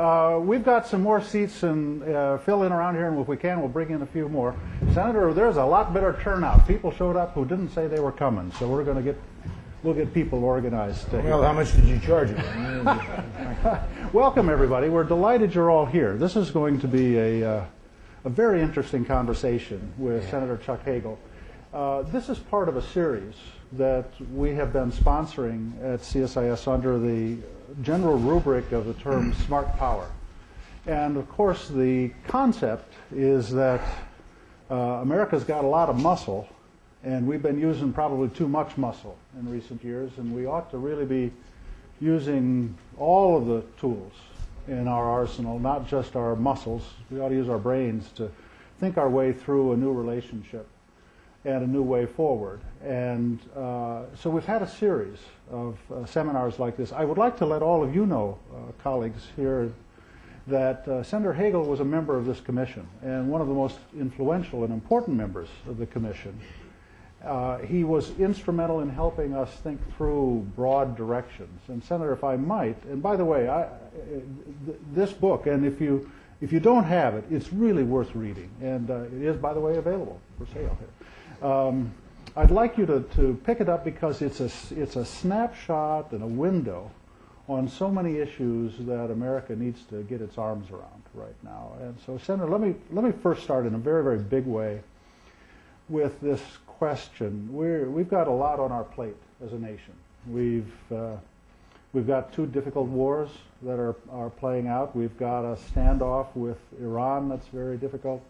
Uh, 0.00 0.38
we've 0.38 0.64
got 0.64 0.86
some 0.86 1.02
more 1.02 1.20
seats 1.20 1.62
and 1.62 2.02
uh, 2.04 2.38
fill 2.38 2.62
in 2.62 2.72
around 2.72 2.94
here, 2.94 3.08
and 3.08 3.20
if 3.20 3.28
we 3.28 3.36
can, 3.36 3.60
we'll 3.60 3.68
bring 3.68 3.90
in 3.90 4.00
a 4.00 4.06
few 4.06 4.30
more. 4.30 4.56
Senator, 4.94 5.34
there's 5.34 5.58
a 5.58 5.64
lot 5.64 5.92
better 5.92 6.18
turnout. 6.22 6.66
People 6.66 6.90
showed 6.90 7.16
up 7.16 7.34
who 7.34 7.44
didn't 7.44 7.68
say 7.68 7.86
they 7.86 8.00
were 8.00 8.10
coming, 8.10 8.50
so 8.52 8.66
we're 8.66 8.82
going 8.82 8.96
to 8.96 9.02
get 9.02 9.20
we'll 9.82 9.92
get 9.92 10.14
people 10.14 10.42
organized. 10.42 11.12
Well, 11.12 11.42
how 11.42 11.52
much 11.52 11.74
did 11.74 11.84
you 11.84 11.98
charge 11.98 12.30
them? 12.30 12.86
Welcome, 14.14 14.48
everybody. 14.48 14.88
We're 14.88 15.04
delighted 15.04 15.54
you're 15.54 15.70
all 15.70 15.84
here. 15.84 16.16
This 16.16 16.34
is 16.34 16.50
going 16.50 16.80
to 16.80 16.88
be 16.88 17.18
a, 17.18 17.56
uh, 17.58 17.64
a 18.24 18.30
very 18.30 18.62
interesting 18.62 19.04
conversation 19.04 19.92
with 19.98 20.24
yeah. 20.24 20.30
Senator 20.30 20.56
Chuck 20.56 20.82
Hagel. 20.82 21.18
Uh, 21.74 22.02
this 22.04 22.30
is 22.30 22.38
part 22.38 22.70
of 22.70 22.78
a 22.78 22.82
series 22.82 23.34
that 23.72 24.10
we 24.32 24.50
have 24.54 24.72
been 24.72 24.90
sponsoring 24.90 25.72
at 25.82 26.00
CSIS 26.00 26.66
under 26.66 26.98
the 26.98 27.36
general 27.82 28.18
rubric 28.18 28.72
of 28.72 28.86
the 28.86 28.94
term 28.94 29.32
smart 29.46 29.76
power. 29.76 30.08
And 30.86 31.16
of 31.16 31.28
course, 31.28 31.68
the 31.68 32.10
concept 32.26 32.92
is 33.14 33.50
that 33.50 33.80
uh, 34.70 34.74
America's 34.74 35.44
got 35.44 35.64
a 35.64 35.66
lot 35.66 35.88
of 35.88 36.00
muscle, 36.00 36.48
and 37.04 37.26
we've 37.26 37.42
been 37.42 37.60
using 37.60 37.92
probably 37.92 38.28
too 38.28 38.48
much 38.48 38.76
muscle 38.76 39.16
in 39.38 39.50
recent 39.50 39.84
years, 39.84 40.10
and 40.16 40.34
we 40.34 40.46
ought 40.46 40.70
to 40.72 40.78
really 40.78 41.04
be 41.04 41.30
using 42.00 42.76
all 42.98 43.36
of 43.36 43.46
the 43.46 43.62
tools 43.78 44.12
in 44.68 44.88
our 44.88 45.04
arsenal, 45.04 45.58
not 45.58 45.86
just 45.86 46.16
our 46.16 46.34
muscles. 46.34 46.82
We 47.10 47.20
ought 47.20 47.28
to 47.28 47.34
use 47.34 47.48
our 47.48 47.58
brains 47.58 48.10
to 48.16 48.30
think 48.78 48.96
our 48.98 49.08
way 49.08 49.32
through 49.32 49.72
a 49.72 49.76
new 49.76 49.92
relationship 49.92 50.66
and 51.44 51.62
a 51.62 51.66
new 51.66 51.82
way 51.82 52.06
forward. 52.06 52.60
And 52.84 53.38
uh, 53.56 54.02
so 54.14 54.30
we've 54.30 54.44
had 54.44 54.62
a 54.62 54.68
series 54.68 55.18
of 55.50 55.78
uh, 55.92 56.04
seminars 56.06 56.58
like 56.58 56.76
this. 56.76 56.92
I 56.92 57.04
would 57.04 57.18
like 57.18 57.38
to 57.38 57.46
let 57.46 57.62
all 57.62 57.82
of 57.82 57.94
you 57.94 58.06
know, 58.06 58.38
uh, 58.52 58.72
colleagues 58.82 59.26
here, 59.36 59.72
that 60.46 60.86
uh, 60.88 61.02
Senator 61.02 61.32
Hagel 61.32 61.64
was 61.64 61.80
a 61.80 61.84
member 61.84 62.16
of 62.16 62.26
this 62.26 62.40
commission 62.40 62.86
and 63.02 63.30
one 63.30 63.40
of 63.40 63.46
the 63.46 63.54
most 63.54 63.78
influential 63.98 64.64
and 64.64 64.72
important 64.72 65.16
members 65.16 65.48
of 65.68 65.78
the 65.78 65.86
commission. 65.86 66.38
Uh, 67.24 67.58
he 67.58 67.84
was 67.84 68.18
instrumental 68.18 68.80
in 68.80 68.88
helping 68.88 69.34
us 69.34 69.50
think 69.62 69.78
through 69.96 70.46
broad 70.56 70.96
directions. 70.96 71.60
And 71.68 71.84
Senator, 71.84 72.12
if 72.12 72.24
I 72.24 72.36
might, 72.36 72.82
and 72.84 73.02
by 73.02 73.16
the 73.16 73.24
way, 73.24 73.48
I, 73.48 73.68
th- 74.64 74.78
this 74.94 75.12
book, 75.12 75.46
and 75.46 75.66
if 75.66 75.80
you 75.80 76.10
if 76.40 76.52
you 76.54 76.60
don't 76.60 76.84
have 76.84 77.14
it, 77.14 77.24
it's 77.30 77.52
really 77.52 77.82
worth 77.82 78.14
reading, 78.14 78.48
and 78.62 78.90
uh, 78.90 79.02
it 79.02 79.22
is, 79.22 79.36
by 79.36 79.52
the 79.52 79.60
way, 79.60 79.76
available 79.76 80.18
for 80.38 80.46
sale 80.46 80.74
here. 80.78 80.88
Um, 81.42 81.92
I'd 82.36 82.50
like 82.50 82.78
you 82.78 82.86
to, 82.86 83.00
to 83.16 83.40
pick 83.44 83.60
it 83.60 83.68
up 83.68 83.84
because 83.84 84.22
it's 84.22 84.40
a 84.40 84.50
it's 84.74 84.96
a 84.96 85.04
snapshot 85.04 86.12
and 86.12 86.22
a 86.22 86.26
window 86.26 86.90
on 87.48 87.68
so 87.68 87.90
many 87.90 88.18
issues 88.18 88.78
that 88.86 89.10
America 89.10 89.56
needs 89.56 89.82
to 89.84 90.02
get 90.04 90.20
its 90.20 90.38
arms 90.38 90.70
around 90.70 91.02
right 91.14 91.34
now. 91.42 91.72
And 91.80 91.98
so, 92.06 92.18
Senator, 92.18 92.48
let 92.48 92.60
me 92.60 92.74
let 92.90 93.04
me 93.04 93.12
first 93.22 93.42
start 93.42 93.66
in 93.66 93.74
a 93.74 93.78
very 93.78 94.04
very 94.04 94.18
big 94.18 94.46
way 94.46 94.80
with 95.90 96.20
this 96.20 96.40
question. 96.66 97.48
We're, 97.52 97.90
we've 97.90 98.08
got 98.08 98.28
a 98.28 98.32
lot 98.32 98.58
on 98.58 98.72
our 98.72 98.84
plate 98.84 99.16
as 99.44 99.52
a 99.52 99.58
nation. 99.58 99.92
We've, 100.26 100.72
uh, 100.90 101.16
we've 101.92 102.06
got 102.06 102.32
two 102.32 102.46
difficult 102.46 102.88
wars 102.88 103.28
that 103.62 103.78
are, 103.78 103.96
are 104.10 104.30
playing 104.30 104.68
out. 104.68 104.96
We've 104.96 105.16
got 105.18 105.44
a 105.44 105.56
standoff 105.56 106.28
with 106.34 106.58
Iran 106.80 107.28
that's 107.28 107.46
very 107.48 107.76
difficult. 107.76 108.22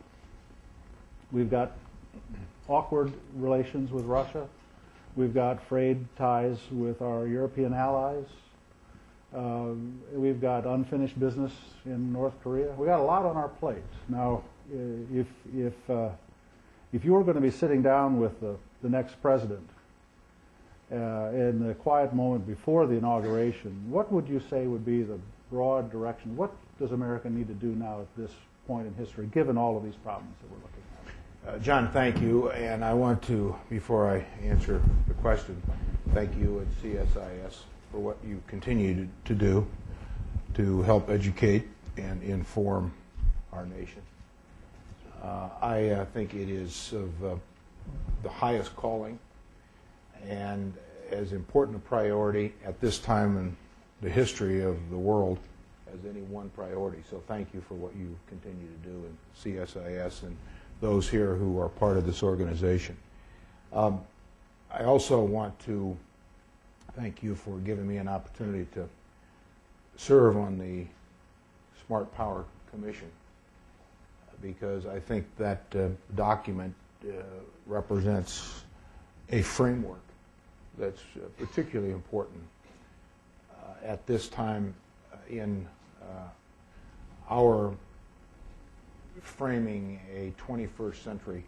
We've 1.31 1.51
got 1.51 1.73
awkward 2.69 3.13
relations 3.35 3.91
with 3.91 4.05
Russia. 4.05 4.47
We've 5.17 5.35
got 5.35 5.63
frayed 5.67 6.05
ties 6.17 6.59
with 6.71 7.03
our 7.03 7.27
European 7.27 7.75
allies. 7.75 8.27
Um, 9.35 10.01
we've 10.13 10.41
got 10.41 10.67
unfinished 10.67 11.19
business 11.19 11.53
in 11.85 12.13
North 12.13 12.35
Korea. 12.43 12.73
We've 12.77 12.89
got 12.89 13.01
a 13.01 13.05
lot 13.05 13.25
on 13.25 13.37
our 13.37 13.49
plate. 13.49 13.79
Now, 14.09 14.43
if, 15.13 15.27
if 15.55 15.91
uh, 15.91 16.11
if 16.93 17.05
you 17.05 17.13
were 17.13 17.23
going 17.23 17.37
to 17.37 17.41
be 17.41 17.51
sitting 17.51 17.83
down 17.83 18.19
with 18.19 18.41
the, 18.41 18.57
the 18.83 18.89
next 18.89 19.21
president 19.23 19.69
uh, 20.93 21.31
in 21.33 21.65
the 21.65 21.75
quiet 21.75 22.13
moment 22.13 22.47
before 22.47 22.87
the 22.87 22.95
inauguration, 22.95 23.85
what 23.89 24.13
would 24.13 24.29
you 24.29 24.41
say 24.51 24.67
would 24.67 24.85
be 24.85 25.03
the 25.03 25.19
broad 25.51 25.91
direction? 25.91 26.37
What 26.37 26.53
does 26.81 26.91
America 26.93 27.31
need 27.31 27.47
to 27.47 27.55
do 27.55 27.69
now 27.69 28.01
at 28.01 28.17
this 28.17 28.33
point 28.67 28.87
in 28.87 28.95
history, 28.95 29.29
given 29.33 29.57
all 29.57 29.77
of 29.77 29.85
these 29.85 29.95
problems 30.03 30.35
that 30.43 30.51
we're 30.51 30.57
looking 30.57 30.83
at? 30.83 30.90
Uh, 31.47 31.59
John, 31.59 31.91
thank 31.91 32.21
you. 32.21 32.51
And 32.51 32.85
I 32.85 32.93
want 32.93 33.23
to, 33.23 33.57
before 33.71 34.11
I 34.11 34.27
answer 34.47 34.83
the 35.09 35.15
question, 35.15 35.61
thank 36.13 36.37
you 36.37 36.61
at 36.61 36.83
CSIS 36.83 37.61
for 37.91 37.99
what 37.99 38.19
you 38.27 38.43
continue 38.47 39.09
to, 39.25 39.35
do 39.35 39.67
to 40.55 40.83
help 40.83 41.09
educate 41.09 41.67
and 41.97 42.23
inform 42.23 42.93
our 43.55 43.65
nation. 43.65 44.03
Uh, 45.23 45.49
I 45.63 45.89
uh, 45.89 46.05
think 46.07 46.35
it 46.35 46.51
is 46.51 46.93
of 46.93 47.25
uh, 47.25 47.35
the 48.23 48.29
highest 48.29 48.77
calling 48.77 49.19
and 50.29 50.75
as 51.11 51.33
important 51.33 51.79
a 51.79 51.81
priority 51.81 52.53
at 52.67 52.81
this 52.83 52.99
time 52.99 53.39
in 53.39 53.57
the 54.03 54.11
history 54.11 54.63
of 54.63 54.77
the 54.91 54.97
world 54.97 55.39
as 55.93 56.05
any 56.05 56.21
one 56.23 56.51
priority. 56.51 57.03
So 57.09 57.23
thank 57.27 57.55
you 57.55 57.63
for 57.63 57.75
what 57.75 57.97
you 57.97 58.15
continue 58.29 58.67
to 58.67 58.89
do 58.89 59.05
in 59.07 59.55
CSIS 59.55 60.23
and 60.23 60.37
those 60.81 61.09
here 61.09 61.35
who 61.35 61.59
are 61.61 61.69
part 61.69 61.97
of 61.97 62.07
this 62.07 62.23
organization. 62.23 62.97
Um, 63.73 64.01
I 64.73 64.85
also 64.85 65.21
want 65.23 65.59
to 65.61 65.97
thank 66.97 67.23
you 67.23 67.35
for 67.35 67.59
giving 67.59 67.87
me 67.87 67.99
an 67.99 68.09
opportunity 68.09 68.67
to 68.75 68.89
serve 69.97 70.37
on 70.37 70.59
the 70.59 70.87
Smart 71.87 72.13
Power 72.15 72.45
Commission 72.71 73.11
because 74.43 74.87
I 74.87 74.99
think 74.99 75.27
that 75.37 75.63
uh, 75.75 75.89
document 76.15 76.75
uh, 77.05 77.23
represents 77.67 78.63
a 79.31 79.43
framework 79.43 80.01
that's 80.79 81.03
uh, 81.17 81.29
particularly 81.39 81.93
important 81.93 82.43
uh, 83.53 83.87
at 83.87 84.07
this 84.07 84.29
time 84.29 84.75
in 85.29 85.67
uh, 86.03 86.07
our 87.29 87.75
framing 89.23 90.01
a 90.15 90.33
21st 90.41 91.03
century 91.03 91.45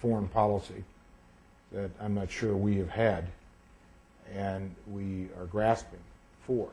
foreign 0.00 0.28
policy 0.28 0.84
that 1.72 1.90
I'm 2.00 2.14
not 2.14 2.30
sure 2.30 2.56
we 2.56 2.76
have 2.78 2.90
had 2.90 3.26
and 4.34 4.74
we 4.90 5.28
are 5.38 5.46
grasping 5.46 6.00
for. 6.46 6.68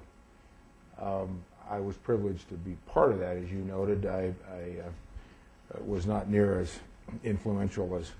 Um, 1.02 1.42
I 1.70 1.80
was 1.80 1.96
privileged 1.98 2.50
to 2.50 2.56
be 2.56 2.76
part 2.88 3.12
of 3.12 3.20
that, 3.20 3.38
as 3.38 3.52
you 3.52 3.60
noted. 3.60 4.06
I, 4.06 4.34
I 4.52 4.82
uh, 4.82 5.84
was 5.86 6.06
not 6.06 6.30
near 6.30 6.60
as 6.60 6.80
influential 7.24 7.96
as 7.96 8.12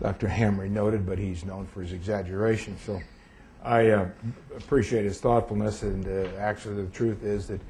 Dr. 0.00 0.28
Hamre 0.28 0.70
noted, 0.70 1.04
but 1.04 1.18
he's 1.18 1.44
known 1.44 1.66
for 1.66 1.82
his 1.82 1.92
exaggeration. 1.92 2.76
So 2.86 3.00
I 3.64 3.90
uh, 3.90 4.08
appreciate 4.56 5.04
his 5.04 5.20
thoughtfulness, 5.20 5.82
and 5.82 6.06
uh, 6.06 6.30
actually, 6.38 6.76
the 6.84 6.90
truth 6.90 7.24
is 7.24 7.48
that 7.48 7.60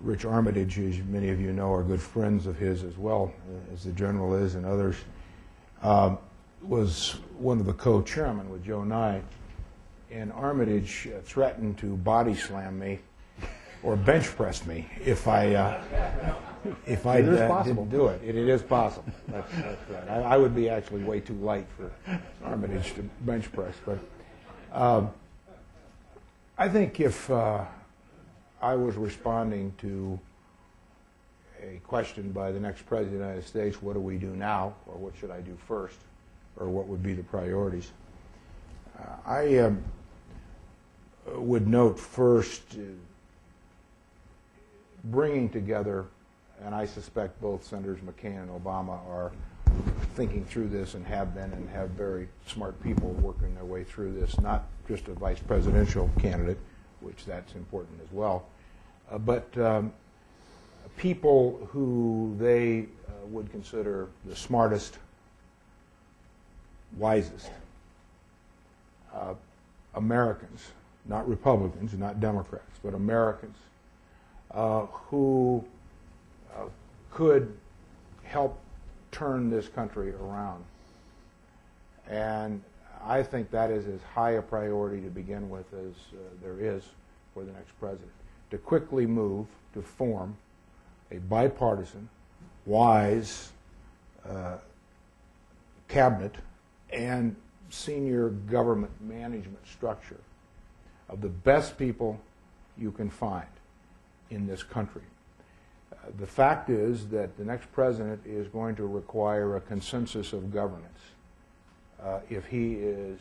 Rich 0.00 0.24
Armitage, 0.24 0.78
as 0.78 0.98
many 1.08 1.30
of 1.30 1.40
you 1.40 1.52
know, 1.52 1.72
are 1.72 1.82
good 1.82 2.00
friends 2.00 2.46
of 2.46 2.56
his 2.56 2.84
as 2.84 2.96
well, 2.96 3.32
uh, 3.48 3.74
as 3.74 3.84
the 3.84 3.92
general 3.92 4.34
is, 4.34 4.54
and 4.54 4.64
others, 4.64 4.96
um, 5.82 6.18
was 6.62 7.16
one 7.38 7.58
of 7.58 7.66
the 7.66 7.72
co-chairmen 7.72 8.48
with 8.50 8.64
Joe 8.64 8.84
Nye. 8.84 9.22
And 10.10 10.32
Armitage 10.32 11.08
uh, 11.08 11.20
threatened 11.22 11.78
to 11.78 11.96
body 11.96 12.34
slam 12.34 12.78
me 12.78 13.00
or 13.82 13.96
bench 13.96 14.26
press 14.26 14.64
me 14.66 14.88
if 15.04 15.28
I 15.28 15.54
uh, 15.54 15.82
if 16.86 17.06
I 17.06 17.20
uh, 17.20 17.62
didn't 17.62 17.90
do 17.90 18.08
it. 18.08 18.22
it. 18.24 18.36
It 18.36 18.48
is 18.48 18.62
possible. 18.62 19.12
That's, 19.28 19.52
that's 19.52 19.90
right. 19.90 20.08
I, 20.08 20.22
I, 20.22 20.36
would 20.36 20.54
be 20.54 20.68
actually 20.68 21.04
way 21.04 21.20
too 21.20 21.34
light 21.34 21.66
for 21.76 21.90
Armitage 22.44 22.94
to 22.94 23.02
bench 23.20 23.52
press. 23.52 23.74
But 23.84 23.98
um, 24.72 25.10
I 26.56 26.68
think 26.68 26.98
if 27.00 27.30
uh, 27.30 27.64
I 28.60 28.74
was 28.74 28.96
responding 28.96 29.72
to 29.78 30.18
a 31.62 31.80
question 31.86 32.32
by 32.32 32.52
the 32.52 32.60
next 32.60 32.86
president 32.86 33.14
of 33.14 33.20
the 33.20 33.26
United 33.26 33.46
States, 33.46 33.82
what 33.82 33.94
do 33.94 34.00
we 34.00 34.16
do 34.16 34.34
now, 34.34 34.74
or 34.86 34.96
what 34.96 35.14
should 35.16 35.30
I 35.30 35.40
do 35.40 35.56
first, 35.66 35.96
or 36.56 36.68
what 36.68 36.86
would 36.86 37.02
be 37.02 37.14
the 37.14 37.22
priorities? 37.22 37.90
Uh, 38.98 39.02
I 39.26 39.58
um, 39.58 39.82
would 41.34 41.66
note 41.66 41.98
first 41.98 42.62
uh, 42.74 42.82
bringing 45.04 45.48
together 45.48 46.06
and 46.64 46.74
I 46.74 46.86
suspect 46.86 47.40
both 47.40 47.64
Senators 47.64 48.00
McCain 48.00 48.42
and 48.42 48.50
Obama 48.50 48.98
are 49.08 49.32
thinking 50.14 50.44
through 50.44 50.68
this 50.68 50.94
and 50.94 51.06
have 51.06 51.34
been 51.34 51.52
and 51.52 51.68
have 51.70 51.90
very 51.90 52.28
smart 52.46 52.80
people 52.82 53.10
working 53.10 53.54
their 53.54 53.64
way 53.64 53.84
through 53.84 54.12
this, 54.12 54.40
not 54.40 54.66
just 54.88 55.06
a 55.08 55.14
vice 55.14 55.38
presidential 55.38 56.10
candidate, 56.18 56.58
which 57.00 57.24
that's 57.24 57.54
important 57.54 58.00
as 58.02 58.12
well, 58.12 58.46
uh, 59.10 59.18
but 59.18 59.56
um, 59.58 59.92
people 60.96 61.68
who 61.70 62.34
they 62.38 62.86
uh, 63.08 63.26
would 63.26 63.50
consider 63.50 64.08
the 64.24 64.36
smartest, 64.36 64.98
wisest. 66.96 67.50
Uh, 69.14 69.34
Americans, 69.94 70.66
not 71.06 71.28
Republicans, 71.28 71.94
not 71.94 72.20
Democrats, 72.20 72.78
but 72.84 72.94
Americans 72.94 73.56
uh, 74.52 74.86
who 74.86 75.64
uh, 76.54 76.64
could 77.10 77.56
help 78.22 78.58
turn 79.10 79.50
this 79.50 79.68
country 79.68 80.12
around. 80.14 80.64
And 82.08 82.62
I 83.04 83.22
think 83.22 83.50
that 83.50 83.70
is 83.70 83.86
as 83.86 84.00
high 84.14 84.32
a 84.32 84.42
priority 84.42 85.00
to 85.02 85.10
begin 85.10 85.48
with 85.48 85.66
as 85.72 85.94
uh, 86.12 86.18
there 86.42 86.58
is 86.60 86.82
for 87.34 87.44
the 87.44 87.52
next 87.52 87.78
president. 87.78 88.10
To 88.50 88.58
quickly 88.58 89.06
move 89.06 89.46
to 89.74 89.82
form 89.82 90.36
a 91.10 91.18
bipartisan, 91.18 92.08
wise 92.66 93.52
uh, 94.28 94.56
cabinet 95.88 96.34
and 96.90 97.34
senior 97.70 98.30
government 98.30 98.92
management 99.00 99.66
structure 99.66 100.20
of 101.08 101.20
the 101.20 101.28
best 101.28 101.78
people 101.78 102.20
you 102.76 102.90
can 102.90 103.10
find 103.10 103.46
in 104.30 104.46
this 104.46 104.62
country. 104.62 105.02
Uh, 105.92 105.96
the 106.18 106.26
fact 106.26 106.70
is 106.70 107.08
that 107.08 107.36
the 107.36 107.44
next 107.44 107.70
president 107.72 108.20
is 108.26 108.46
going 108.48 108.76
to 108.76 108.86
require 108.86 109.56
a 109.56 109.60
consensus 109.60 110.32
of 110.32 110.52
governance 110.52 110.98
uh, 112.02 112.20
if 112.30 112.46
he 112.46 112.74
is 112.74 113.18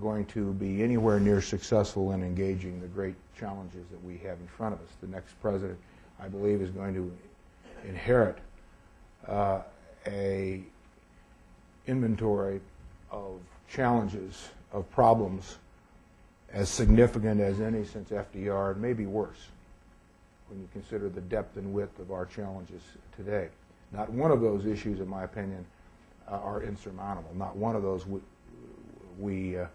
going 0.00 0.24
to 0.26 0.52
be 0.54 0.82
anywhere 0.82 1.20
near 1.20 1.40
successful 1.40 2.12
in 2.12 2.22
engaging 2.22 2.80
the 2.80 2.86
great 2.86 3.14
challenges 3.38 3.84
that 3.90 4.02
we 4.04 4.16
have 4.18 4.38
in 4.40 4.46
front 4.46 4.74
of 4.74 4.80
us. 4.80 4.88
The 5.00 5.08
next 5.08 5.40
president, 5.42 5.78
I 6.20 6.28
believe, 6.28 6.62
is 6.62 6.70
going 6.70 6.94
to 6.94 7.12
inherit 7.86 8.38
uh, 9.28 9.60
a 10.06 10.62
inventory 11.86 12.60
of 13.10 13.40
challenges, 13.68 14.48
of 14.72 14.90
problems 14.90 15.58
as 16.52 16.68
significant 16.68 17.40
as 17.40 17.60
any 17.60 17.84
since 17.84 18.10
FDR, 18.10 18.72
and 18.72 18.80
maybe 18.80 19.06
worse, 19.06 19.48
when 20.48 20.60
you 20.60 20.68
consider 20.72 21.08
the 21.08 21.20
depth 21.22 21.56
and 21.56 21.72
width 21.74 21.98
of 21.98 22.12
our 22.12 22.24
challenges 22.26 22.82
today. 23.16 23.48
Not 23.92 24.10
one 24.10 24.30
of 24.30 24.40
those 24.40 24.64
issues, 24.64 25.00
in 25.00 25.08
my 25.08 25.24
opinion, 25.24 25.66
are 26.28 26.62
insurmountable. 26.62 27.30
Not 27.34 27.56
one 27.56 27.76
of 27.76 27.82
those 27.82 28.06
we, 28.06 28.20
we 29.18 29.58
uh, 29.58 29.66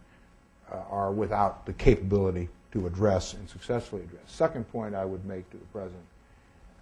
uh, 0.72 0.78
are 0.90 1.12
without 1.12 1.66
the 1.66 1.74
capability 1.74 2.50
to 2.72 2.86
address 2.88 3.34
and 3.34 3.50
successfully 3.50 4.04
address. 4.04 4.24
Second 4.28 4.69
point 4.72 4.94
I 4.96 5.06
would 5.06 5.25
make 5.25 5.50
to 5.51 5.57
the 5.57 5.66
President 5.66 6.04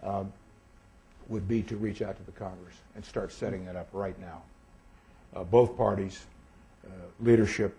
um, 0.04 0.34
would 1.30 1.48
be 1.48 1.62
to 1.64 1.78
reach 1.78 2.02
out 2.02 2.18
to 2.18 2.24
the 2.24 2.32
Congress 2.32 2.76
and 2.96 3.04
start 3.04 3.32
setting 3.32 3.66
that 3.66 3.76
up 3.76 3.88
right 3.94 4.20
now. 4.20 4.42
Uh, 5.36 5.44
both 5.44 5.78
parties, 5.78 6.26
uh, 6.86 6.90
leadership, 7.22 7.76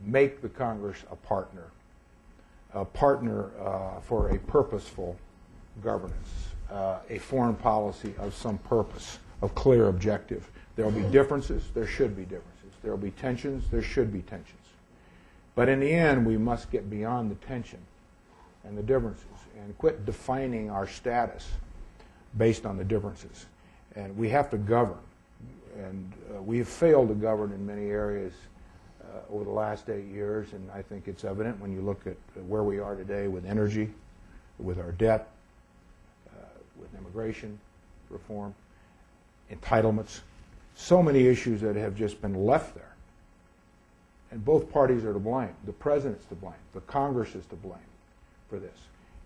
make 0.00 0.42
the 0.42 0.48
Congress 0.48 0.98
a 1.10 1.16
partner, 1.16 1.64
a 2.74 2.84
partner 2.84 3.50
uh, 3.60 4.00
for 4.00 4.30
a 4.30 4.38
purposeful 4.38 5.16
governance, 5.82 6.28
uh, 6.70 6.98
a 7.08 7.18
foreign 7.18 7.54
policy 7.54 8.14
of 8.18 8.34
some 8.34 8.58
purpose, 8.58 9.18
of 9.42 9.54
clear 9.54 9.88
objective. 9.88 10.50
There 10.76 10.84
will 10.84 10.92
be 10.92 11.08
differences, 11.10 11.64
there 11.74 11.86
should 11.86 12.16
be 12.16 12.22
differences. 12.22 12.72
There 12.82 12.90
will 12.90 12.98
be 12.98 13.10
tensions, 13.10 13.64
there 13.70 13.82
should 13.82 14.12
be 14.12 14.22
tensions. 14.22 14.58
But 15.54 15.68
in 15.68 15.80
the 15.80 15.92
end, 15.92 16.26
we 16.26 16.36
must 16.36 16.70
get 16.70 16.88
beyond 16.88 17.30
the 17.30 17.34
tension 17.46 17.78
and 18.64 18.76
the 18.76 18.82
differences 18.82 19.26
and 19.58 19.76
quit 19.78 20.06
defining 20.06 20.70
our 20.70 20.86
status 20.86 21.48
based 22.36 22.64
on 22.64 22.76
the 22.76 22.84
differences. 22.84 23.46
And 23.94 24.16
we 24.16 24.28
have 24.30 24.50
to 24.50 24.56
govern. 24.56 24.98
And 25.76 26.12
uh, 26.34 26.42
we 26.42 26.58
have 26.58 26.68
failed 26.68 27.08
to 27.08 27.14
govern 27.14 27.52
in 27.52 27.66
many 27.66 27.86
areas 27.86 28.32
uh, 29.02 29.34
over 29.34 29.44
the 29.44 29.50
last 29.50 29.90
eight 29.90 30.06
years, 30.06 30.52
and 30.52 30.70
I 30.70 30.82
think 30.82 31.08
it's 31.08 31.24
evident 31.24 31.60
when 31.60 31.72
you 31.72 31.82
look 31.82 32.06
at 32.06 32.16
where 32.46 32.62
we 32.62 32.78
are 32.78 32.94
today 32.94 33.28
with 33.28 33.44
energy, 33.44 33.90
with 34.58 34.78
our 34.78 34.92
debt, 34.92 35.28
uh, 36.30 36.44
with 36.78 36.94
immigration 36.94 37.58
reform, 38.10 38.54
entitlements, 39.50 40.20
so 40.74 41.02
many 41.02 41.26
issues 41.26 41.60
that 41.60 41.76
have 41.76 41.94
just 41.94 42.20
been 42.20 42.34
left 42.34 42.74
there. 42.74 42.94
And 44.30 44.44
both 44.44 44.72
parties 44.72 45.04
are 45.04 45.12
to 45.12 45.18
blame. 45.18 45.54
The 45.66 45.72
president's 45.72 46.24
to 46.26 46.34
blame. 46.34 46.54
The 46.72 46.80
Congress 46.82 47.34
is 47.34 47.44
to 47.46 47.56
blame 47.56 47.78
for 48.48 48.58
this. 48.58 48.78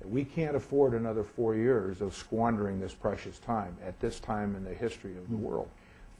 We 0.05 0.25
can't 0.25 0.55
afford 0.55 0.95
another 0.95 1.25
four 1.25 1.57
years 1.57 2.01
of 2.01 2.15
squandering 2.15 2.79
this 2.79 2.93
precious 2.93 3.39
time 3.39 3.77
at 3.85 3.99
this 3.99 4.21
time 4.21 4.55
in 4.55 4.63
the 4.63 4.75
history 4.75 5.17
of 5.17 5.29
the 5.31 5.37
world. 5.37 5.69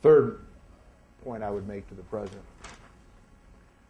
Third 0.03 0.41
point 1.23 1.43
I 1.43 1.51
would 1.51 1.69
make 1.69 1.89
to 1.89 1.95
the 1.95 2.03
president 2.05 2.43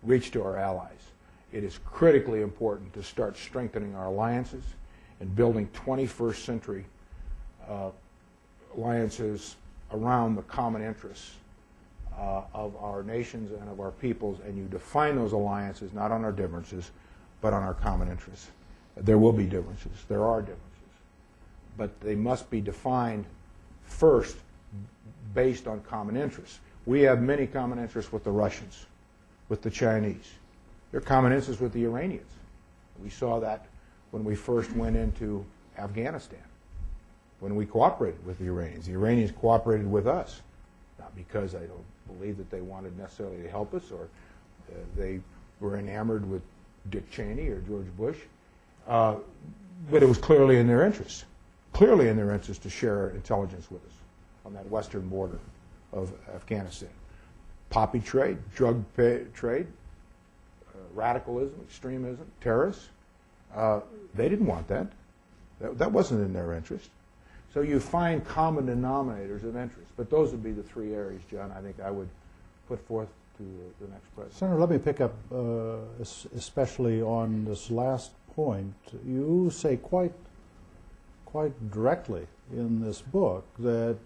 reach 0.02 0.30
to 0.32 0.42
our 0.42 0.56
allies. 0.56 1.12
It 1.52 1.64
is 1.64 1.78
critically 1.84 2.42
important 2.42 2.92
to 2.94 3.02
start 3.02 3.36
strengthening 3.36 3.94
our 3.94 4.06
alliances 4.06 4.64
and 5.20 5.34
building 5.34 5.68
21st 5.68 6.44
century 6.44 6.84
uh, 7.68 7.90
alliances 8.76 9.56
around 9.92 10.36
the 10.36 10.42
common 10.42 10.82
interests 10.82 11.32
uh, 12.18 12.42
of 12.54 12.76
our 12.76 13.02
nations 13.02 13.52
and 13.52 13.68
of 13.68 13.80
our 13.80 13.90
peoples, 13.90 14.38
and 14.46 14.56
you 14.56 14.64
define 14.64 15.16
those 15.16 15.32
alliances 15.32 15.92
not 15.92 16.10
on 16.10 16.24
our 16.24 16.32
differences, 16.32 16.90
but 17.40 17.52
on 17.52 17.62
our 17.62 17.74
common 17.74 18.08
interests. 18.08 18.48
There 18.96 19.18
will 19.18 19.32
be 19.32 19.44
differences. 19.44 19.92
There 20.08 20.24
are 20.24 20.40
differences. 20.40 20.62
But 21.76 22.00
they 22.00 22.14
must 22.14 22.50
be 22.50 22.60
defined 22.60 23.26
first 23.84 24.36
based 25.34 25.66
on 25.66 25.80
common 25.80 26.16
interests. 26.16 26.58
We 26.86 27.02
have 27.02 27.20
many 27.20 27.46
common 27.46 27.78
interests 27.78 28.12
with 28.12 28.24
the 28.24 28.30
Russians, 28.30 28.86
with 29.48 29.60
the 29.60 29.70
Chinese. 29.70 30.32
There 30.90 30.98
are 30.98 31.04
common 31.04 31.32
interests 31.32 31.60
with 31.60 31.72
the 31.72 31.84
Iranians. 31.84 32.30
We 33.02 33.10
saw 33.10 33.40
that 33.40 33.66
when 34.12 34.24
we 34.24 34.34
first 34.34 34.72
went 34.74 34.96
into 34.96 35.44
Afghanistan, 35.76 36.38
when 37.40 37.54
we 37.54 37.66
cooperated 37.66 38.24
with 38.26 38.38
the 38.38 38.46
Iranians. 38.46 38.86
The 38.86 38.92
Iranians 38.92 39.32
cooperated 39.32 39.90
with 39.90 40.06
us, 40.06 40.40
not 40.98 41.14
because 41.14 41.54
I 41.54 41.60
don't 41.60 41.84
believe 42.18 42.38
that 42.38 42.50
they 42.50 42.60
wanted 42.60 42.96
necessarily 42.98 43.42
to 43.42 43.50
help 43.50 43.74
us 43.74 43.90
or 43.90 44.08
uh, 44.70 44.74
they 44.96 45.20
were 45.60 45.76
enamored 45.76 46.28
with 46.28 46.42
Dick 46.90 47.10
Cheney 47.10 47.48
or 47.48 47.60
George 47.60 47.86
Bush. 47.96 48.18
Uh, 48.86 49.16
but 49.90 50.02
it 50.02 50.06
was 50.06 50.18
clearly 50.18 50.58
in 50.58 50.66
their 50.66 50.84
interest, 50.84 51.24
clearly 51.72 52.08
in 52.08 52.16
their 52.16 52.32
interest 52.32 52.62
to 52.62 52.70
share 52.70 53.10
intelligence 53.10 53.70
with 53.70 53.84
us 53.86 53.92
on 54.44 54.54
that 54.54 54.68
western 54.70 55.08
border 55.08 55.38
of 55.92 56.12
Afghanistan. 56.34 56.88
Poppy 57.68 58.00
trade, 58.00 58.38
drug 58.54 58.82
pay, 58.96 59.24
trade, 59.34 59.66
uh, 60.74 60.78
radicalism, 60.94 61.58
extremism, 61.68 62.26
terrorists. 62.40 62.88
Uh, 63.54 63.80
they 64.14 64.28
didn't 64.28 64.46
want 64.46 64.68
that. 64.68 64.86
that. 65.60 65.78
That 65.78 65.92
wasn't 65.92 66.24
in 66.24 66.32
their 66.32 66.52
interest. 66.52 66.90
So 67.56 67.62
you 67.62 67.80
find 67.80 68.22
common 68.22 68.66
denominators 68.66 69.42
of 69.42 69.56
interest. 69.56 69.90
But 69.96 70.10
those 70.10 70.30
would 70.32 70.42
be 70.42 70.52
the 70.52 70.62
three 70.62 70.92
areas, 70.92 71.22
John, 71.30 71.50
I 71.56 71.62
think 71.62 71.80
I 71.80 71.90
would 71.90 72.10
put 72.68 72.86
forth 72.86 73.08
to 73.38 73.44
the 73.80 73.90
next 73.90 74.14
president. 74.14 74.38
Senator, 74.38 74.60
let 74.60 74.68
me 74.68 74.76
pick 74.76 75.00
up 75.00 75.14
uh, 75.32 75.76
especially 76.36 77.00
on 77.00 77.46
this 77.46 77.70
last 77.70 78.10
point, 78.34 78.74
you 79.06 79.48
say 79.50 79.78
quite 79.78 80.12
quite 81.24 81.70
directly 81.70 82.26
in 82.52 82.84
this 82.84 83.00
book 83.00 83.46
that 83.58 83.96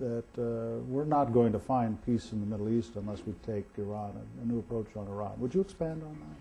that 0.00 0.24
uh, 0.36 0.82
we're 0.88 1.04
not 1.04 1.32
going 1.32 1.52
to 1.52 1.60
find 1.60 2.04
peace 2.04 2.32
in 2.32 2.40
the 2.40 2.46
Middle 2.46 2.68
East 2.68 2.96
unless 2.96 3.24
we 3.24 3.34
take 3.46 3.66
Iran 3.78 4.14
a, 4.16 4.42
a 4.42 4.46
new 4.46 4.58
approach 4.58 4.88
on 4.96 5.06
Iran. 5.06 5.38
Would 5.38 5.54
you 5.54 5.60
expand 5.60 6.02
on 6.02 6.14
that? 6.14 6.36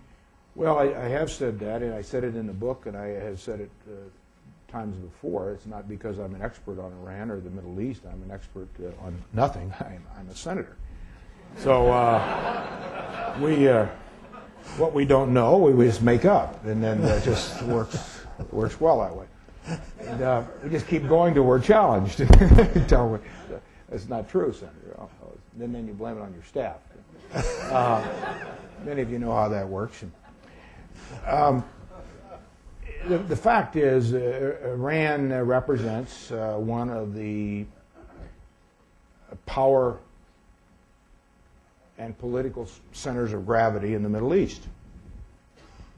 Well, 0.55 0.79
I, 0.79 0.85
I, 0.85 1.09
have 1.09 1.29
said 1.29 1.59
that, 1.59 1.83
and 1.83 1.93
I 1.93 2.01
said 2.01 2.23
it 2.23 2.35
in 2.35 2.47
the 2.47 2.53
book, 2.53 2.87
and 2.87 2.97
I 2.97 3.07
have 3.09 3.39
said 3.39 3.59
it 3.59 3.71
uh, 3.87 4.09
times 4.75 4.97
before. 4.97 5.51
It's 5.51 5.65
not 5.65 5.87
because 5.87 6.19
I'm 6.19 6.35
an 6.35 6.41
expert 6.41 6.79
on 6.79 6.91
Iran 7.01 7.31
or 7.31 7.39
the 7.39 7.49
Middle 7.49 7.79
East. 7.79 8.01
I'm 8.05 8.21
an 8.23 8.31
expert 8.31 8.67
uh, 8.83 9.05
on 9.05 9.17
nothing. 9.31 9.73
I'm, 9.79 10.05
I'm, 10.17 10.29
a 10.29 10.35
senator. 10.35 10.75
So 11.57 11.87
uh, 11.93 13.37
we 13.41 13.69
uh, 13.69 13.87
what 14.77 14.93
we 14.93 15.05
don't 15.05 15.33
know, 15.33 15.57
we 15.57 15.85
just 15.85 16.01
make 16.01 16.25
up, 16.25 16.65
and 16.65 16.83
then 16.83 17.01
it 17.03 17.23
just 17.23 17.61
works 17.63 18.25
works 18.51 18.81
well 18.81 18.99
that 18.99 19.15
way. 19.15 19.27
And 20.01 20.21
uh, 20.21 20.43
we 20.61 20.69
just 20.69 20.87
keep 20.87 21.07
going 21.07 21.33
till 21.33 21.43
we're 21.43 21.59
challenged. 21.59 22.19
We, 22.29 23.19
that's 23.89 24.09
not 24.09 24.27
true, 24.27 24.51
Senator. 24.51 25.07
And 25.59 25.73
then 25.73 25.87
you 25.87 25.93
blame 25.93 26.17
it 26.17 26.21
on 26.21 26.33
your 26.33 26.43
staff. 26.43 26.77
Uh, 27.71 28.03
many 28.83 29.01
of 29.01 29.11
you 29.11 29.19
know 29.19 29.31
how 29.31 29.47
that 29.47 29.67
works. 29.67 30.03
Um, 31.25 31.63
the, 33.07 33.17
the, 33.19 33.35
fact 33.35 33.75
is, 33.75 34.13
uh, 34.13 34.57
Iran 34.65 35.31
represents 35.45 36.31
uh, 36.31 36.55
one 36.57 36.89
of 36.89 37.13
the 37.13 37.65
power 39.45 39.99
and 41.97 42.17
political 42.17 42.67
centers 42.91 43.33
of 43.33 43.45
gravity 43.45 43.93
in 43.93 44.03
the 44.03 44.09
Middle 44.09 44.35
East. 44.35 44.63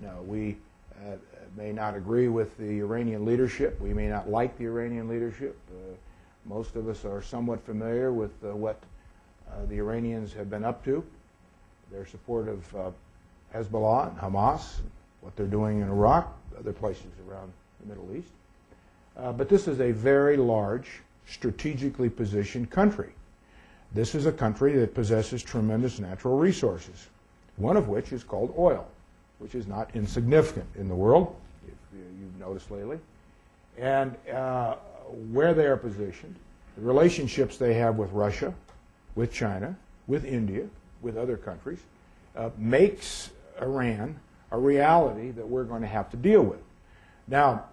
Now, 0.01 0.21
we 0.25 0.57
uh, 1.05 1.15
may 1.55 1.71
not 1.71 1.95
agree 1.95 2.27
with 2.27 2.55
the 2.57 2.79
Iranian 2.79 3.25
leadership. 3.25 3.79
We 3.81 3.93
may 3.93 4.07
not 4.07 4.29
like 4.29 4.57
the 4.57 4.65
Iranian 4.65 5.07
leadership. 5.07 5.57
Uh, 5.69 5.95
most 6.45 6.75
of 6.75 6.87
us 6.87 7.03
are 7.03 7.21
somewhat 7.21 7.65
familiar 7.65 8.11
with 8.11 8.31
uh, 8.43 8.55
what 8.55 8.79
uh, 9.49 9.65
the 9.67 9.77
Iranians 9.77 10.33
have 10.33 10.49
been 10.49 10.63
up 10.63 10.83
to, 10.85 11.03
their 11.91 12.05
support 12.05 12.47
of 12.47 12.75
uh, 12.75 12.91
Hezbollah 13.53 14.09
and 14.09 14.17
Hamas, 14.19 14.75
what 15.21 15.35
they're 15.35 15.47
doing 15.47 15.81
in 15.81 15.89
Iraq, 15.89 16.37
other 16.59 16.73
places 16.73 17.11
around 17.29 17.51
the 17.79 17.87
Middle 17.87 18.15
East. 18.15 18.31
Uh, 19.17 19.31
but 19.31 19.49
this 19.49 19.67
is 19.67 19.79
a 19.79 19.91
very 19.91 20.37
large, 20.37 21.01
strategically 21.25 22.09
positioned 22.09 22.69
country. 22.69 23.09
This 23.93 24.15
is 24.15 24.25
a 24.25 24.31
country 24.31 24.73
that 24.77 24.93
possesses 24.93 25.41
tremendous 25.41 25.99
natural 25.99 26.37
resources, 26.37 27.07
one 27.55 27.77
of 27.77 27.87
which 27.87 28.11
is 28.11 28.23
called 28.23 28.53
oil, 28.57 28.87
which 29.39 29.55
is 29.55 29.67
not 29.67 29.89
insignificant 29.95 30.67
in 30.75 30.87
the 30.87 30.95
world, 30.95 31.35
if 31.67 31.73
you've 31.93 32.39
noticed 32.39 32.69
lately. 32.69 32.99
And 33.77 34.15
uh, 34.31 34.75
where 35.31 35.53
they 35.53 35.65
are 35.65 35.77
positioned, 35.77 36.35
the 36.75 36.83
relationships 36.83 37.57
they 37.57 37.73
have 37.75 37.95
with 37.95 38.11
Russia, 38.11 38.53
with 39.15 39.31
China, 39.31 39.75
with 40.05 40.25
India, 40.25 40.67
with 41.01 41.17
other 41.17 41.37
countries, 41.37 41.79
uh, 42.35 42.49
makes 42.57 43.31
Iran 43.61 44.19
a 44.51 44.57
reality 44.57 45.31
that 45.31 45.47
we're 45.47 45.63
going 45.63 45.81
to 45.81 45.87
have 45.87 46.09
to 46.11 46.17
deal 46.17 46.41
with. 46.41 46.59
Now, 47.27 47.65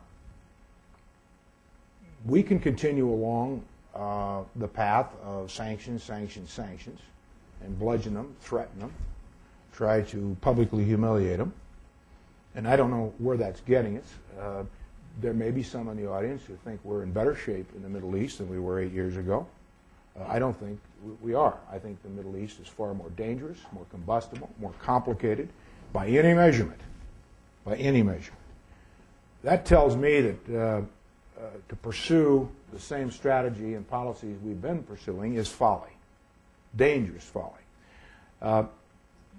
we 2.27 2.43
can 2.43 2.59
continue 2.59 3.09
along 3.09 3.63
uh, 3.95 4.43
the 4.57 4.67
path 4.67 5.15
of 5.23 5.51
sanctions, 5.51 6.03
sanctions, 6.03 6.51
sanctions, 6.51 7.01
and 7.63 7.79
bludgeon 7.79 8.15
them, 8.15 8.35
threaten 8.41 8.79
them, 8.81 8.93
try 9.73 10.03
to 10.03 10.37
publicly 10.41 10.85
humiliate 10.85 11.39
them. 11.39 11.53
And 12.55 12.67
I 12.67 12.77
don't 12.77 12.91
know 12.91 13.13
where 13.19 13.37
that's 13.37 13.61
getting 13.61 13.99
us. 13.99 14.15
Uh, 14.41 14.65
there 15.21 15.33
may 15.33 15.51
be 15.51 15.63
some 15.63 15.89
in 15.89 15.97
the 15.97 16.09
audience 16.11 16.43
who 16.45 16.57
think 16.65 16.81
we're 16.83 17.03
in 17.03 17.13
better 17.13 17.35
shape 17.37 17.69
in 17.77 17.83
the 17.83 17.89
Middle 17.89 18.17
East 18.17 18.39
than 18.39 18.49
we 18.49 18.59
were 18.59 18.81
eight 18.81 18.93
years 18.93 19.17
ago. 19.17 19.47
Uh, 20.19 20.25
I 20.27 20.39
don't 20.39 20.59
think 20.59 20.81
we 21.21 21.35
are. 21.35 21.57
I 21.71 21.79
think 21.79 22.03
the 22.03 22.09
Middle 22.09 22.37
East 22.37 22.59
is 22.61 22.67
far 22.67 22.95
more 22.95 23.11
dangerous, 23.11 23.59
more 23.73 23.87
combustible, 23.91 24.51
more 24.61 24.73
complicated 24.81 25.49
by 25.95 26.09
any 26.09 26.35
measurement. 26.35 26.81
By 27.65 27.77
any 27.77 28.03
measurement. 28.03 28.43
That 29.45 29.65
tells 29.65 29.97
me 29.97 30.21
that 30.21 30.51
uh, 30.51 30.61
uh, 30.61 30.83
to 31.69 31.77
pursue 31.77 32.51
the 32.73 32.81
same 32.81 33.11
strategy 33.11 33.75
and 33.75 33.89
policies 33.89 34.37
we've 34.43 34.61
been 34.61 34.83
pursuing 34.83 35.35
is 35.35 35.49
folly, 35.49 35.93
dangerous 36.77 37.25
folly. 37.25 37.53
Uh, 38.43 38.65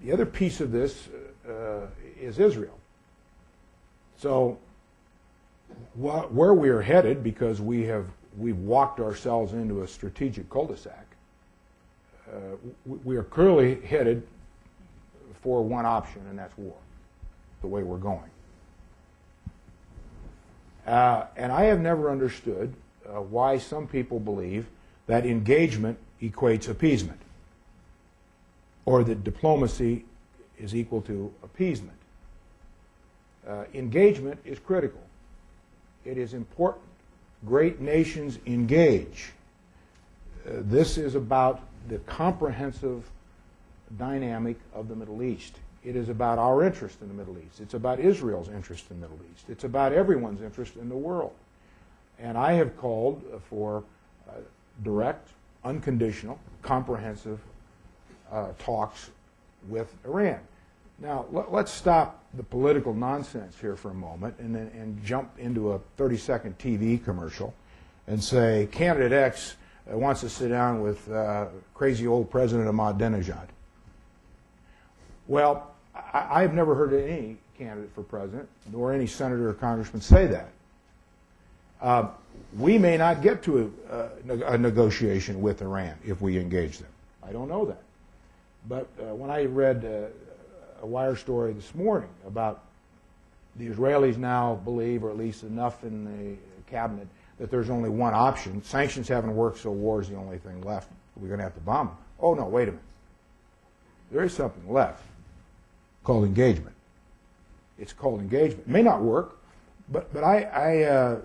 the 0.02 0.10
other 0.12 0.26
piece 0.26 0.60
of 0.60 0.72
this 0.72 1.08
uh, 1.48 1.86
is 2.20 2.38
Israel. 2.38 2.76
So, 4.18 4.58
wh- 5.94 6.32
where 6.34 6.54
we 6.54 6.70
are 6.70 6.80
headed, 6.80 7.22
because 7.22 7.60
we 7.60 7.84
have 7.84 8.06
we've 8.38 8.58
walked 8.58 9.00
ourselves 9.00 9.52
into 9.52 9.82
a 9.82 9.88
strategic 9.88 10.48
cul-de-sac, 10.48 11.06
uh, 12.30 12.38
we 13.04 13.16
are 13.16 13.24
clearly 13.24 13.80
headed 13.82 14.26
for 15.46 15.62
one 15.62 15.86
option, 15.86 16.20
and 16.28 16.36
that's 16.36 16.58
war, 16.58 16.74
the 17.60 17.68
way 17.68 17.84
we're 17.84 17.98
going. 17.98 18.30
Uh, 20.84 21.26
and 21.36 21.52
I 21.52 21.66
have 21.66 21.78
never 21.78 22.10
understood 22.10 22.74
uh, 23.08 23.20
why 23.20 23.56
some 23.58 23.86
people 23.86 24.18
believe 24.18 24.66
that 25.06 25.24
engagement 25.24 25.98
equates 26.20 26.68
appeasement, 26.68 27.20
or 28.86 29.04
that 29.04 29.22
diplomacy 29.22 30.04
is 30.58 30.74
equal 30.74 31.00
to 31.02 31.32
appeasement. 31.44 31.96
Uh, 33.48 33.66
engagement 33.72 34.40
is 34.44 34.58
critical. 34.58 35.00
It 36.04 36.18
is 36.18 36.34
important. 36.34 36.86
Great 37.46 37.80
nations 37.80 38.40
engage. 38.46 39.30
Uh, 40.44 40.54
this 40.62 40.98
is 40.98 41.14
about 41.14 41.60
the 41.86 41.98
comprehensive 41.98 43.08
dynamic 43.98 44.56
of 44.74 44.88
the 44.88 44.96
Middle 44.96 45.22
East. 45.22 45.58
It 45.84 45.94
is 45.94 46.08
about 46.08 46.38
our 46.38 46.64
interest 46.64 47.00
in 47.00 47.08
the 47.08 47.14
Middle 47.14 47.38
East. 47.38 47.60
It's 47.60 47.74
about 47.74 48.00
Israel's 48.00 48.48
interest 48.48 48.90
in 48.90 49.00
the 49.00 49.08
Middle 49.08 49.24
East. 49.32 49.44
It's 49.48 49.64
about 49.64 49.92
everyone's 49.92 50.42
interest 50.42 50.76
in 50.76 50.88
the 50.88 50.96
world. 50.96 51.32
And 52.18 52.36
I 52.36 52.54
have 52.54 52.76
called 52.76 53.22
for 53.48 53.84
uh, 54.28 54.32
direct, 54.82 55.28
unconditional, 55.64 56.40
comprehensive 56.62 57.38
uh, 58.32 58.48
talks 58.58 59.10
with 59.68 59.94
Iran. 60.04 60.40
Now, 60.98 61.26
let, 61.30 61.52
us 61.52 61.72
stop 61.72 62.24
the 62.34 62.42
political 62.42 62.94
nonsense 62.94 63.58
here 63.60 63.76
for 63.76 63.90
a 63.90 63.94
moment 63.94 64.34
and, 64.38 64.54
then, 64.54 64.70
and 64.74 65.02
jump 65.04 65.30
into 65.38 65.72
a 65.72 65.78
30 65.96 66.16
second 66.16 66.58
TV 66.58 67.02
commercial 67.02 67.54
and 68.06 68.22
say, 68.22 68.68
Candidate 68.72 69.12
X 69.12 69.56
uh, 69.92 69.96
wants 69.96 70.22
to 70.22 70.28
sit 70.28 70.48
down 70.48 70.80
with 70.80 71.10
uh, 71.12 71.46
crazy 71.74 72.06
old 72.06 72.30
President 72.30 72.68
Ahmadinejad. 72.68 73.48
Well, 75.28 75.70
I, 76.12 76.42
have 76.42 76.54
never 76.54 76.74
heard 76.74 76.92
any 76.92 77.36
candidate 77.58 77.90
for 77.94 78.02
president, 78.02 78.48
nor 78.72 78.92
any 78.92 79.06
senator 79.06 79.48
or 79.48 79.54
congressman 79.54 80.00
say 80.00 80.26
that. 80.26 80.50
Uh, 81.80 82.08
we 82.56 82.78
may 82.78 82.96
not 82.96 83.22
get 83.22 83.42
to 83.42 83.72
a, 83.90 84.52
a, 84.52 84.58
negotiation 84.58 85.42
with 85.42 85.62
Iran 85.62 85.94
if 86.04 86.20
we 86.20 86.38
engage 86.38 86.78
them. 86.78 86.88
I 87.26 87.32
don't 87.32 87.48
know 87.48 87.64
that. 87.66 87.82
But 88.68 88.88
uh, 89.00 89.14
when 89.14 89.30
I 89.30 89.44
read 89.44 89.84
uh, 89.84 90.82
a 90.82 90.86
wire 90.86 91.16
story 91.16 91.52
this 91.52 91.74
morning 91.74 92.08
about 92.26 92.62
the 93.56 93.68
Israelis 93.68 94.16
now 94.16 94.60
believe, 94.64 95.02
or 95.02 95.10
at 95.10 95.18
least 95.18 95.42
enough 95.42 95.82
in 95.82 96.04
the 96.04 96.70
cabinet, 96.70 97.08
that 97.38 97.50
there's 97.50 97.68
only 97.68 97.90
one 97.90 98.14
option. 98.14 98.62
Sanctions 98.62 99.08
haven't 99.08 99.34
worked, 99.34 99.58
so 99.58 99.70
war 99.70 100.00
is 100.00 100.08
the 100.08 100.16
only 100.16 100.38
thing 100.38 100.60
left. 100.62 100.90
We're 101.16 101.28
going 101.28 101.38
to 101.38 101.44
have 101.44 101.54
to 101.54 101.60
bomb 101.60 101.88
them. 101.88 101.96
Oh, 102.20 102.34
no, 102.34 102.44
wait 102.44 102.68
a 102.68 102.72
minute. 102.72 102.82
There 104.10 104.24
is 104.24 104.32
something 104.32 104.72
left 104.72 105.02
called 106.06 106.24
engagement. 106.24 106.74
It's 107.80 107.92
called 107.92 108.20
engagement. 108.20 108.68
It 108.68 108.70
may 108.70 108.82
not 108.82 109.02
work, 109.02 109.38
but, 109.90 110.12
but 110.14 110.22
I, 110.22 110.42
I 110.42 110.82
uh, 110.84 111.20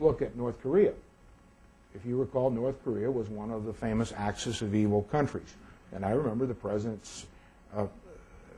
look 0.00 0.22
at 0.22 0.36
North 0.36 0.60
Korea. 0.60 0.92
If 1.94 2.04
you 2.04 2.18
recall, 2.18 2.50
North 2.50 2.82
Korea 2.84 3.08
was 3.08 3.28
one 3.28 3.50
of 3.52 3.64
the 3.64 3.72
famous 3.72 4.12
axis 4.16 4.60
of 4.60 4.74
evil 4.74 5.04
countries. 5.04 5.54
And 5.92 6.04
I 6.04 6.10
remember 6.10 6.46
the 6.46 6.54
president's 6.54 7.26
uh, 7.74 7.86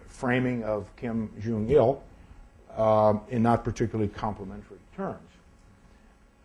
framing 0.08 0.64
of 0.64 0.88
Kim 0.96 1.30
Jong 1.40 1.68
il 1.68 2.02
um, 2.76 3.20
in 3.28 3.42
not 3.42 3.64
particularly 3.64 4.08
complimentary 4.08 4.78
terms. 4.96 5.28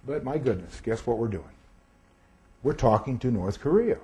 But 0.06 0.26
my 0.26 0.38
goodness, 0.38 0.82
guess 0.82 1.08
what 1.08 1.18
we're 1.18 1.30
doing? 1.30 1.46
We're 2.64 2.74
talking 2.74 3.18
to 3.20 3.32
North 3.32 3.62
Korea. 3.62 3.98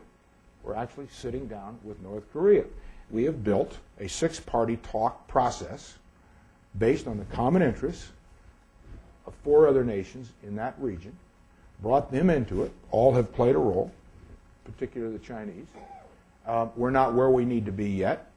We're 0.64 0.76
actually 0.76 1.08
sitting 1.12 1.48
down 1.48 1.78
with 1.84 2.02
North 2.02 2.24
Korea. 2.32 2.64
We 3.12 3.24
have 3.24 3.44
built 3.44 3.78
a 4.00 4.08
six 4.08 4.40
party 4.40 4.78
talk 4.78 5.28
process 5.28 5.96
based 6.78 7.08
on 7.08 7.18
the 7.18 7.26
common 7.26 7.62
interests 7.62 8.10
of 9.26 9.34
four 9.44 9.68
other 9.68 9.84
nations 9.84 10.32
in 10.44 10.56
that 10.56 10.76
region, 10.80 11.16
brought 11.82 12.12
them 12.12 12.30
into 12.30 12.64
it. 12.64 12.72
All 12.92 13.14
have 13.16 13.34
played 13.34 13.56
a 13.56 13.60
role, 13.60 13.92
particularly 14.66 15.18
the 15.18 15.24
Chinese. 15.24 15.68
Uh, 16.46 16.68
we're 16.76 16.92
not 16.92 17.14
where 17.14 17.30
we 17.30 17.46
need 17.46 17.66
to 17.66 17.72
be 17.72 17.90
yet, 17.90 18.30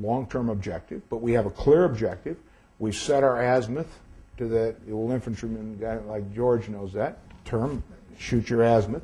long 0.00 0.26
term 0.26 0.48
objective, 0.48 1.02
but 1.08 1.18
we 1.18 1.32
have 1.32 1.46
a 1.46 1.50
clear 1.50 1.84
objective. 1.84 2.36
We've 2.78 2.94
set 2.94 3.22
our 3.22 3.40
azimuth 3.40 3.98
to 4.38 4.48
the, 4.48 4.74
the 4.86 4.92
old 4.92 5.12
infantryman 5.12 5.78
guy 5.78 5.98
like 5.98 6.34
George 6.34 6.68
knows 6.68 6.92
that 6.94 7.18
term, 7.44 7.82
shoot 8.18 8.48
your 8.48 8.62
azimuth, 8.62 9.02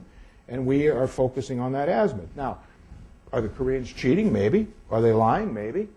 and 0.49 0.67
we 0.67 0.88
are 0.88 1.07
focusing 1.07 1.61
on 1.61 1.73
that 1.73 1.88
azimuth. 1.88 2.31
Now, 2.37 2.59
are 3.32 3.40
the 3.40 3.49
Koreans 3.49 3.92
cheating? 3.92 4.32
Maybe. 4.32 4.66
Are 4.90 5.00
they 5.00 5.12
lying? 5.12 5.52
Maybe. 5.52 5.88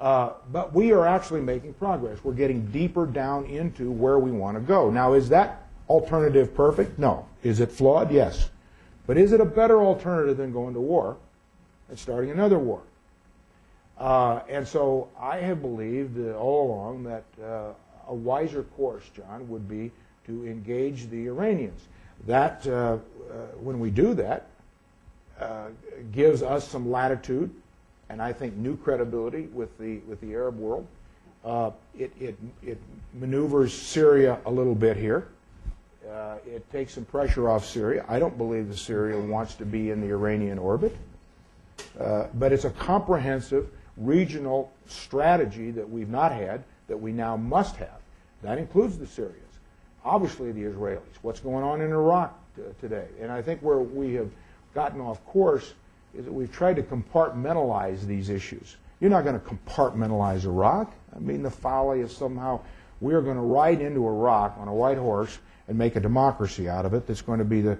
Uh, 0.00 0.32
but 0.52 0.74
we 0.74 0.92
are 0.92 1.06
actually 1.06 1.40
making 1.40 1.74
progress. 1.74 2.18
We're 2.22 2.32
getting 2.32 2.66
deeper 2.66 3.06
down 3.06 3.46
into 3.46 3.90
where 3.90 4.18
we 4.18 4.30
want 4.30 4.56
to 4.56 4.60
go. 4.60 4.90
Now, 4.90 5.14
is 5.14 5.28
that 5.30 5.66
alternative 5.88 6.54
perfect? 6.54 6.98
No. 6.98 7.26
Is 7.42 7.60
it 7.60 7.70
flawed? 7.70 8.10
Yes. 8.10 8.50
But 9.06 9.16
is 9.16 9.32
it 9.32 9.40
a 9.40 9.44
better 9.44 9.82
alternative 9.82 10.36
than 10.36 10.52
going 10.52 10.74
to 10.74 10.80
war 10.80 11.16
and 11.88 11.98
starting 11.98 12.30
another 12.30 12.58
war? 12.58 12.82
Uh, 13.98 14.40
and 14.48 14.66
so 14.66 15.08
I 15.18 15.38
have 15.38 15.62
believed 15.62 16.18
all 16.34 16.66
along 16.66 17.04
that 17.04 17.24
uh, 17.42 17.72
a 18.08 18.14
wiser 18.14 18.64
course, 18.76 19.04
John, 19.14 19.48
would 19.48 19.68
be 19.68 19.92
to 20.26 20.46
engage 20.46 21.08
the 21.10 21.26
Iranians. 21.26 21.80
That, 22.26 22.66
uh, 22.66 22.70
uh, 22.70 22.98
when 23.60 23.78
we 23.78 23.90
do 23.90 24.14
that, 24.14 24.46
uh, 25.40 25.68
gives 26.12 26.42
us 26.42 26.68
some 26.68 26.90
latitude 26.90 27.50
and 28.08 28.20
I 28.20 28.32
think 28.32 28.54
new 28.56 28.76
credibility 28.76 29.46
with 29.46 29.76
the 29.78 29.98
with 30.08 30.20
the 30.20 30.32
Arab 30.34 30.58
world. 30.58 30.86
Uh, 31.44 31.70
it, 31.98 32.10
it, 32.18 32.38
it 32.62 32.80
maneuvers 33.12 33.72
Syria 33.74 34.38
a 34.46 34.50
little 34.50 34.74
bit 34.74 34.96
here. 34.96 35.28
Uh, 36.10 36.36
it 36.46 36.70
takes 36.72 36.94
some 36.94 37.04
pressure 37.04 37.50
off 37.50 37.66
Syria. 37.66 38.04
I 38.08 38.18
don't 38.18 38.38
believe 38.38 38.68
that 38.68 38.78
Syria 38.78 39.18
wants 39.18 39.54
to 39.56 39.66
be 39.66 39.90
in 39.90 40.00
the 40.00 40.08
Iranian 40.08 40.58
orbit, 40.58 40.96
uh, 42.00 42.28
but 42.34 42.52
it's 42.52 42.64
a 42.64 42.70
comprehensive 42.70 43.68
regional 43.96 44.72
strategy 44.86 45.70
that 45.70 45.88
we've 45.88 46.08
not 46.08 46.32
had 46.32 46.62
that 46.88 46.96
we 46.96 47.12
now 47.12 47.36
must 47.36 47.76
have. 47.76 48.00
That 48.42 48.58
includes 48.58 48.96
the 48.98 49.06
Syrians, 49.06 49.58
obviously 50.04 50.52
the 50.52 50.62
Israelis. 50.62 51.00
What's 51.22 51.40
going 51.40 51.64
on 51.64 51.80
in 51.80 51.90
Iraq 51.90 52.38
t- 52.56 52.62
today? 52.80 53.08
And 53.20 53.30
I 53.30 53.42
think 53.42 53.60
where 53.60 53.78
we 53.78 54.14
have 54.14 54.30
gotten 54.74 55.00
off 55.00 55.24
course 55.26 55.74
is 56.14 56.24
that 56.24 56.32
we've 56.32 56.52
tried 56.52 56.76
to 56.76 56.82
compartmentalize 56.82 58.06
these 58.06 58.28
issues. 58.28 58.76
You're 59.00 59.10
not 59.10 59.24
going 59.24 59.38
to 59.38 59.46
compartmentalize 59.46 60.44
Iraq. 60.44 60.92
I 61.14 61.18
mean, 61.18 61.42
the 61.42 61.50
folly 61.50 62.00
is 62.00 62.16
somehow 62.16 62.60
we 63.00 63.14
are 63.14 63.22
going 63.22 63.36
to 63.36 63.42
ride 63.42 63.80
into 63.80 64.06
Iraq 64.06 64.56
on 64.58 64.68
a 64.68 64.74
white 64.74 64.98
horse 64.98 65.38
and 65.68 65.76
make 65.76 65.96
a 65.96 66.00
democracy 66.00 66.68
out 66.68 66.86
of 66.86 66.94
it 66.94 67.06
that's 67.06 67.22
going 67.22 67.38
to 67.38 67.44
be 67.44 67.60
the, 67.60 67.78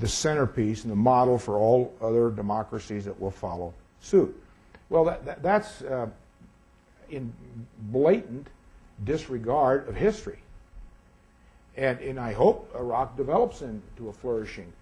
the 0.00 0.08
centerpiece 0.08 0.82
and 0.82 0.92
the 0.92 0.96
model 0.96 1.38
for 1.38 1.56
all 1.56 1.94
other 2.00 2.30
democracies 2.30 3.04
that 3.04 3.20
will 3.20 3.30
follow 3.30 3.74
suit. 4.00 4.34
Well, 4.88 5.04
that, 5.04 5.24
that, 5.24 5.42
that's 5.42 5.82
uh, 5.82 6.08
in 7.10 7.32
blatant 7.78 8.48
disregard 9.04 9.88
of 9.88 9.94
history. 9.94 10.38
And, 11.76 12.00
and 12.00 12.18
I 12.18 12.32
hope 12.32 12.74
Iraq 12.74 13.16
develops 13.16 13.60
into 13.62 14.08
a 14.08 14.12
flourishing 14.12 14.72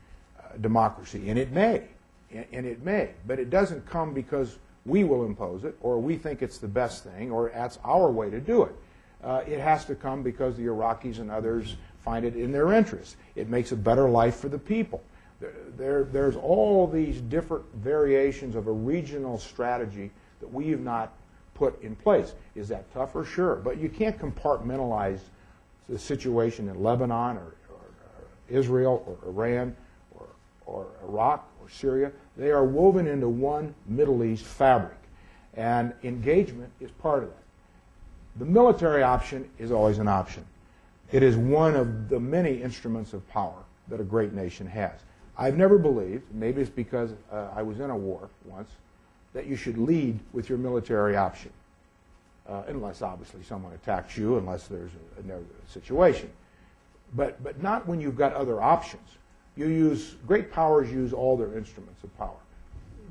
democracy, 0.60 1.28
and 1.30 1.38
it 1.38 1.52
may, 1.52 1.82
and, 2.30 2.66
it 2.66 2.84
may, 2.84 3.10
but 3.26 3.38
it 3.38 3.50
doesn't 3.50 3.86
come 3.86 4.12
because 4.12 4.58
we 4.86 5.04
will 5.04 5.24
impose 5.24 5.64
it, 5.64 5.76
or 5.80 5.98
we 5.98 6.16
think 6.16 6.42
it's 6.42 6.58
the 6.58 6.68
best 6.68 7.04
thing, 7.04 7.30
or 7.30 7.50
that's 7.54 7.78
our 7.84 8.10
way 8.10 8.30
to 8.30 8.40
do 8.40 8.64
it. 8.64 8.74
Uh, 9.22 9.42
it 9.46 9.58
has 9.58 9.84
to 9.86 9.94
come 9.94 10.22
because 10.22 10.56
the 10.56 10.64
Iraqis 10.64 11.18
and 11.18 11.30
others 11.30 11.76
find 12.04 12.24
it 12.24 12.36
in 12.36 12.52
their 12.52 12.72
interest. 12.72 13.16
It 13.34 13.48
makes 13.48 13.72
a 13.72 13.76
better 13.76 14.08
life 14.08 14.36
for 14.36 14.48
the 14.48 14.58
people. 14.58 15.02
There, 15.40 15.54
there, 15.76 16.04
there's 16.04 16.36
all 16.36 16.86
these 16.86 17.20
different 17.22 17.64
variations 17.76 18.54
of 18.54 18.66
a 18.66 18.72
regional 18.72 19.38
strategy 19.38 20.10
that 20.40 20.52
we 20.52 20.68
have 20.68 20.80
not 20.80 21.12
put 21.54 21.80
in 21.82 21.96
place. 21.96 22.34
Is 22.54 22.68
that 22.68 22.92
tougher? 22.92 23.24
Sure. 23.24 23.56
But 23.56 23.78
you 23.78 23.88
can't 23.88 24.18
compartmentalize 24.18 25.20
the 25.88 25.98
situation 25.98 26.68
in 26.68 26.82
Lebanon 26.82 27.36
or, 27.38 27.54
or, 27.70 27.76
or 27.76 28.24
Israel 28.50 29.02
or 29.06 29.28
Iran 29.28 29.74
or, 30.66 30.86
Iraq 31.02 31.48
or 31.60 31.68
Syria. 31.68 32.12
They 32.36 32.50
are 32.50 32.64
woven 32.64 33.06
into 33.06 33.28
one 33.28 33.74
Middle 33.86 34.24
East 34.24 34.44
fabric. 34.44 34.96
And 35.54 35.92
engagement 36.02 36.70
is 36.80 36.90
part 36.90 37.22
of 37.22 37.30
that. 37.30 37.42
The 38.36 38.44
military 38.44 39.02
option 39.02 39.48
is 39.58 39.70
always 39.70 39.98
an 39.98 40.08
option. 40.08 40.44
It 41.12 41.22
is 41.22 41.36
one 41.36 41.76
of 41.76 42.08
the 42.08 42.18
many 42.18 42.60
instruments 42.60 43.12
of 43.12 43.28
power 43.28 43.62
that 43.88 44.00
a 44.00 44.04
great 44.04 44.32
nation 44.32 44.66
has. 44.66 44.98
I've 45.36 45.56
never 45.56 45.78
believed, 45.78 46.22
maybe 46.32 46.60
it's 46.60 46.70
because 46.70 47.12
uh, 47.30 47.48
I 47.54 47.62
was 47.62 47.80
in 47.80 47.90
a 47.90 47.96
war 47.96 48.28
once, 48.44 48.70
that 49.32 49.46
you 49.46 49.56
should 49.56 49.78
lead 49.78 50.18
with 50.32 50.48
your 50.48 50.58
military 50.58 51.16
option. 51.16 51.50
Uh, 52.48 52.62
unless 52.68 53.02
obviously 53.02 53.42
someone 53.42 53.72
attacks 53.72 54.16
you, 54.16 54.36
unless 54.36 54.66
there's 54.68 54.90
a, 55.28 55.32
a, 55.32 55.40
situation. 55.66 56.30
But, 57.14 57.42
but 57.42 57.62
not 57.62 57.88
when 57.88 58.00
you've 58.00 58.16
got 58.16 58.34
other 58.34 58.60
options. 58.60 59.08
You 59.56 59.68
use, 59.68 60.16
great 60.26 60.50
powers 60.50 60.90
use 60.90 61.12
all 61.12 61.36
their 61.36 61.56
instruments 61.56 62.02
of 62.02 62.16
power, 62.18 62.36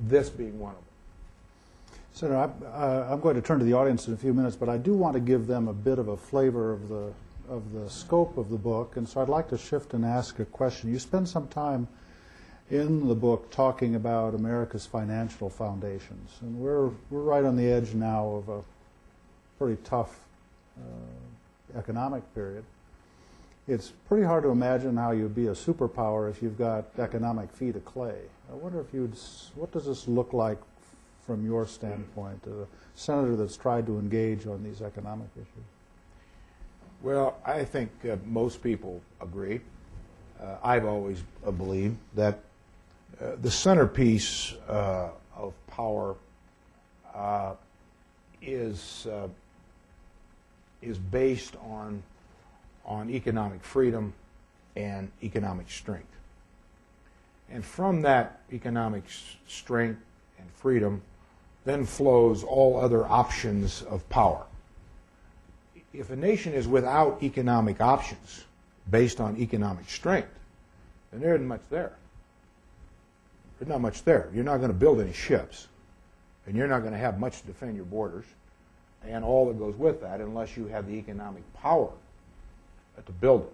this 0.02 0.30
being 0.30 0.60
one 0.60 0.72
of 0.72 0.78
them. 0.78 2.00
Senator, 2.14 2.38
I'm, 2.38 2.54
uh, 2.66 3.08
I'm 3.12 3.22
going 3.22 3.36
to 3.36 3.42
turn 3.42 3.60
to 3.60 3.66
the 3.66 3.74
audience 3.74 4.08
in 4.08 4.14
a 4.14 4.18
few 4.18 4.34
minutes, 4.34 4.56
but 4.56 4.70
I 4.70 4.78
do 4.78 4.94
want 4.94 5.14
to 5.14 5.20
give 5.20 5.48
them 5.48 5.68
a 5.68 5.74
bit 5.74 6.00
of 6.00 6.10
a 6.10 6.18
flavor 6.18 6.72
of 6.72 6.90
the, 6.90 7.14
of 7.50 7.72
the 7.72 7.90
scope 7.90 8.38
of 8.38 8.50
the 8.50 8.58
book, 8.58 8.98
and 8.98 9.08
so 9.08 9.22
I'd 9.22 9.30
like 9.30 9.50
to 9.50 9.58
shift 9.58 9.94
and 9.94 10.06
ask 10.06 10.40
a 10.40 10.46
question. 10.46 10.92
You 10.92 11.00
spend 11.00 11.28
some 11.30 11.48
time 11.48 11.88
in 12.70 13.08
the 13.08 13.16
book 13.16 13.50
talking 13.50 13.96
about 13.96 14.36
America's 14.36 14.86
financial 14.86 15.50
foundations, 15.50 16.32
and 16.42 16.60
we're, 16.60 16.90
we're 17.10 17.22
right 17.22 17.46
on 17.46 17.56
the 17.56 17.72
edge 17.72 17.94
now 17.94 18.28
of 18.28 18.50
a 18.50 18.62
pretty 19.58 19.82
tough 19.84 20.20
uh, 20.78 21.80
economic 21.80 22.22
period. 22.36 22.64
It's 23.67 23.93
pretty 24.10 24.25
hard 24.25 24.43
to 24.43 24.50
imagine 24.50 24.98
how 24.98 25.12
you'd 25.12 25.36
be 25.36 25.48
a 25.48 25.51
superpower 25.51 26.29
if 26.29 26.43
you've 26.43 26.58
got 26.58 26.86
economic 27.00 27.50
feet 27.53 27.77
of 27.77 27.86
clay. 27.86 28.17
I 28.51 28.55
wonder 28.55 28.82
if 28.82 28.93
you'd, 28.93 29.17
what 29.55 29.72
does 29.72 29.86
this 29.86 30.05
look 30.08 30.34
like 30.34 30.58
from 31.25 31.46
your 31.46 31.65
standpoint, 31.65 32.43
a 32.46 32.67
senator 32.96 33.38
that's 33.38 33.55
tried 33.55 33.86
to 33.86 33.98
engage 33.98 34.48
on 34.48 34.63
these 34.63 34.82
economic 34.82 35.29
issues? 35.36 35.63
Well, 37.01 37.38
I 37.46 37.63
think 37.63 37.89
uh, 38.10 38.17
most 38.25 38.62
people 38.62 39.01
agree. 39.22 39.62
Uh, 40.41 40.58
I've 40.62 40.86
always 40.86 41.24
uh, 41.46 41.51
believed 41.51 41.96
that 42.15 42.39
uh, 43.22 43.36
the 43.41 43.51
centerpiece 43.51 44.55
uh, 44.68 45.09
of 45.38 45.53
power 45.68 46.16
uh, 47.16 47.53
is 48.42 49.07
is 50.81 50.98
based 50.98 51.55
on 51.66 52.03
on 52.85 53.09
economic 53.09 53.63
freedom 53.63 54.13
and 54.75 55.11
economic 55.22 55.69
strength. 55.69 56.07
And 57.50 57.63
from 57.63 58.01
that 58.01 58.41
economic 58.51 59.03
strength 59.48 60.01
and 60.39 60.50
freedom 60.51 61.01
then 61.65 61.85
flows 61.85 62.43
all 62.43 62.79
other 62.79 63.05
options 63.05 63.83
of 63.83 64.07
power. 64.09 64.43
If 65.93 66.09
a 66.09 66.15
nation 66.15 66.53
is 66.53 66.67
without 66.67 67.24
economic 67.24 67.79
options 67.79 68.43
based 68.89 69.22
on 69.22 69.37
economic 69.37 69.89
strength, 69.89 70.33
then 71.11 71.22
there 71.22 71.35
isn't 71.35 71.48
much 71.48 71.61
there. 71.69 71.93
There's 73.59 73.69
not 73.69 73.79
much 73.79 74.03
there. 74.03 74.29
You're 74.33 74.43
not 74.43 74.57
going 74.57 74.72
to 74.72 74.77
build 74.77 75.00
any 75.00 75.13
ships, 75.13 75.67
and 76.46 76.55
you're 76.55 76.67
not 76.67 76.79
going 76.79 76.91
to 76.91 77.00
have 77.00 77.19
much 77.19 77.39
to 77.41 77.48
defend 77.48 77.75
your 77.77 77.85
borders 77.85 78.25
and 79.05 79.24
all 79.24 79.48
that 79.48 79.59
goes 79.59 79.75
with 79.75 80.01
that 80.01 80.19
unless 80.19 80.55
you 80.55 80.65
have 80.67 80.87
the 80.87 80.93
economic 80.93 81.43
power 81.53 81.89
to 83.06 83.12
build 83.12 83.42
it. 83.42 83.53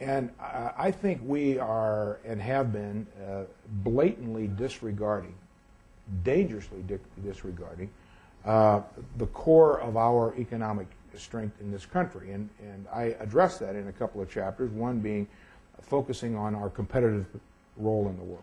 And 0.00 0.30
I 0.40 0.90
think 0.90 1.20
we 1.24 1.58
are 1.58 2.18
and 2.24 2.40
have 2.40 2.72
been 2.72 3.06
uh, 3.24 3.42
blatantly 3.84 4.48
disregarding 4.48 5.34
dangerously 6.24 6.84
disregarding 7.24 7.90
uh, 8.44 8.80
the 9.18 9.26
core 9.26 9.80
of 9.80 9.96
our 9.96 10.34
economic 10.38 10.86
strength 11.16 11.60
in 11.60 11.70
this 11.70 11.86
country. 11.86 12.32
And, 12.32 12.48
and 12.60 12.86
I 12.92 13.16
address 13.20 13.58
that 13.58 13.76
in 13.76 13.88
a 13.88 13.92
couple 13.92 14.20
of 14.20 14.30
chapters, 14.30 14.70
one 14.70 14.98
being 14.98 15.26
focusing 15.80 16.36
on 16.36 16.54
our 16.54 16.70
competitive 16.70 17.26
role 17.76 18.08
in 18.08 18.16
the 18.16 18.24
world. 18.24 18.42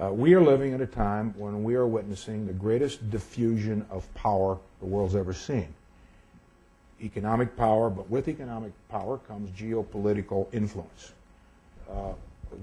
Uh, 0.00 0.12
we 0.12 0.34
are 0.34 0.40
living 0.40 0.72
at 0.72 0.80
a 0.80 0.86
time 0.86 1.34
when 1.36 1.62
we 1.64 1.74
are 1.74 1.86
witnessing 1.86 2.46
the 2.46 2.52
greatest 2.52 3.10
diffusion 3.10 3.84
of 3.90 4.12
power 4.14 4.58
the 4.80 4.86
world's 4.86 5.14
ever 5.14 5.32
seen. 5.32 5.68
Economic 7.02 7.56
power, 7.56 7.90
but 7.90 8.08
with 8.08 8.28
economic 8.28 8.72
power 8.88 9.18
comes 9.18 9.50
geopolitical 9.50 10.52
influence. 10.54 11.12
Uh, 11.90 12.12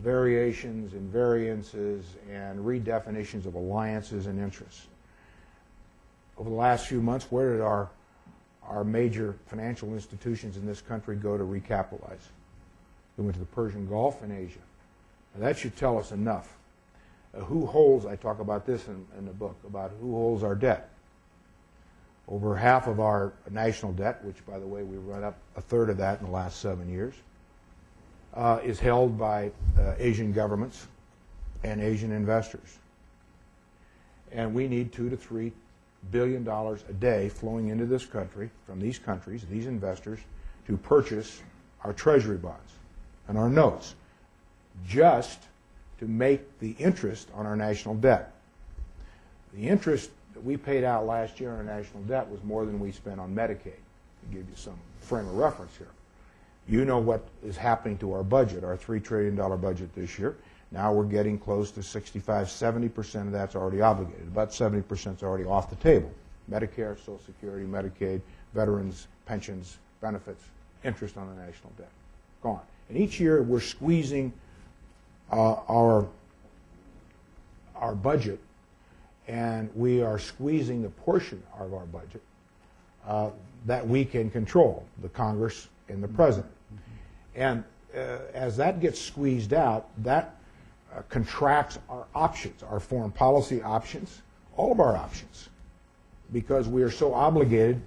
variations 0.02 0.94
and 0.94 1.12
variances 1.12 2.06
and 2.32 2.60
redefinitions 2.60 3.46
of 3.46 3.56
alliances 3.56 4.28
and 4.28 4.40
interests. 4.40 4.88
Over 6.38 6.50
the 6.50 6.56
last 6.56 6.88
few 6.88 7.02
months, 7.02 7.28
where 7.30 7.52
did 7.52 7.62
our, 7.62 7.90
our 8.68 8.84
major 8.84 9.36
financial 9.48 9.94
institutions 9.94 10.58
in 10.58 10.66
this 10.66 10.80
country 10.80 11.16
go 11.16 11.38
to 11.38 11.44
recapitalize? 11.44 12.30
They 13.18 13.24
went 13.24 13.34
to 13.34 13.40
the 13.40 13.48
Persian 13.48 13.88
Gulf 13.90 14.22
and 14.24 14.32
Asia. 14.32 14.60
Now, 15.36 15.48
that 15.48 15.58
should 15.58 15.76
tell 15.76 15.98
us 15.98 16.12
enough. 16.12 16.56
Uh, 17.36 17.42
who 17.42 17.66
holds, 17.66 18.06
I 18.06 18.16
talk 18.16 18.40
about 18.40 18.66
this 18.66 18.88
in, 18.88 19.06
in 19.18 19.26
the 19.26 19.34
book, 19.34 19.58
about 19.68 19.92
who 20.00 20.14
holds 20.14 20.44
our 20.44 20.56
debt. 20.56 20.90
Over 22.30 22.56
half 22.56 22.88
of 22.88 23.00
our 23.00 23.34
national 23.50 23.94
debt, 23.94 24.24
which, 24.24 24.46
by 24.46 24.60
the 24.60 24.68
way, 24.68 24.84
we've 24.84 25.04
run 25.04 25.24
up 25.24 25.36
a 25.56 25.62
third 25.62 25.90
of 25.90 25.98
that 25.98 26.20
in 26.20 26.28
the 26.28 26.32
last 26.32 26.60
seven 26.62 26.88
years, 26.90 27.16
uh, 28.36 28.60
is 28.64 28.80
held 28.80 29.18
by 29.18 29.52
uh, 29.80 29.96
Asian 29.98 30.32
governments 30.32 30.88
and 31.64 31.82
Asian 31.82 32.12
investors. 32.12 32.78
And 34.32 34.54
we 34.54 34.68
need 34.68 34.94
two 34.94 35.10
to 35.10 35.18
three 35.18 35.52
billion 36.12 36.44
dollars 36.44 36.84
a 36.88 36.94
day 36.94 37.30
flowing 37.30 37.70
into 37.70 37.86
this 37.86 38.06
country 38.06 38.50
from 38.66 38.80
these 38.80 39.00
countries, 39.00 39.44
these 39.50 39.66
investors, 39.66 40.20
to 40.68 40.78
purchase 40.78 41.42
our 41.84 41.94
treasury 41.94 42.38
bonds 42.38 42.74
and 43.28 43.38
our 43.38 43.50
notes 43.50 43.96
just 44.88 45.40
to 46.00 46.06
make 46.06 46.60
the 46.60 46.76
interest 46.80 47.30
on 47.34 47.46
our 47.46 47.56
national 47.56 47.96
debt. 47.96 48.34
The 49.54 49.68
interest 49.68 50.12
that 50.40 50.46
we 50.46 50.56
paid 50.56 50.86
out 50.86 51.06
last 51.06 51.42
year 51.42 51.52
on 51.52 51.66
national 51.66 52.02
debt 52.04 52.30
was 52.30 52.42
more 52.46 52.66
than 52.66 52.80
we 52.80 52.94
spent 52.94 53.20
on 53.20 53.36
Medicaid, 53.36 53.76
to 53.76 54.28
give 54.32 54.38
you 54.38 54.56
some 54.56 54.80
frame 55.02 55.28
of 55.28 55.36
reference 55.36 55.76
here. 55.76 55.90
You 56.66 56.86
know 56.86 57.00
what 57.00 57.28
is 57.44 57.58
happening 57.58 57.98
to 57.98 58.14
our 58.14 58.24
budget, 58.24 58.64
our 58.64 58.78
$3 58.78 59.04
trillion 59.04 59.36
budget 59.36 59.94
this 59.96 60.18
year. 60.18 60.38
Now 60.72 60.94
we're 60.94 61.04
getting 61.04 61.38
close 61.38 61.72
to 61.72 61.84
65, 61.84 62.48
70% 62.48 63.22
of 63.22 63.32
that's 63.34 63.56
already 63.56 63.82
obligated. 63.82 64.28
About 64.28 64.52
70% 64.52 65.18
is 65.18 65.24
already 65.24 65.44
off 65.44 65.70
the 65.70 65.76
table. 65.78 66.12
Medicare, 66.50 66.98
Social 66.98 67.20
Security, 67.26 67.66
Medicaid, 67.66 68.22
veterans, 68.54 69.08
pensions, 69.26 69.78
benefits, 70.00 70.44
interest 70.86 71.18
on 71.18 71.28
the 71.28 71.36
national 71.36 71.74
debt. 71.78 71.92
Gone. 72.42 72.62
And 72.88 72.98
each 72.98 73.20
year 73.20 73.42
we're 73.42 73.60
squeezing 73.60 74.32
uh, 75.32 75.56
our, 75.68 76.08
our 77.76 77.94
budget 77.94 78.40
and 79.30 79.70
we 79.76 80.02
are 80.02 80.18
squeezing 80.18 80.82
the 80.82 80.90
portion 80.90 81.42
of 81.60 81.74
our 81.74 81.86
budget 81.86 82.22
uh, 83.08 83.30
that 83.68 83.88
we 83.88 84.04
can 84.04 84.30
control, 84.32 84.84
the 85.04 85.10
Congress 85.10 85.68
and 85.88 86.04
the 86.04 86.08
President. 86.08 86.52
And 87.36 87.64
uh, 87.96 88.18
as 88.34 88.58
that 88.58 88.82
gets 88.82 89.00
squeezed 89.00 89.54
out, 89.54 89.90
that 90.04 90.36
uh, 90.94 91.04
contracts 91.10 91.78
our 91.90 92.06
options, 92.16 92.64
our 92.64 92.80
foreign 92.80 93.12
policy 93.12 93.62
options, 93.62 94.24
all 94.58 94.72
of 94.72 94.80
our 94.80 94.98
options, 94.98 95.50
because 96.34 96.68
we 96.68 96.82
are 96.82 96.92
so 96.92 97.14
obligated 97.14 97.80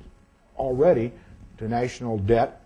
already 0.56 1.10
to 1.58 1.68
national 1.68 2.18
debt 2.18 2.60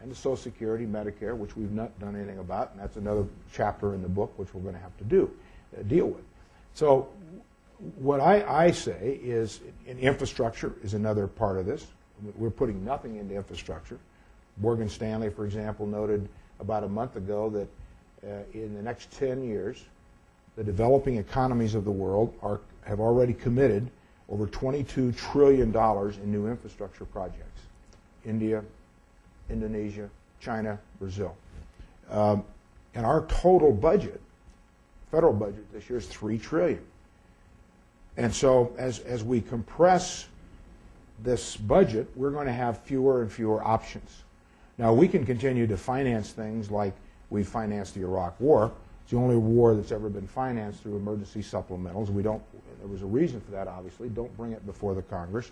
and 0.00 0.10
the 0.10 0.16
Social 0.16 0.36
Security, 0.36 0.86
Medicare, 0.86 1.36
which 1.36 1.56
we've 1.56 1.72
not 1.72 1.96
done 1.98 2.14
anything 2.14 2.38
about, 2.38 2.70
and 2.72 2.80
that's 2.80 2.96
another 2.96 3.24
chapter 3.52 3.94
in 3.94 4.02
the 4.02 4.08
book 4.08 4.32
which 4.36 4.54
we're 4.54 4.62
going 4.62 4.74
to 4.74 4.80
have 4.80 4.96
to 4.98 5.04
do, 5.04 5.30
uh, 5.76 5.82
deal 5.82 6.06
with. 6.06 6.24
So 6.74 7.08
what 7.96 8.20
I, 8.20 8.66
I 8.66 8.70
say 8.70 9.18
is 9.22 9.60
in 9.86 9.98
infrastructure 9.98 10.74
is 10.82 10.94
another 10.94 11.26
part 11.26 11.58
of 11.58 11.66
this. 11.66 11.86
We're 12.36 12.50
putting 12.50 12.84
nothing 12.84 13.16
into 13.16 13.34
infrastructure. 13.34 13.98
Morgan 14.58 14.88
Stanley, 14.88 15.30
for 15.30 15.44
example, 15.44 15.86
noted 15.86 16.28
about 16.60 16.84
a 16.84 16.88
month 16.88 17.16
ago 17.16 17.50
that 17.50 17.68
uh, 18.24 18.42
in 18.52 18.74
the 18.74 18.82
next 18.82 19.10
10 19.12 19.42
years, 19.42 19.84
the 20.56 20.62
developing 20.62 21.16
economies 21.16 21.74
of 21.74 21.84
the 21.84 21.90
world 21.90 22.32
are, 22.42 22.60
have 22.84 23.00
already 23.00 23.32
committed 23.32 23.90
over 24.28 24.46
$22 24.46 25.16
trillion 25.16 25.74
in 25.74 26.32
new 26.32 26.46
infrastructure 26.46 27.04
projects. 27.06 27.62
India, 28.24 28.62
Indonesia, 29.50 30.08
China, 30.40 30.78
Brazil. 31.00 31.34
Um, 32.10 32.44
and 32.94 33.04
our 33.04 33.26
total 33.26 33.72
budget, 33.72 34.20
federal 35.10 35.32
budget 35.32 35.70
this 35.72 35.88
year 35.90 35.98
is 35.98 36.06
$3 36.06 36.40
trillion. 36.40 36.84
And 38.16 38.34
so 38.34 38.74
as, 38.78 39.00
as 39.00 39.24
we 39.24 39.40
compress 39.40 40.26
this 41.22 41.56
budget, 41.56 42.08
we're 42.14 42.30
going 42.30 42.46
to 42.46 42.52
have 42.52 42.78
fewer 42.82 43.22
and 43.22 43.32
fewer 43.32 43.62
options. 43.66 44.22
Now, 44.78 44.92
we 44.92 45.08
can 45.08 45.24
continue 45.24 45.66
to 45.66 45.76
finance 45.76 46.32
things 46.32 46.70
like 46.70 46.94
we 47.30 47.44
financed 47.44 47.94
the 47.94 48.02
Iraq 48.02 48.38
War. 48.40 48.72
It's 49.02 49.12
the 49.12 49.18
only 49.18 49.36
war 49.36 49.74
that's 49.74 49.92
ever 49.92 50.08
been 50.08 50.26
financed 50.26 50.82
through 50.82 50.96
emergency 50.96 51.42
supplementals. 51.42 52.08
We 52.08 52.22
don't, 52.22 52.42
there 52.78 52.88
was 52.88 53.02
a 53.02 53.06
reason 53.06 53.40
for 53.40 53.50
that, 53.52 53.68
obviously. 53.68 54.08
Don't 54.08 54.34
bring 54.36 54.52
it 54.52 54.64
before 54.66 54.94
the 54.94 55.02
Congress. 55.02 55.50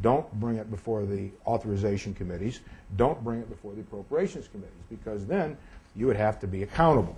Don't 0.00 0.30
bring 0.40 0.56
it 0.56 0.70
before 0.70 1.04
the 1.04 1.30
authorization 1.46 2.14
committees. 2.14 2.60
Don't 2.96 3.22
bring 3.22 3.40
it 3.40 3.48
before 3.48 3.72
the 3.74 3.80
appropriations 3.80 4.48
committees, 4.48 4.72
because 4.88 5.26
then 5.26 5.56
you 5.94 6.06
would 6.06 6.16
have 6.16 6.40
to 6.40 6.46
be 6.46 6.62
accountable. 6.62 7.16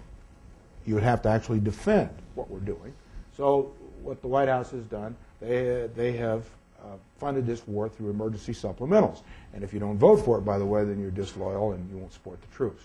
You 0.86 0.94
would 0.94 1.04
have 1.04 1.22
to 1.22 1.28
actually 1.28 1.60
defend 1.60 2.10
what 2.34 2.50
we're 2.50 2.58
doing. 2.60 2.92
So 3.36 3.72
what 4.04 4.20
the 4.20 4.28
White 4.28 4.48
House 4.48 4.70
has 4.70 4.84
done, 4.84 5.16
they, 5.40 5.88
they 5.94 6.12
have 6.12 6.44
uh, 6.80 6.96
funded 7.18 7.46
this 7.46 7.66
war 7.66 7.88
through 7.88 8.10
emergency 8.10 8.52
supplementals. 8.52 9.22
And 9.54 9.64
if 9.64 9.72
you 9.72 9.80
don't 9.80 9.98
vote 9.98 10.24
for 10.24 10.38
it, 10.38 10.42
by 10.42 10.58
the 10.58 10.66
way, 10.66 10.84
then 10.84 11.00
you're 11.00 11.10
disloyal 11.10 11.72
and 11.72 11.90
you 11.90 11.96
won't 11.96 12.12
support 12.12 12.40
the 12.40 12.54
troops. 12.54 12.84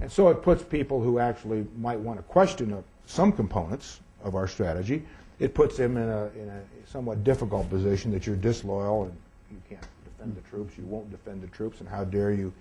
And 0.00 0.10
so 0.10 0.28
it 0.28 0.42
puts 0.42 0.62
people 0.62 1.00
who 1.00 1.18
actually 1.18 1.66
might 1.78 1.98
want 1.98 2.18
to 2.18 2.22
question 2.24 2.82
some 3.06 3.32
components 3.32 4.00
of 4.24 4.34
our 4.34 4.48
strategy, 4.48 5.04
it 5.38 5.54
puts 5.54 5.76
them 5.76 5.96
in 5.96 6.08
a, 6.08 6.26
in 6.36 6.48
a 6.48 6.62
somewhat 6.86 7.22
difficult 7.22 7.68
position 7.68 8.10
that 8.12 8.26
you're 8.26 8.36
disloyal 8.36 9.04
and 9.04 9.16
you 9.50 9.62
can't 9.68 9.86
defend 10.04 10.36
the 10.36 10.40
troops, 10.48 10.76
you 10.78 10.84
won't 10.84 11.10
defend 11.10 11.42
the 11.42 11.46
troops, 11.48 11.80
and 11.80 11.88
how 11.88 12.04
dare 12.04 12.32
you 12.32 12.52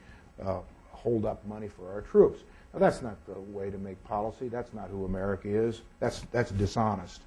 uh, 0.43 0.59
hold 0.91 1.25
up 1.25 1.45
money 1.47 1.67
for 1.67 1.91
our 1.91 2.01
troops. 2.01 2.41
Now, 2.73 2.79
that's 2.79 3.01
not 3.01 3.15
the 3.25 3.39
way 3.39 3.69
to 3.69 3.77
make 3.77 4.03
policy. 4.03 4.47
That's 4.47 4.73
not 4.73 4.89
who 4.89 5.05
America 5.05 5.47
is. 5.47 5.81
That's, 5.99 6.21
that's 6.31 6.51
dishonest. 6.51 7.21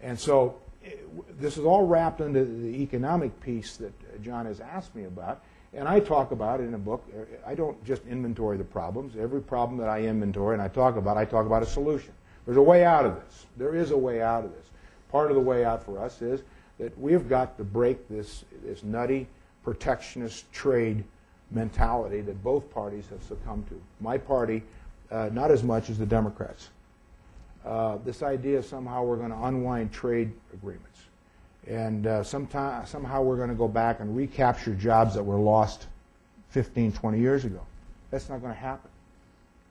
And 0.00 0.18
so 0.18 0.56
eh, 0.84 0.90
this 1.38 1.56
is 1.56 1.64
all 1.64 1.86
wrapped 1.86 2.20
into 2.20 2.44
the 2.44 2.82
economic 2.82 3.38
piece 3.40 3.76
that 3.76 3.92
uh, 4.02 4.18
John 4.22 4.46
has 4.46 4.60
asked 4.60 4.94
me 4.94 5.04
about. 5.04 5.42
And 5.72 5.88
I 5.88 6.00
talk 6.00 6.30
about 6.30 6.60
it 6.60 6.64
in 6.64 6.74
a 6.74 6.78
book. 6.78 7.04
Er, 7.14 7.26
I 7.46 7.54
don't 7.54 7.82
just 7.84 8.02
inventory 8.06 8.56
the 8.56 8.64
problems. 8.64 9.16
Every 9.16 9.40
problem 9.40 9.78
that 9.78 9.88
I 9.88 10.02
inventory 10.02 10.54
and 10.54 10.62
I 10.62 10.68
talk 10.68 10.96
about, 10.96 11.16
I 11.16 11.24
talk 11.24 11.46
about 11.46 11.62
a 11.62 11.66
solution. 11.66 12.12
There's 12.44 12.56
a 12.56 12.62
way 12.62 12.84
out 12.84 13.04
of 13.04 13.16
this. 13.16 13.46
There 13.56 13.74
is 13.74 13.90
a 13.90 13.96
way 13.96 14.22
out 14.22 14.44
of 14.44 14.52
this. 14.52 14.66
Part 15.10 15.30
of 15.30 15.36
the 15.36 15.42
way 15.42 15.64
out 15.64 15.84
for 15.84 15.98
us 15.98 16.22
is 16.22 16.42
that 16.78 16.98
we've 16.98 17.28
got 17.28 17.56
to 17.58 17.64
break 17.64 18.08
this, 18.08 18.44
this 18.64 18.82
nutty 18.82 19.26
protectionist 19.64 20.50
trade 20.52 21.04
mentality 21.50 22.20
that 22.20 22.42
both 22.42 22.70
parties 22.72 23.06
have 23.10 23.22
succumbed 23.22 23.68
to. 23.68 23.80
My 24.00 24.18
party, 24.18 24.62
uh, 25.10 25.30
not 25.32 25.50
as 25.50 25.62
much 25.62 25.90
as 25.90 25.98
the 25.98 26.06
Democrats. 26.06 26.70
Uh, 27.66 27.98
this 28.04 28.22
idea 28.22 28.62
somehow 28.62 29.02
we're 29.02 29.16
going 29.16 29.32
to 29.32 29.42
unwind 29.44 29.92
trade 29.92 30.32
agreements. 30.54 31.00
And 31.66 32.06
uh, 32.06 32.22
sometime, 32.22 32.86
somehow 32.86 33.22
we're 33.22 33.36
going 33.36 33.48
to 33.48 33.56
go 33.56 33.66
back 33.66 33.98
and 33.98 34.16
recapture 34.16 34.72
jobs 34.74 35.14
that 35.14 35.24
were 35.24 35.38
lost 35.38 35.86
15, 36.50 36.92
20 36.92 37.18
years 37.18 37.44
ago. 37.44 37.60
That's 38.12 38.28
not 38.28 38.40
going 38.40 38.54
to 38.54 38.58
happen. 38.58 38.88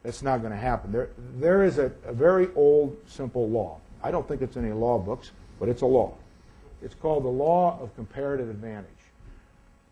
That's 0.03 0.21
not 0.21 0.41
going 0.41 0.51
to 0.51 0.57
happen. 0.57 0.91
There, 0.91 1.09
there 1.37 1.63
is 1.63 1.77
a, 1.77 1.89
a 2.05 2.11
very 2.11 2.49
old, 2.55 2.97
simple 3.07 3.49
law. 3.49 3.79
I 4.03 4.11
don't 4.11 4.27
think 4.27 4.41
it's 4.41 4.57
in 4.57 4.65
any 4.65 4.73
law 4.73 4.99
books, 4.99 5.31
but 5.57 5.69
it's 5.69 5.81
a 5.81 5.85
law. 5.85 6.13
It's 6.81 6.95
called 6.95 7.23
the 7.23 7.29
law 7.29 7.79
of 7.81 7.95
comparative 7.95 8.49
advantage. 8.49 8.89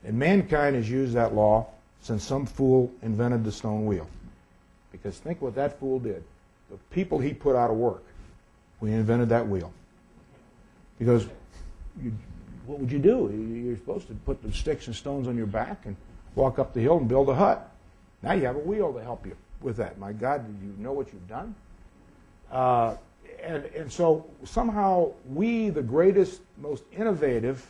And 0.04 0.20
mankind 0.20 0.76
has 0.76 0.90
used 0.90 1.14
that 1.14 1.34
law 1.34 1.68
since 2.02 2.22
some 2.26 2.46
fool 2.46 2.92
invented 3.02 3.46
the 3.46 3.52
stone 3.52 3.86
wheel. 3.86 4.08
Because 4.92 5.18
think 5.18 5.42
what 5.42 5.56
that 5.56 5.80
fool 5.80 6.00
did 6.00 6.22
the 6.74 6.80
people 6.96 7.20
he 7.20 7.34
put 7.34 7.56
out 7.56 7.70
of 7.70 7.78
work 7.78 8.04
we 8.82 8.92
invented 8.92 9.30
that 9.30 9.48
wheel. 9.48 9.72
Because 11.00 11.26
you, 12.02 12.12
what 12.66 12.80
would 12.80 12.92
you 12.92 13.00
do? 13.00 13.32
You're 13.66 13.78
supposed 13.78 14.08
to 14.08 14.14
put 14.14 14.44
the 14.44 14.52
sticks 14.52 14.88
and 14.88 14.96
stones 14.96 15.26
on 15.28 15.38
your 15.38 15.46
back 15.46 15.86
and 15.86 15.96
walk 16.36 16.60
up 16.60 16.74
the 16.74 16.82
hill 16.82 16.98
and 16.98 17.08
build 17.08 17.30
a 17.30 17.34
hut. 17.34 17.72
Now 18.24 18.34
you 18.34 18.46
have 18.46 18.58
a 18.58 18.60
wheel 18.60 18.92
to 18.92 19.02
help 19.02 19.26
you 19.26 19.38
with 19.62 19.78
that. 19.78 19.98
My 20.00 20.12
God, 20.12 20.46
do 20.46 20.68
you 20.68 20.74
know 20.80 20.92
what 20.92 21.14
you've 21.14 21.30
done? 21.30 21.56
Uh, 22.52 22.96
and, 23.42 23.64
and 23.68 23.90
so 23.90 24.26
somehow 24.44 25.12
we, 25.30 25.70
the 25.70 25.82
greatest, 25.82 26.42
most 26.58 26.84
innovative 26.92 27.66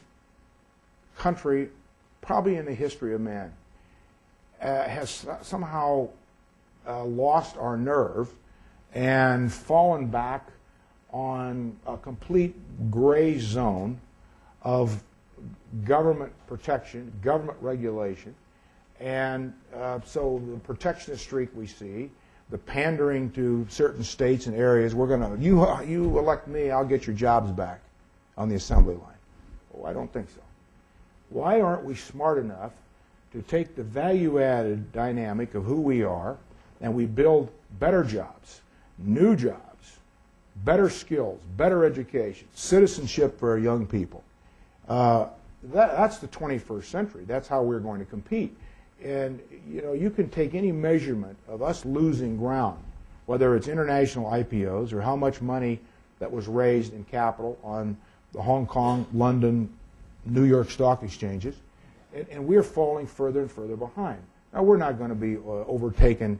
country 1.15 1.69
probably 2.21 2.55
in 2.55 2.65
the 2.65 2.73
history 2.73 3.13
of 3.13 3.21
man, 3.21 3.53
uh, 4.61 4.83
has 4.85 5.27
somehow 5.43 6.07
uh, 6.87 7.03
lost 7.03 7.55
our 7.57 7.77
nerve 7.77 8.33
and 8.93 9.51
fallen 9.51 10.07
back 10.07 10.49
on 11.11 11.75
a 11.85 11.97
complete 11.97 12.55
gray 12.91 13.37
zone 13.37 13.99
of 14.61 15.03
government 15.85 16.31
protection, 16.47 17.11
government 17.21 17.57
regulation. 17.61 18.33
And 18.99 19.53
uh, 19.75 19.99
so 20.05 20.41
the 20.49 20.57
protectionist 20.59 21.23
streak 21.23 21.49
we 21.55 21.67
see, 21.67 22.09
the 22.49 22.57
pandering 22.57 23.31
to 23.31 23.65
certain 23.69 24.03
states 24.03 24.47
and 24.47 24.55
areas, 24.55 24.93
we're 24.95 25.07
going 25.07 25.21
to, 25.21 25.43
you, 25.43 25.67
you 25.83 26.17
elect 26.17 26.47
me, 26.47 26.71
I'll 26.71 26.85
get 26.85 27.07
your 27.07 27.15
jobs 27.15 27.51
back 27.51 27.81
on 28.37 28.49
the 28.49 28.55
assembly 28.55 28.95
line. 28.95 29.13
Oh, 29.75 29.85
I 29.85 29.93
don't 29.93 30.11
think 30.11 30.29
so. 30.29 30.41
Why 31.29 31.61
aren't 31.61 31.83
we 31.83 31.95
smart 31.95 32.37
enough 32.37 32.73
to 33.31 33.41
take 33.41 33.75
the 33.75 33.83
value 33.83 34.41
added 34.41 34.91
dynamic 34.91 35.55
of 35.55 35.63
who 35.63 35.81
we 35.81 36.03
are 36.03 36.37
and 36.81 36.93
we 36.93 37.05
build 37.05 37.49
better 37.79 38.03
jobs? 38.03 38.61
New 39.05 39.35
jobs, 39.35 39.97
better 40.63 40.89
skills, 40.89 41.39
better 41.57 41.85
education, 41.85 42.47
citizenship 42.53 43.39
for 43.39 43.51
our 43.51 43.57
young 43.57 43.85
people. 43.85 44.23
Uh, 44.87 45.27
that, 45.71 45.95
that's 45.95 46.17
the 46.17 46.27
21st 46.27 46.83
century. 46.83 47.23
That's 47.25 47.47
how 47.47 47.63
we're 47.63 47.79
going 47.79 47.99
to 47.99 48.05
compete. 48.05 48.55
And 49.03 49.39
you 49.67 49.81
know, 49.81 49.93
you 49.93 50.09
can 50.09 50.29
take 50.29 50.55
any 50.55 50.71
measurement 50.71 51.37
of 51.47 51.61
us 51.61 51.85
losing 51.85 52.37
ground, 52.37 52.81
whether 53.25 53.55
it's 53.55 53.67
international 53.67 54.29
IPOs 54.31 54.93
or 54.93 55.01
how 55.01 55.15
much 55.15 55.41
money 55.41 55.79
that 56.19 56.31
was 56.31 56.47
raised 56.47 56.93
in 56.93 57.03
capital 57.05 57.57
on 57.63 57.97
the 58.31 58.41
Hong 58.41 58.65
Kong, 58.65 59.05
London, 59.13 59.69
New 60.25 60.43
York 60.43 60.69
stock 60.69 61.03
exchanges, 61.03 61.55
and, 62.13 62.25
and 62.29 62.45
we're 62.45 62.63
falling 62.63 63.07
further 63.07 63.41
and 63.41 63.51
further 63.51 63.75
behind. 63.75 64.21
Now, 64.53 64.63
we're 64.63 64.77
not 64.77 64.97
going 64.97 65.09
to 65.09 65.15
be 65.15 65.35
uh, 65.37 65.65
overtaken 65.67 66.39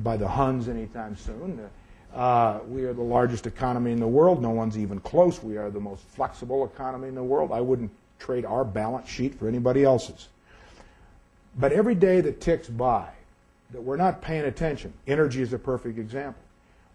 by 0.00 0.16
the 0.16 0.28
Huns 0.28 0.68
anytime 0.68 1.16
soon. 1.16 1.58
Uh, 1.58 1.68
we 2.12 2.84
are 2.84 2.92
the 2.92 3.02
largest 3.02 3.46
economy 3.46 3.92
in 3.92 4.00
the 4.00 4.08
world. 4.08 4.42
No 4.42 4.50
one's 4.50 4.78
even 4.78 5.00
close. 5.00 5.42
We 5.42 5.56
are 5.56 5.70
the 5.70 5.80
most 5.80 6.02
flexible 6.04 6.64
economy 6.64 7.08
in 7.08 7.14
the 7.14 7.22
world. 7.22 7.52
I 7.52 7.60
wouldn't 7.60 7.90
trade 8.18 8.44
our 8.44 8.64
balance 8.64 9.08
sheet 9.08 9.34
for 9.34 9.48
anybody 9.48 9.84
else's. 9.84 10.28
But 11.58 11.72
every 11.72 11.94
day 11.94 12.20
that 12.20 12.40
ticks 12.40 12.68
by, 12.68 13.08
that 13.70 13.82
we're 13.82 13.96
not 13.96 14.22
paying 14.22 14.44
attention, 14.44 14.92
energy 15.06 15.42
is 15.42 15.52
a 15.52 15.58
perfect 15.58 15.98
example. 15.98 16.42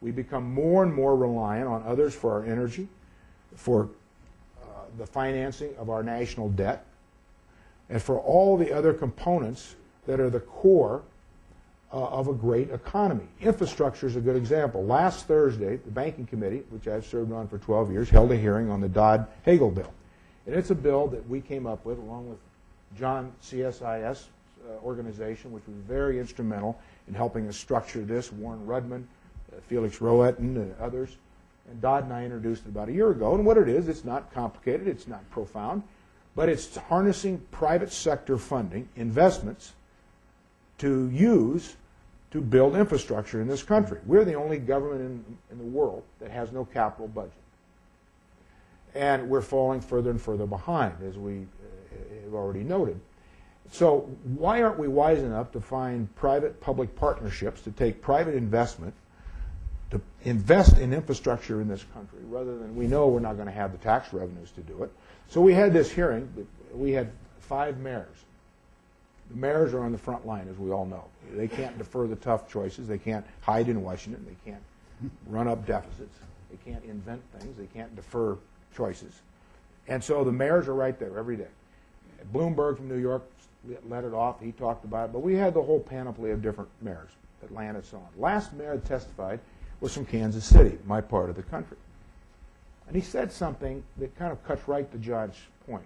We 0.01 0.11
become 0.11 0.53
more 0.53 0.83
and 0.83 0.93
more 0.93 1.15
reliant 1.15 1.67
on 1.67 1.83
others 1.83 2.13
for 2.13 2.31
our 2.33 2.45
energy, 2.45 2.87
for 3.55 3.89
uh, 4.61 4.65
the 4.97 5.05
financing 5.05 5.75
of 5.77 5.89
our 5.89 6.03
national 6.03 6.49
debt, 6.49 6.85
and 7.89 8.01
for 8.01 8.19
all 8.19 8.57
the 8.57 8.71
other 8.71 8.93
components 8.93 9.75
that 10.07 10.19
are 10.19 10.29
the 10.29 10.39
core 10.39 11.03
uh, 11.93 12.07
of 12.07 12.27
a 12.27 12.33
great 12.33 12.71
economy. 12.71 13.27
Infrastructure 13.39 14.07
is 14.07 14.15
a 14.15 14.21
good 14.21 14.35
example. 14.35 14.83
Last 14.83 15.27
Thursday, 15.27 15.75
the 15.75 15.91
Banking 15.91 16.25
Committee, 16.25 16.63
which 16.71 16.87
I've 16.87 17.05
served 17.05 17.31
on 17.31 17.47
for 17.47 17.59
12 17.59 17.91
years, 17.91 18.09
held 18.09 18.31
a 18.31 18.35
hearing 18.35 18.71
on 18.71 18.81
the 18.81 18.89
Dodd-Hagel 18.89 19.69
bill. 19.69 19.93
And 20.47 20.55
it's 20.55 20.71
a 20.71 20.75
bill 20.75 21.07
that 21.09 21.29
we 21.29 21.39
came 21.39 21.67
up 21.67 21.85
with 21.85 21.99
along 21.99 22.29
with 22.29 22.39
John 22.97 23.31
CSIS 23.43 24.23
uh, 24.65 24.83
organization, 24.83 25.51
which 25.51 25.65
was 25.67 25.75
very 25.87 26.19
instrumental 26.19 26.79
in 27.07 27.13
helping 27.13 27.47
us 27.47 27.55
structure 27.55 28.01
this, 28.01 28.31
Warren 28.31 28.65
Rudman, 28.65 29.03
uh, 29.51 29.59
Felix 29.67 29.99
Rohatyn, 29.99 30.55
and 30.55 30.75
others. 30.79 31.15
And 31.69 31.79
Dodd 31.79 32.05
and 32.05 32.13
I 32.13 32.25
introduced 32.25 32.65
it 32.65 32.69
about 32.69 32.89
a 32.89 32.91
year 32.91 33.11
ago. 33.11 33.35
And 33.35 33.45
what 33.45 33.57
it 33.57 33.69
is, 33.69 33.87
it's 33.87 34.03
not 34.03 34.33
complicated, 34.33 34.87
it's 34.87 35.07
not 35.07 35.29
profound, 35.29 35.83
but 36.35 36.49
it's 36.49 36.75
harnessing 36.75 37.39
private 37.51 37.91
sector 37.91 38.39
funding, 38.39 38.89
investments, 38.95 39.73
to 40.79 41.07
use 41.11 41.75
to 42.33 42.41
build 42.41 42.75
infrastructure 42.75 43.41
in 43.41 43.47
this 43.47 43.61
country. 43.61 43.99
We're 44.07 44.25
the 44.25 44.33
only 44.33 44.57
government 44.57 45.01
in, 45.01 45.37
in 45.51 45.57
the 45.59 45.63
world 45.63 46.01
that 46.19 46.31
has 46.31 46.51
no 46.51 46.65
capital 46.65 47.07
budget. 47.07 47.31
And 48.95 49.29
we're 49.29 49.41
falling 49.41 49.81
further 49.81 50.09
and 50.09 50.19
further 50.19 50.47
behind, 50.47 50.95
as 51.07 51.15
we 51.15 51.41
uh, 51.41 52.23
have 52.25 52.33
already 52.33 52.63
noted. 52.63 52.99
So, 53.71 54.09
why 54.23 54.63
aren't 54.63 54.79
we 54.79 54.87
wise 54.87 55.19
enough 55.19 55.51
to 55.51 55.61
find 55.61 56.13
private 56.15 56.59
public 56.59 56.95
partnerships 56.95 57.61
to 57.61 57.71
take 57.71 58.01
private 58.01 58.33
investment 58.33 58.95
to 59.91 60.01
invest 60.23 60.79
in 60.79 60.91
infrastructure 60.91 61.61
in 61.61 61.67
this 61.67 61.85
country 61.93 62.19
rather 62.29 62.57
than 62.57 62.75
we 62.75 62.87
know 62.87 63.09
we're 63.09 63.19
not 63.19 63.35
going 63.35 63.47
to 63.47 63.53
have 63.53 63.71
the 63.71 63.77
tax 63.77 64.11
revenues 64.11 64.49
to 64.51 64.61
do 64.61 64.81
it? 64.81 64.91
So, 65.29 65.39
we 65.39 65.53
had 65.53 65.71
this 65.71 65.91
hearing. 65.91 66.47
We 66.73 66.93
had 66.93 67.11
five 67.41 67.77
mayors. 67.77 68.07
The 69.29 69.37
mayors 69.37 69.75
are 69.75 69.83
on 69.83 69.91
the 69.91 69.99
front 69.99 70.25
line, 70.25 70.47
as 70.49 70.57
we 70.57 70.71
all 70.71 70.87
know. 70.87 71.05
They 71.31 71.47
can't 71.47 71.77
defer 71.77 72.07
the 72.07 72.15
tough 72.15 72.49
choices. 72.49 72.87
They 72.87 72.97
can't 72.97 73.25
hide 73.41 73.69
in 73.69 73.81
Washington. 73.81 74.25
They 74.27 74.51
can't 74.51 74.63
run 75.27 75.47
up 75.47 75.65
deficits. 75.65 76.15
They 76.51 76.71
can't 76.71 76.83
invent 76.85 77.21
things. 77.37 77.57
They 77.57 77.67
can't 77.67 77.95
defer 77.95 78.37
choices. 78.75 79.13
And 79.87 80.03
so 80.03 80.23
the 80.23 80.31
mayors 80.31 80.67
are 80.67 80.75
right 80.75 80.97
there 80.97 81.17
every 81.17 81.35
day. 81.35 81.47
Bloomberg 82.33 82.77
from 82.77 82.87
New 82.87 82.97
York 82.97 83.23
let 83.87 84.03
it 84.03 84.13
off. 84.13 84.39
He 84.41 84.51
talked 84.51 84.85
about 84.85 85.09
it. 85.09 85.13
But 85.13 85.19
we 85.19 85.35
had 85.35 85.53
the 85.53 85.61
whole 85.61 85.79
panoply 85.79 86.31
of 86.31 86.41
different 86.41 86.69
mayors, 86.81 87.09
Atlanta 87.43 87.79
and 87.79 87.85
so 87.85 87.97
on. 87.97 88.07
Last 88.17 88.53
mayor 88.53 88.75
that 88.75 88.85
testified 88.85 89.39
was 89.79 89.93
from 89.93 90.05
Kansas 90.05 90.45
City, 90.45 90.77
my 90.85 91.01
part 91.01 91.29
of 91.29 91.35
the 91.35 91.43
country. 91.43 91.77
And 92.87 92.95
he 92.95 93.01
said 93.01 93.31
something 93.31 93.83
that 93.97 94.15
kind 94.17 94.31
of 94.31 94.43
cuts 94.45 94.67
right 94.67 94.89
to 94.91 94.97
John's 94.97 95.37
point 95.65 95.85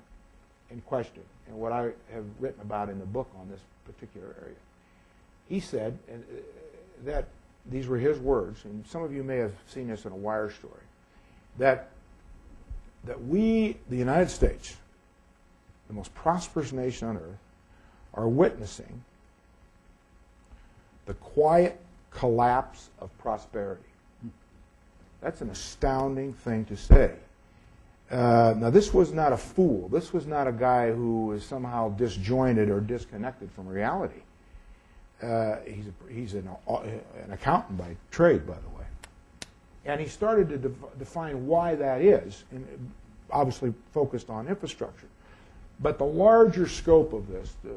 in 0.69 0.81
question 0.81 1.23
and 1.47 1.55
what 1.55 1.71
I 1.71 1.91
have 2.13 2.25
written 2.39 2.61
about 2.61 2.89
in 2.89 2.99
the 2.99 3.05
book 3.05 3.29
on 3.39 3.49
this 3.49 3.61
particular 3.85 4.35
area. 4.41 4.55
He 5.49 5.59
said 5.59 5.97
and, 6.09 6.23
uh, 6.23 6.41
that 7.05 7.27
these 7.69 7.87
were 7.87 7.97
his 7.97 8.17
words, 8.19 8.65
and 8.65 8.85
some 8.87 9.03
of 9.03 9.13
you 9.13 9.23
may 9.23 9.37
have 9.37 9.53
seen 9.67 9.87
this 9.87 10.05
in 10.05 10.11
a 10.11 10.15
wire 10.15 10.49
story, 10.49 10.73
that 11.57 11.89
that 13.05 13.25
we, 13.25 13.77
the 13.89 13.95
United 13.95 14.29
States, 14.29 14.75
the 15.87 15.93
most 15.93 16.13
prosperous 16.13 16.73
nation 16.73 17.07
on 17.07 17.17
earth, 17.17 17.39
are 18.13 18.27
witnessing 18.27 19.03
the 21.05 21.13
quiet 21.15 21.79
collapse 22.11 22.89
of 22.99 23.15
prosperity. 23.17 23.81
That's 25.21 25.41
an 25.41 25.49
astounding 25.49 26.33
thing 26.33 26.65
to 26.65 26.75
say. 26.75 27.13
Uh, 28.11 28.53
now, 28.57 28.69
this 28.69 28.93
was 28.93 29.11
not 29.11 29.33
a 29.33 29.37
fool. 29.37 29.89
This 29.89 30.13
was 30.13 30.25
not 30.25 30.47
a 30.47 30.51
guy 30.51 30.91
who 30.91 31.27
was 31.27 31.43
somehow 31.43 31.89
disjointed 31.89 32.69
or 32.69 32.79
disconnected 32.79 33.51
from 33.51 33.67
reality. 33.67 34.21
Uh, 35.21 35.57
he's 35.65 35.85
a, 35.87 36.13
he's 36.13 36.33
an, 36.35 36.47
uh, 36.67 36.77
an 37.23 37.31
accountant 37.31 37.77
by 37.77 37.95
trade, 38.11 38.45
by 38.45 38.53
the 38.53 38.77
way. 38.77 38.85
And 39.85 39.99
he 39.99 40.07
started 40.07 40.49
to 40.49 40.57
def- 40.57 40.99
define 40.99 41.47
why 41.47 41.75
that 41.75 42.01
is, 42.01 42.43
and 42.51 42.91
obviously 43.31 43.73
focused 43.93 44.29
on 44.29 44.47
infrastructure. 44.47 45.07
But 45.79 45.97
the 45.97 46.05
larger 46.05 46.67
scope 46.67 47.13
of 47.13 47.27
this, 47.27 47.55
to 47.63 47.75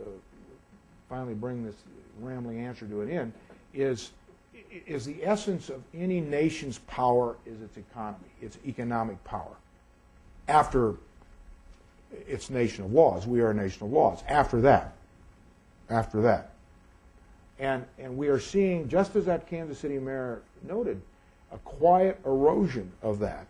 finally 1.09 1.35
bring 1.35 1.65
this 1.65 1.77
rambling 2.21 2.61
answer 2.61 2.87
to 2.87 3.01
an 3.01 3.11
end, 3.11 3.33
is, 3.73 4.11
is 4.87 5.07
the 5.07 5.25
essence 5.25 5.71
of 5.71 5.83
any 5.95 6.21
nation's 6.21 6.79
power 6.81 7.37
is 7.47 7.61
its 7.63 7.77
economy, 7.77 8.19
its 8.43 8.59
economic 8.67 9.23
power. 9.25 9.57
After 10.49 10.95
its 12.27 12.51
nation 12.51 12.85
of 12.85 12.93
laws, 12.93 13.27
we 13.27 13.41
are 13.41 13.51
a 13.51 13.55
nation 13.55 13.87
of 13.87 13.93
laws. 13.93 14.23
After 14.29 14.61
that, 14.63 14.97
after 15.89 16.21
that. 16.23 16.51
And, 17.61 17.85
and 17.99 18.17
we 18.17 18.29
are 18.29 18.41
seeing, 18.41 18.89
just 18.89 19.15
as 19.17 19.27
that 19.27 19.47
Kansas 19.47 19.79
City 19.79 19.99
mayor 19.99 20.41
noted, 20.67 21.01
a 21.53 21.59
quiet 21.59 22.19
erosion 22.25 22.91
of 23.03 23.19
that. 23.19 23.47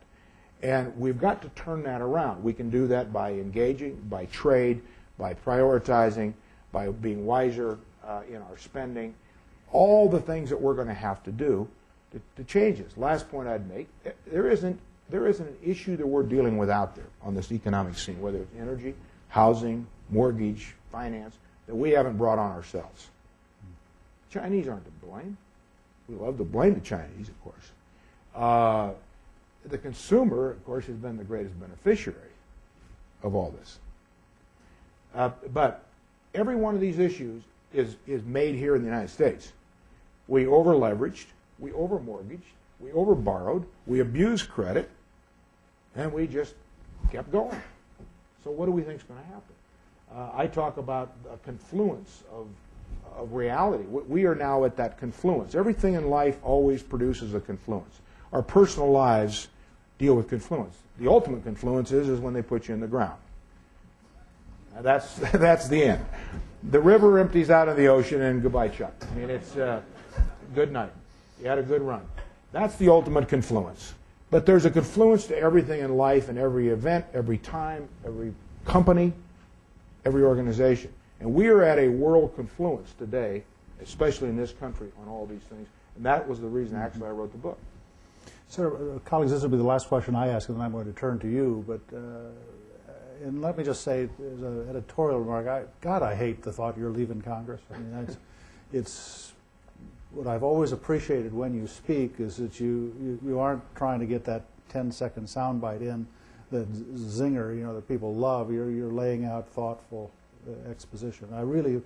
And 0.62 0.94
we've 0.99 1.18
got 1.18 1.40
to 1.42 1.49
turn 1.51 1.85
that 1.85 2.01
around. 2.01 2.42
We 2.42 2.53
can 2.53 2.70
do 2.70 2.88
that 2.88 3.12
by 3.12 3.31
engaging, 3.31 3.94
by 4.11 4.27
trade, 4.27 4.83
by 5.16 5.35
prioritizing, 5.35 6.35
by 6.73 6.88
being 6.88 7.25
wiser 7.25 7.79
uh, 8.05 8.23
in 8.29 8.37
our 8.37 8.59
spending, 8.59 9.14
all 9.70 10.09
the 10.09 10.20
things 10.20 10.51
that 10.51 10.61
we're 10.61 10.75
going 10.75 10.88
to 10.88 10.94
have 10.94 11.23
to 11.23 11.31
do 11.31 11.68
to, 12.11 12.20
to 12.37 12.44
change 12.44 12.79
this. 12.79 12.96
Last 12.96 13.31
point 13.31 13.49
I'd 13.49 13.68
make 13.70 13.88
there 14.27 14.51
isn't, 14.51 14.79
there 15.09 15.29
isn't 15.29 15.46
an 15.46 15.57
issue 15.64 15.96
that 15.96 16.07
we're 16.07 16.25
dealing 16.25 16.59
with 16.59 16.68
out 16.68 16.96
there 16.96 17.07
on 17.23 17.35
this 17.35 17.53
economic 17.53 17.96
scene, 17.96 18.20
whether 18.20 18.38
it's 18.38 18.55
energy, 18.59 18.94
housing, 19.29 19.87
mortgage, 20.11 20.75
finance, 20.90 21.37
that 21.68 21.75
we 21.77 21.90
haven't 21.90 22.18
brought 22.18 22.38
on 22.38 22.51
ourselves. 22.51 23.09
Chinese 24.31 24.69
aren't 24.69 24.85
to 24.85 25.07
blame. 25.07 25.37
We 26.09 26.16
love 26.16 26.38
to 26.38 26.45
blame 26.45 26.75
the 26.75 26.81
Chinese, 26.81 27.29
of 27.29 27.40
course. 27.43 27.71
Uh, 28.35 28.90
the 29.66 29.79
consumer, 29.79 30.51
of 30.51 30.64
course, 30.64 30.87
has 30.87 30.97
been 30.97 31.16
the 31.16 31.25
greatest 31.25 31.59
beneficiary 31.61 32.16
of 33.23 33.35
all 33.35 33.55
this. 33.59 33.79
Uh, 35.14 35.31
but 35.53 35.85
every 36.35 36.57
one 36.57 36.75
of 36.75 36.81
these 36.81 36.99
issues 36.99 37.43
is, 37.73 37.97
is 38.07 38.23
made 38.25 38.55
here 38.55 38.77
in 38.77 38.83
the 38.83 38.88
United 38.88 39.11
States. 39.11 39.53
We 40.29 40.47
over 40.47 40.75
leveraged, 40.75 41.27
we 41.59 41.73
over 41.73 41.99
mortgaged, 41.99 42.43
we 42.79 42.93
over 42.93 43.14
borrowed, 43.14 43.66
we 43.87 44.01
abused 44.01 44.49
credit, 44.49 44.88
and 45.95 46.12
we 46.12 46.27
just 46.27 46.55
kept 47.11 47.31
going. 47.31 47.61
So, 48.45 48.51
what 48.51 48.66
do 48.66 48.73
we 48.73 48.83
think 48.83 49.01
is 49.01 49.03
going 49.03 49.21
to 49.21 49.27
happen? 49.27 49.55
Uh, 50.14 50.31
I 50.35 50.47
talk 50.47 50.77
about 50.77 51.12
a 51.33 51.37
confluence 51.38 52.23
of, 52.33 52.47
of 53.16 53.33
reality. 53.33 53.85
We 53.85 54.25
are 54.25 54.35
now 54.35 54.64
at 54.64 54.77
that 54.77 54.99
confluence. 54.99 55.55
Everything 55.55 55.94
in 55.94 56.09
life 56.09 56.38
always 56.42 56.83
produces 56.83 57.35
a 57.35 57.40
confluence 57.40 58.01
our 58.33 58.42
personal 58.42 58.90
lives 58.90 59.49
deal 59.99 60.14
with 60.14 60.29
confluence. 60.29 60.77
The 60.99 61.09
ultimate 61.09 61.44
confluence 61.44 61.92
is, 61.92 62.09
is 62.09 62.20
when 62.20 62.35
they 62.35 62.42
put 62.42 62.68
you 62.68 62.75
in 62.75 62.81
the 62.81 62.87
ground. 62.87 63.18
Now 64.75 64.83
that's, 64.83 65.14
that's 65.33 65.68
the 65.68 65.83
end. 65.83 66.05
The 66.70 66.81
river 66.81 67.18
empties 67.18 67.51
out 67.51 67.68
of 67.68 67.77
the 67.77 67.88
ocean, 67.88 68.23
and 68.23 68.42
goodbye, 68.42 68.68
Chuck. 68.68 68.92
I 69.11 69.14
mean, 69.14 69.31
it's 69.31 69.57
uh, 69.57 69.81
good 70.55 70.73
night. 70.73 70.92
You 71.40 71.49
had 71.49 71.59
a 71.59 71.62
good 71.62 71.83
run. 71.83 72.03
That's 72.53 72.77
the 72.77 72.88
ultimate 72.90 73.29
confluence. 73.29 73.94
But 74.31 74.46
there's 74.46 74.64
a 74.64 74.70
confluence 74.70 75.27
to 75.29 75.37
everything 75.37 75.81
in 75.81 75.96
life 75.96 76.29
and 76.29 76.38
every 76.38 76.68
event, 76.68 77.07
every 77.14 77.38
time, 77.38 77.88
every 78.05 78.33
company, 78.64 79.12
every 80.05 80.23
organization. 80.23 80.92
And 81.20 81.35
we 81.35 81.48
are 81.48 81.62
at 81.62 81.78
a 81.78 81.88
world 81.88 82.35
confluence 82.35 82.94
today, 82.98 83.44
especially 83.83 84.28
in 84.28 84.37
this 84.37 84.52
country, 84.52 84.88
on 85.00 85.09
all 85.09 85.26
these 85.26 85.42
things. 85.42 85.68
And 85.96 86.04
that 86.04 86.26
was 86.26 86.40
the 86.40 86.48
reason, 86.48 86.76
actually, 86.76 87.09
I 87.09 87.11
wrote 87.11 87.33
the 87.33 87.38
book. 87.38 87.59
Sir, 88.48 88.94
uh, 88.96 88.98
colleagues, 89.00 89.30
this 89.30 89.42
will 89.42 89.50
be 89.50 89.59
the 89.59 89.62
last 89.62 89.88
question 89.88 90.16
I 90.16 90.28
ask, 90.28 90.48
and 90.48 90.59
then 90.59 90.64
I'm 90.64 90.72
going 90.72 90.87
to 90.87 90.92
turn 90.92 91.18
to 91.20 91.28
you. 91.28 91.64
But 91.68 91.96
uh, 91.96 92.30
and 93.22 93.42
let 93.42 93.59
me 93.59 93.64
just 93.64 93.83
say, 93.83 94.04
as 94.04 94.42
an 94.42 94.68
editorial 94.70 95.20
remark, 95.20 95.46
I, 95.46 95.64
God, 95.80 96.02
I 96.02 96.14
hate 96.14 96.42
the 96.42 96.52
thought 96.52 96.76
you're 96.78 96.90
leaving 96.90 97.20
Congress. 97.20 97.61
I 97.72 97.78
mean, 97.78 98.06
it's, 98.09 98.16
it's 98.72 99.33
what 100.12 100.26
I've 100.26 100.42
always 100.42 100.72
appreciated 100.72 101.35
when 101.35 101.54
you 101.54 101.66
speak 101.66 102.14
is 102.18 102.37
that 102.37 102.59
you, 102.59 102.94
you, 103.00 103.18
you 103.24 103.38
aren't 103.38 103.62
trying 103.76 104.00
to 104.00 104.06
get 104.06 104.24
that 104.24 104.44
10 104.70 104.90
second 104.90 105.26
soundbite 105.26 105.83
in, 105.83 106.06
the 106.50 106.64
zinger, 106.94 107.54
you 107.56 107.62
know, 107.62 107.74
that 107.74 107.87
people 107.87 108.14
love. 108.14 108.50
You're, 108.50 108.70
you're 108.70 108.92
laying 108.92 109.24
out 109.24 109.48
thoughtful 109.48 110.11
exposition. 110.70 111.29
I 111.33 111.42
really 111.42 111.81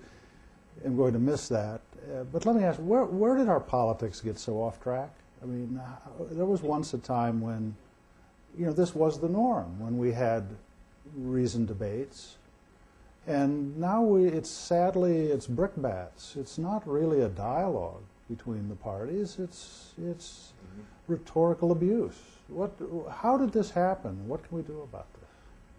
am 0.83 0.95
going 0.95 1.13
to 1.13 1.19
miss 1.19 1.47
that. 1.49 1.81
Uh, 2.13 2.23
but 2.23 2.45
let 2.45 2.55
me 2.55 2.63
ask, 2.63 2.79
where, 2.79 3.05
where 3.05 3.35
did 3.35 3.49
our 3.49 3.59
politics 3.59 4.21
get 4.21 4.37
so 4.37 4.61
off 4.61 4.81
track? 4.81 5.09
I 5.41 5.45
mean, 5.45 5.79
there 6.31 6.45
was 6.45 6.61
once 6.61 6.93
a 6.93 6.97
time 6.97 7.41
when, 7.41 7.75
you 8.57 8.65
know, 8.65 8.73
this 8.73 8.95
was 8.95 9.19
the 9.19 9.29
norm, 9.29 9.79
when 9.79 9.97
we 9.97 10.11
had 10.11 10.47
reasoned 11.15 11.67
debates. 11.67 12.37
And 13.27 13.77
now 13.77 14.01
we, 14.01 14.27
it's 14.27 14.49
sadly, 14.49 15.27
it's 15.27 15.47
brickbats. 15.47 16.35
It's 16.35 16.57
not 16.57 16.87
really 16.87 17.21
a 17.21 17.29
dialogue 17.29 18.03
between 18.29 18.69
the 18.69 18.75
parties. 18.75 19.37
It's, 19.39 19.93
it's 20.01 20.53
mm-hmm. 20.63 21.13
rhetorical 21.13 21.71
abuse. 21.71 22.19
What, 22.47 22.71
how 23.09 23.37
did 23.37 23.51
this 23.51 23.71
happen? 23.71 24.27
What 24.27 24.47
can 24.47 24.57
we 24.57 24.63
do 24.63 24.81
about 24.81 25.07
this? 25.13 25.14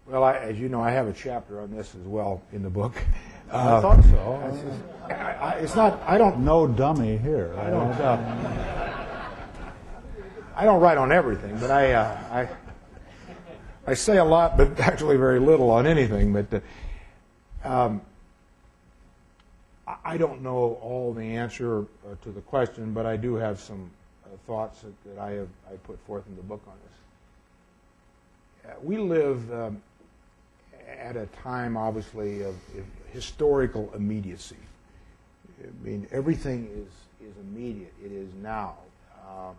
Well, 0.07 0.23
I, 0.23 0.37
as 0.37 0.57
you 0.57 0.69
know, 0.69 0.81
I 0.81 0.91
have 0.91 1.07
a 1.07 1.13
chapter 1.13 1.59
on 1.59 1.69
this 1.69 1.93
as 1.93 2.07
well 2.07 2.41
in 2.53 2.63
the 2.63 2.69
book. 2.69 2.95
Uh, 3.51 3.77
I 3.77 3.81
thought 3.81 4.03
so. 4.05 4.61
Just, 4.61 5.19
I, 5.19 5.33
I, 5.33 5.51
it's 5.55 5.75
not. 5.75 6.01
I 6.03 6.17
don't. 6.17 6.39
No 6.39 6.65
dummy 6.65 7.17
here. 7.17 7.53
I 7.57 7.69
don't. 7.69 7.91
Uh, 7.91 8.97
I 10.55 10.65
don't 10.65 10.81
write 10.81 10.97
on 10.97 11.11
everything, 11.11 11.57
but 11.59 11.69
I, 11.69 11.91
uh, 11.91 12.17
I, 12.31 13.91
I 13.91 13.93
say 13.93 14.17
a 14.17 14.23
lot, 14.23 14.57
but 14.57 14.79
actually 14.79 15.15
very 15.15 15.39
little 15.39 15.69
on 15.69 15.85
anything. 15.85 16.33
But 16.33 16.63
uh, 17.65 17.69
um, 17.69 18.01
I 20.03 20.17
don't 20.17 20.41
know 20.41 20.79
all 20.81 21.13
the 21.13 21.35
answer 21.35 21.81
uh, 21.81 22.15
to 22.23 22.31
the 22.31 22.41
question, 22.41 22.93
but 22.93 23.05
I 23.05 23.17
do 23.17 23.35
have 23.35 23.59
some 23.59 23.91
uh, 24.25 24.29
thoughts 24.47 24.81
that, 24.81 24.93
that, 25.05 25.21
I 25.21 25.31
have 25.31 25.49
I 25.71 25.75
put 25.83 25.99
forth 26.07 26.25
in 26.27 26.35
the 26.37 26.43
book 26.43 26.61
on 26.65 26.73
this. 28.63 28.71
Uh, 28.71 28.75
we 28.81 28.97
live 28.97 29.53
um, 29.53 29.81
at 30.87 31.15
a 31.15 31.25
time, 31.27 31.77
obviously, 31.77 32.43
of, 32.43 32.55
historical 33.11 33.91
immediacy. 33.95 34.57
I 35.63 35.87
mean, 35.87 36.07
everything 36.11 36.67
is, 36.71 37.27
is 37.27 37.33
immediate. 37.37 37.93
It 38.03 38.11
is 38.11 38.29
now, 38.43 38.75
uh, 39.25 39.53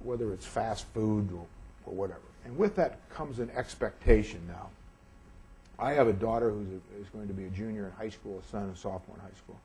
whether 0.00 0.32
it's 0.32 0.44
fast 0.44 0.86
food 0.92 1.32
or, 1.32 1.46
or 1.86 1.94
whatever. 1.94 2.20
And 2.44 2.58
with 2.58 2.76
that 2.76 3.08
comes 3.10 3.38
an 3.38 3.50
expectation 3.54 4.40
now. 4.48 4.68
I 5.78 5.92
have 5.92 6.08
a 6.08 6.12
daughter 6.12 6.50
who 6.50 6.66
is 7.00 7.08
going 7.08 7.28
to 7.28 7.34
be 7.34 7.44
a 7.44 7.50
junior 7.50 7.86
in 7.86 7.92
high 7.92 8.10
school, 8.10 8.42
a 8.44 8.50
son 8.50 8.70
a 8.72 8.76
sophomore 8.76 9.16
in 9.16 9.22
high 9.22 9.38
school. 9.38 9.58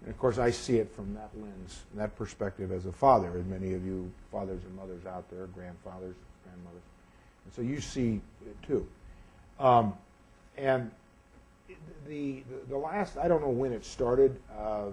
And 0.00 0.10
of 0.10 0.18
course, 0.18 0.38
I 0.38 0.50
see 0.50 0.78
it 0.78 0.92
from 0.94 1.14
that 1.14 1.30
lens, 1.36 1.82
that 1.94 2.16
perspective 2.16 2.72
as 2.72 2.86
a 2.86 2.92
father, 2.92 3.28
and 3.28 3.46
many 3.48 3.74
of 3.74 3.84
you 3.84 4.10
fathers 4.30 4.62
and 4.64 4.74
mothers 4.74 5.06
out 5.06 5.28
there, 5.30 5.46
grandfathers, 5.46 6.14
grandmothers. 6.44 6.82
And 7.44 7.54
so 7.54 7.62
you 7.62 7.80
see 7.80 8.20
it 8.46 8.56
too. 8.66 8.86
Um, 9.62 9.94
and 10.58 10.90
the, 12.06 12.42
the, 12.68 12.76
last, 12.76 13.16
I 13.16 13.28
don't 13.28 13.40
know 13.40 13.48
when 13.48 13.72
it 13.72 13.84
started. 13.84 14.36
Uh, 14.58 14.86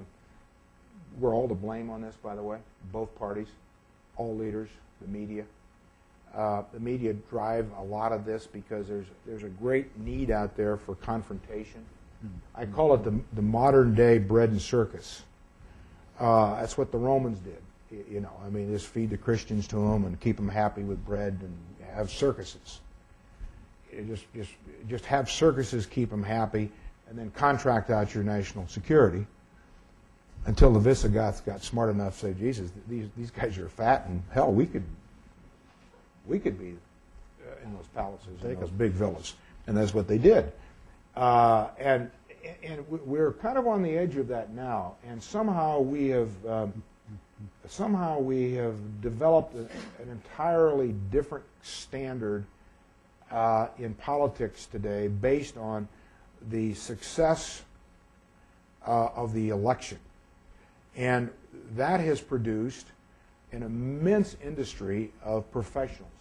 we're 1.20 1.34
all 1.34 1.50
to 1.50 1.56
blame 1.56 1.90
on 1.90 2.02
this, 2.02 2.16
by 2.22 2.36
the 2.36 2.44
way, 2.44 2.60
both 2.94 3.14
parties, 3.18 3.48
all 4.16 4.38
leaders, 4.38 4.70
the 5.02 5.08
media. 5.08 5.44
Uh, 6.36 6.62
the 6.72 6.80
media 6.80 7.14
drive 7.32 7.68
a 7.80 7.84
lot 7.84 8.12
of 8.12 8.24
this 8.24 8.46
because 8.46 8.88
there's 8.88 9.08
there's 9.26 9.42
a 9.42 9.50
great 9.50 9.98
need 9.98 10.30
out 10.30 10.56
there 10.56 10.78
for 10.78 10.94
confrontation. 10.94 11.84
I 12.54 12.68
call 12.68 12.94
it 12.94 13.04
the 13.04 13.20
the 13.34 13.42
modern 13.42 13.96
day 13.96 14.20
bread 14.20 14.52
and 14.52 14.62
circus. 14.62 15.24
Uh, 16.20 16.60
that's 16.60 16.78
what 16.78 16.92
the 16.92 17.00
Romans 17.00 17.40
did. 17.40 18.06
You 18.12 18.20
know, 18.20 18.32
I 18.46 18.50
mean, 18.50 18.72
just 18.72 18.86
feed 18.86 19.10
the 19.10 19.18
Christians 19.18 19.68
to 19.70 19.78
them 19.78 20.06
and 20.06 20.20
keep 20.20 20.36
them 20.36 20.50
happy 20.50 20.84
with 20.84 21.04
bread 21.04 21.40
and 21.42 21.58
have 21.96 22.12
circuses. 22.12 22.82
Just 24.08 24.26
just 24.34 24.52
just 24.88 25.06
have 25.06 25.30
circuses, 25.30 25.86
keep 25.86 26.10
them 26.10 26.24
happy, 26.24 26.72
and 27.10 27.18
then 27.18 27.32
contract 27.32 27.90
out 27.90 28.14
your 28.14 28.24
national 28.24 28.68
security 28.68 29.26
until 30.46 30.72
the 30.72 30.80
Visigoths 30.80 31.42
got 31.42 31.64
smart 31.64 31.90
enough 31.90 32.14
to 32.20 32.28
say, 32.28 32.34
Jesus, 32.34 32.72
these, 32.88 33.08
these 33.18 33.32
guys 33.32 33.58
are 33.58 33.70
fat, 33.70 34.06
and 34.08 34.24
hell, 34.32 34.52
we 34.52 34.66
could 34.66 34.84
we 36.26 36.40
could 36.40 36.60
be 36.60 36.76
uh, 37.46 37.66
in 37.66 37.74
those 37.74 37.88
palaces, 37.96 38.44
in 38.44 38.60
those 38.60 38.70
big 38.70 38.92
villas. 38.92 39.34
And 39.68 39.76
that's 39.76 39.94
what 39.94 40.08
they 40.08 40.18
did. 40.18 40.52
Uh, 41.16 41.70
and 41.78 42.10
and 42.64 42.88
we're 42.88 43.34
kind 43.34 43.58
of 43.58 43.68
on 43.68 43.82
the 43.84 43.98
edge 43.98 44.16
of 44.16 44.28
that 44.30 44.54
now. 44.54 44.96
And 45.08 45.22
somehow 45.22 45.80
we 45.80 46.10
have 46.10 46.30
um, 46.48 46.84
somehow 47.68 48.20
we 48.20 48.54
have 48.54 49.02
developed 49.02 49.56
an 49.56 49.70
entirely 50.10 50.94
different 51.12 51.46
standard 51.62 52.46
uh, 53.32 53.68
in 53.78 53.94
politics 53.94 54.66
today 54.66 55.08
based 55.08 55.58
on 55.58 55.88
the 56.50 56.74
success 56.74 57.64
uh, 58.88 59.10
of 59.16 59.34
the 59.34 59.50
election. 59.50 60.00
And 60.96 61.30
that 61.76 62.00
has 62.00 62.22
produced 62.22 62.88
an 63.52 63.64
immense 63.64 64.36
industry 64.44 65.12
of 65.24 65.50
professionals. 65.52 66.12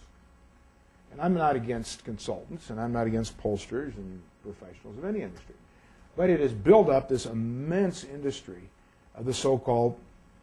And 1.13 1.21
I'm 1.21 1.35
not 1.35 1.57
against 1.57 2.05
consultants, 2.05 2.71
and 2.71 2.81
I'm 2.81 2.93
not 2.93 3.07
against 3.07 3.39
pollsters 3.41 3.97
and 3.97 4.21
professionals 4.43 4.99
of 4.99 5.05
any 5.05 5.23
industry. 5.23 5.55
But 6.17 6.31
it 6.31 6.41
has 6.41 6.53
built 6.53 6.89
up 6.89 7.09
this 7.09 7.27
immense 7.27 8.05
industry 8.05 8.63
of 9.15 9.25
the 9.25 9.35
so 9.35 9.59
called 9.59 9.99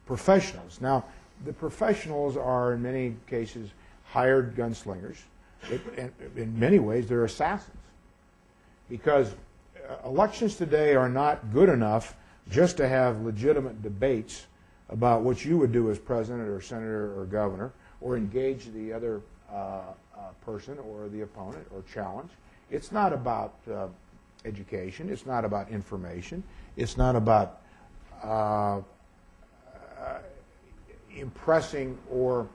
professionals. 0.06 0.80
Now, 0.82 1.06
the 1.46 1.54
professionals 1.54 2.38
are, 2.38 2.74
in 2.74 2.82
many 2.82 3.16
cases, 3.28 3.70
hired 4.06 4.56
gunslingers. 4.56 5.18
It, 5.70 6.14
in 6.36 6.58
many 6.60 6.80
ways, 6.80 7.08
they're 7.08 7.26
assassins. 7.26 7.78
Because 8.90 9.34
uh, 9.90 10.08
elections 10.08 10.56
today 10.56 10.96
are 10.96 11.10
not 11.10 11.52
good 11.52 11.70
enough 11.70 12.16
just 12.50 12.78
to 12.78 12.88
have 12.88 13.22
legitimate 13.22 13.82
debates 13.82 14.46
about 14.90 15.22
what 15.22 15.44
you 15.44 15.58
would 15.58 15.72
do 15.72 15.90
as 15.90 15.98
president 15.98 16.48
or 16.48 16.62
senator 16.62 17.20
or 17.20 17.26
governor 17.26 17.72
or 18.02 18.18
engage 18.18 18.72
the 18.74 18.94
other 18.94 19.22
uh, 19.52 19.56
uh, 19.56 19.82
person 20.46 20.78
or 20.80 21.10
the 21.10 21.22
opponent 21.22 21.66
or 21.74 21.84
challenge. 21.92 22.30
It's 22.70 22.92
not 22.92 23.14
about 23.14 23.56
uh, 23.72 23.88
education. 24.46 25.10
It's 25.10 25.26
not 25.26 25.46
about 25.46 25.70
information. 25.70 26.44
It's 26.78 26.98
not 26.98 27.16
about 27.16 27.62
uh, 28.24 28.28
uh, 28.78 28.82
impressing 31.16 31.98
or 32.12 32.48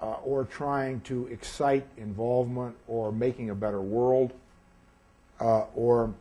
uh, 0.00 0.16
or 0.24 0.44
trying 0.44 1.00
to 1.02 1.26
excite 1.26 1.86
involvement 1.96 2.76
or 2.86 3.12
making 3.12 3.50
a 3.50 3.54
better 3.54 3.80
world 3.80 4.32
or 5.40 6.12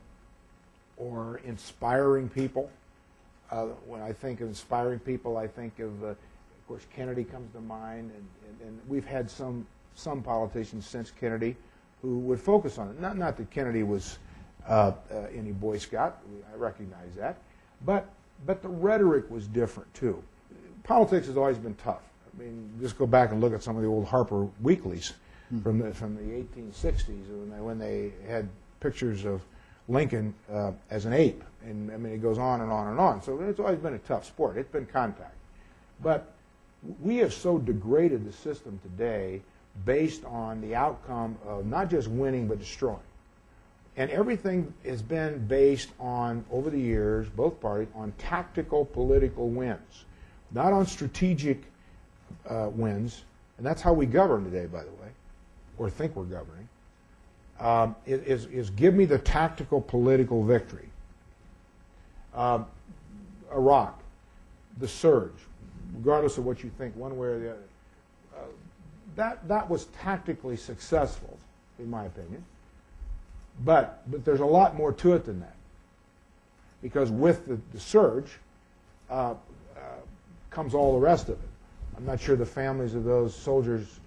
or 0.98 1.40
inspiring 1.46 2.28
people. 2.28 2.70
Uh, 3.52 3.68
when 3.86 4.02
I 4.02 4.12
think 4.12 4.42
of 4.42 4.50
inspiring 4.50 5.00
people, 5.00 5.38
I 5.38 5.48
think 5.48 5.80
of, 5.80 6.04
uh, 6.04 6.08
of 6.08 6.18
course, 6.68 6.86
Kennedy 6.94 7.24
comes 7.24 7.54
to 7.54 7.62
mind, 7.62 8.12
and, 8.12 8.28
and, 8.48 8.68
and, 8.68 8.80
we've 8.90 9.06
had 9.06 9.30
some 9.30 9.66
some 9.96 10.22
politicians 10.22 10.86
since 10.86 11.12
Kennedy 11.12 11.56
who 12.02 12.20
would 12.20 12.40
focus 12.40 12.78
on 12.78 12.90
it. 12.90 13.00
Not 13.00 13.18
not 13.18 13.38
that 13.38 13.50
Kennedy 13.50 13.84
was 13.84 14.20
uh, 14.68 14.92
uh 15.12 15.16
any 15.34 15.54
Boy 15.54 15.78
Scout, 15.78 16.20
I 16.52 16.58
recognize 16.58 17.16
that, 17.16 17.38
but 17.86 18.10
but 18.46 18.62
the 18.62 18.70
rhetoric 18.70 19.30
was 19.32 19.48
different 19.48 19.92
too. 19.94 20.22
Politics 20.84 21.28
has 21.28 21.38
always 21.38 21.58
been 21.58 21.76
tough. 21.76 22.02
I 22.38 22.44
mean, 22.44 22.70
just 22.80 22.98
go 22.98 23.08
back 23.08 23.32
and 23.32 23.42
look 23.42 23.54
at 23.54 23.64
some 23.64 23.76
of 23.76 23.82
the 23.82 23.88
old 23.88 24.06
Harper 24.06 24.48
weeklies 24.62 25.14
mm-hmm. 25.52 25.62
from 25.62 25.80
the 25.80 25.94
from 25.94 26.16
the 26.16 26.22
1860s 26.22 27.28
when 27.30 27.50
they, 27.50 27.60
when 27.60 27.80
they 27.80 28.12
had 28.28 28.48
pictures 28.80 29.26
of 29.26 29.42
Lincoln 29.88 30.34
uh, 30.52 30.72
as 30.90 31.06
an 31.06 31.14
ape. 31.14 31.44
And 31.66 31.92
I 31.92 31.98
mean, 31.98 32.14
it 32.14 32.22
goes 32.22 32.38
on 32.38 32.62
and 32.62 32.72
on 32.72 32.88
and 32.88 33.00
on. 33.00 33.22
So 33.22 33.40
it's 33.42 33.60
always 33.60 33.80
been 33.80 33.94
a 33.94 34.00
tough 34.00 34.26
sport. 34.26 34.58
It's 34.58 34.72
been 34.72 34.86
contact. 34.86 35.36
But 36.02 36.32
we 37.02 37.18
have 37.18 37.34
so 37.34 37.58
degraded 37.58 38.26
the 38.26 38.34
system 38.34 38.80
today 38.84 39.42
based 39.86 40.24
on 40.26 40.62
the 40.62 40.76
outcome 40.76 41.38
of 41.46 41.66
not 41.66 41.90
just 41.90 42.08
winning 42.08 42.48
but 42.48 42.60
destroying. 42.60 43.00
And 43.96 44.12
everything 44.12 44.72
has 44.86 45.02
been 45.02 45.48
based 45.48 45.90
on, 46.00 46.46
over 46.52 46.70
the 46.70 46.80
years, 46.80 47.28
both 47.30 47.60
parties, 47.60 47.88
on 47.96 48.12
tactical 48.20 48.86
political 48.86 49.50
wins, 49.50 50.06
not 50.52 50.72
on 50.72 50.86
strategic 50.86 51.64
uh, 52.50 52.70
wins. 52.72 53.24
And 53.58 53.66
that's 53.66 53.82
how 53.82 53.94
we 53.94 54.06
govern 54.06 54.44
today, 54.44 54.66
by 54.66 54.84
the 54.84 54.92
way, 54.92 55.10
or 55.78 55.90
think 55.90 56.16
we're 56.16 56.24
governing 56.24 56.68
um, 57.60 57.96
is, 58.06 58.46
is 58.46 58.70
give 58.72 58.94
me 58.94 59.06
the 59.06 59.18
tactical 59.18 59.82
political 59.82 60.44
victory. 60.44 60.90
Um, 62.36 62.66
Iraq, 63.52 64.00
the 64.80 64.88
surge, 64.88 65.34
regardless 65.96 66.38
of 66.38 66.46
what 66.46 66.64
you 66.64 66.70
think 66.78 66.96
one 66.96 67.18
way 67.18 67.28
or 67.28 67.40
the 67.40 67.50
other, 67.52 67.60
uh, 68.36 68.40
that, 69.16 69.48
that 69.48 69.70
was 69.70 69.86
tactically 69.86 70.58
successful, 70.58 71.38
in 71.80 71.90
my 71.90 72.06
opinion. 72.06 72.44
But, 73.66 74.04
but 74.12 74.24
there's 74.24 74.42
a 74.42 74.46
lot 74.46 74.76
more 74.76 74.94
to 74.94 75.14
it 75.14 75.26
than 75.26 75.40
that. 75.40 75.56
Because 76.84 77.10
with 77.10 77.48
the, 77.48 77.60
the 77.74 77.80
surge 77.80 78.38
uh, 79.10 79.34
uh, 79.76 79.80
comes 80.52 80.76
all 80.76 80.94
the 80.94 81.00
rest 81.00 81.30
of 81.30 81.36
it. 81.36 81.50
I'm 81.98 82.06
not 82.06 82.20
sure 82.20 82.36
the 82.36 82.46
families 82.46 82.94
of 82.94 83.04
those 83.04 83.36
soldiers 83.36 84.00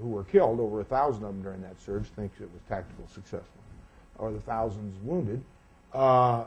who 0.00 0.08
were 0.08 0.24
killed, 0.24 0.60
over 0.60 0.80
a 0.80 0.84
thousand 0.84 1.24
of 1.24 1.32
them 1.32 1.42
during 1.42 1.62
that 1.62 1.80
surge, 1.80 2.04
think 2.16 2.30
it 2.40 2.48
was 2.52 2.60
tactical 2.68 3.06
successful, 3.08 3.60
or 4.18 4.30
the 4.30 4.40
thousands 4.40 4.96
wounded. 5.02 5.42
Uh, 5.92 6.44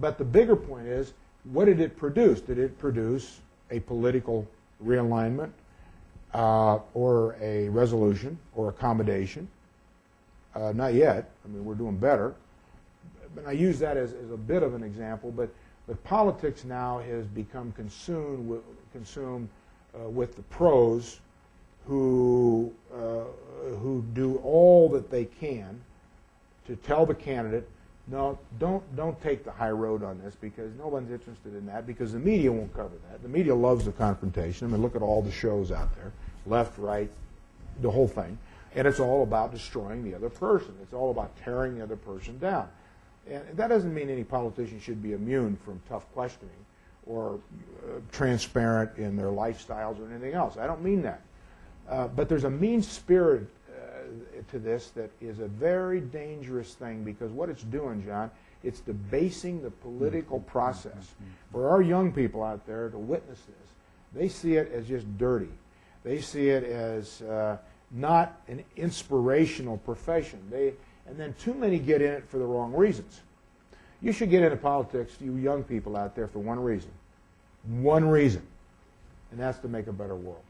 but 0.00 0.18
the 0.18 0.24
bigger 0.24 0.56
point 0.56 0.86
is, 0.86 1.12
what 1.44 1.66
did 1.66 1.80
it 1.80 1.96
produce? 1.96 2.40
Did 2.40 2.58
it 2.58 2.78
produce 2.78 3.40
a 3.70 3.80
political 3.80 4.48
realignment, 4.84 5.50
uh, 6.34 6.78
or 6.94 7.36
a 7.40 7.68
resolution, 7.68 8.38
or 8.54 8.70
accommodation? 8.70 9.48
Uh, 10.54 10.72
not 10.72 10.94
yet. 10.94 11.30
I 11.44 11.48
mean, 11.48 11.64
we're 11.64 11.74
doing 11.74 11.98
better. 11.98 12.34
But 13.34 13.46
I 13.46 13.52
use 13.52 13.78
that 13.80 13.96
as, 13.96 14.14
as 14.14 14.30
a 14.30 14.36
bit 14.36 14.62
of 14.62 14.74
an 14.74 14.82
example. 14.82 15.30
But 15.30 15.50
but 15.86 16.02
politics 16.02 16.64
now 16.64 16.98
has 17.00 17.26
become 17.26 17.70
consumed 17.72 18.60
consumed 18.92 19.48
uh, 19.96 20.08
with 20.08 20.36
the 20.36 20.42
pros 20.42 21.20
who, 21.86 22.72
uh, 22.94 23.24
who 23.80 24.04
do 24.14 24.36
all 24.44 24.88
that 24.90 25.10
they 25.10 25.24
can 25.24 25.80
to 26.66 26.76
tell 26.76 27.06
the 27.06 27.14
candidate, 27.14 27.68
no, 28.08 28.38
don't, 28.58 28.84
don't 28.96 29.20
take 29.20 29.44
the 29.44 29.50
high 29.50 29.70
road 29.70 30.02
on 30.02 30.20
this 30.22 30.34
because 30.40 30.72
no 30.78 30.86
one's 30.86 31.10
interested 31.10 31.54
in 31.54 31.66
that 31.66 31.86
because 31.86 32.12
the 32.12 32.18
media 32.18 32.52
won't 32.52 32.72
cover 32.74 32.94
that. 33.10 33.22
The 33.22 33.28
media 33.28 33.54
loves 33.54 33.84
the 33.84 33.92
confrontation. 33.92 34.68
I 34.68 34.70
mean, 34.70 34.82
look 34.82 34.94
at 34.94 35.02
all 35.02 35.22
the 35.22 35.32
shows 35.32 35.72
out 35.72 35.94
there, 35.96 36.12
left, 36.46 36.78
right, 36.78 37.10
the 37.80 37.90
whole 37.90 38.08
thing. 38.08 38.38
And 38.74 38.86
it's 38.86 39.00
all 39.00 39.22
about 39.22 39.52
destroying 39.52 40.04
the 40.04 40.14
other 40.14 40.28
person. 40.28 40.74
It's 40.82 40.92
all 40.92 41.10
about 41.10 41.36
tearing 41.38 41.78
the 41.78 41.82
other 41.82 41.96
person 41.96 42.38
down. 42.38 42.68
And 43.28 43.42
that 43.54 43.68
doesn't 43.68 43.92
mean 43.92 44.08
any 44.08 44.22
politician 44.22 44.78
should 44.78 45.02
be 45.02 45.12
immune 45.12 45.56
from 45.64 45.80
tough 45.88 46.04
questioning 46.12 46.65
or 47.06 47.38
uh, 47.84 48.00
transparent 48.12 48.90
in 48.98 49.16
their 49.16 49.28
lifestyles 49.28 50.00
or 50.00 50.10
anything 50.10 50.34
else. 50.34 50.56
I 50.56 50.66
don't 50.66 50.82
mean 50.82 51.02
that. 51.02 51.20
Uh, 51.88 52.08
but 52.08 52.28
there's 52.28 52.44
a 52.44 52.50
mean 52.50 52.82
spirit 52.82 53.46
uh, 53.70 54.42
to 54.50 54.58
this 54.58 54.90
that 54.90 55.10
is 55.20 55.38
a 55.38 55.46
very 55.46 56.00
dangerous 56.00 56.74
thing 56.74 57.04
because 57.04 57.30
what 57.30 57.48
it's 57.48 57.62
doing, 57.62 58.04
John, 58.04 58.30
It's 58.64 58.80
debasing 58.80 59.62
the 59.62 59.70
political 59.70 60.40
process. 60.40 61.14
For 61.52 61.68
our 61.70 61.82
young 61.82 62.10
people 62.10 62.42
out 62.42 62.66
there 62.66 62.88
to 62.88 62.98
witness 62.98 63.38
this, 63.38 63.70
they 64.12 64.28
see 64.28 64.56
it 64.56 64.72
as 64.72 64.88
just 64.88 65.06
dirty. 65.18 65.52
They 66.02 66.20
see 66.20 66.48
it 66.48 66.64
as 66.64 67.22
uh, 67.22 67.58
not 67.92 68.40
an 68.48 68.64
inspirational 68.76 69.76
profession. 69.78 70.40
They, 70.50 70.74
and 71.06 71.16
then 71.16 71.34
too 71.38 71.54
many 71.54 71.78
get 71.78 72.02
in 72.02 72.12
it 72.12 72.28
for 72.28 72.38
the 72.38 72.44
wrong 72.44 72.72
reasons. 72.72 73.20
You 74.02 74.12
should 74.12 74.30
get 74.30 74.42
into 74.42 74.56
politics, 74.56 75.14
you 75.20 75.36
young 75.36 75.62
people 75.62 75.96
out 75.96 76.16
there, 76.16 76.26
for 76.26 76.40
one 76.40 76.58
reason. 76.58 76.90
One 77.68 78.08
reason. 78.08 78.42
And 79.30 79.40
that's 79.40 79.58
to 79.60 79.68
make 79.68 79.86
a 79.86 79.92
better 79.92 80.16
world. 80.16 80.42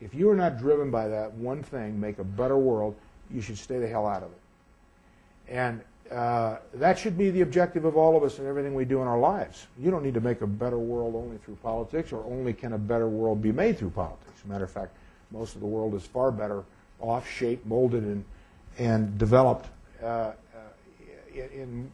If 0.00 0.14
you 0.14 0.30
are 0.30 0.36
not 0.36 0.58
driven 0.58 0.90
by 0.90 1.08
that 1.08 1.32
one 1.32 1.62
thing, 1.62 2.00
make 2.00 2.18
a 2.18 2.24
better 2.24 2.56
world, 2.56 2.96
you 3.30 3.40
should 3.40 3.58
stay 3.58 3.78
the 3.78 3.86
hell 3.86 4.06
out 4.06 4.22
of 4.22 4.30
it. 4.30 4.40
And 5.48 5.80
uh, 6.10 6.56
that 6.74 6.98
should 6.98 7.16
be 7.16 7.30
the 7.30 7.42
objective 7.42 7.84
of 7.84 7.96
all 7.96 8.16
of 8.16 8.24
us 8.24 8.38
in 8.38 8.46
everything 8.46 8.74
we 8.74 8.84
do 8.84 9.00
in 9.00 9.06
our 9.06 9.18
lives. 9.18 9.66
You 9.78 9.90
don't 9.90 10.02
need 10.02 10.14
to 10.14 10.20
make 10.20 10.40
a 10.40 10.46
better 10.46 10.78
world 10.78 11.14
only 11.14 11.36
through 11.38 11.56
politics, 11.56 12.12
or 12.12 12.24
only 12.24 12.52
can 12.52 12.72
a 12.72 12.78
better 12.78 13.08
world 13.08 13.40
be 13.40 13.52
made 13.52 13.78
through 13.78 13.90
politics. 13.90 14.42
Matter 14.46 14.64
of 14.64 14.70
fact, 14.70 14.96
most 15.30 15.54
of 15.54 15.60
the 15.60 15.66
world 15.66 15.94
is 15.94 16.04
far 16.04 16.32
better 16.32 16.64
off, 16.98 17.28
shaped, 17.30 17.64
molded, 17.66 18.02
and, 18.02 18.24
and 18.78 19.18
developed 19.18 19.68
uh, 20.02 20.06
uh, 20.06 20.32
in 21.34 21.90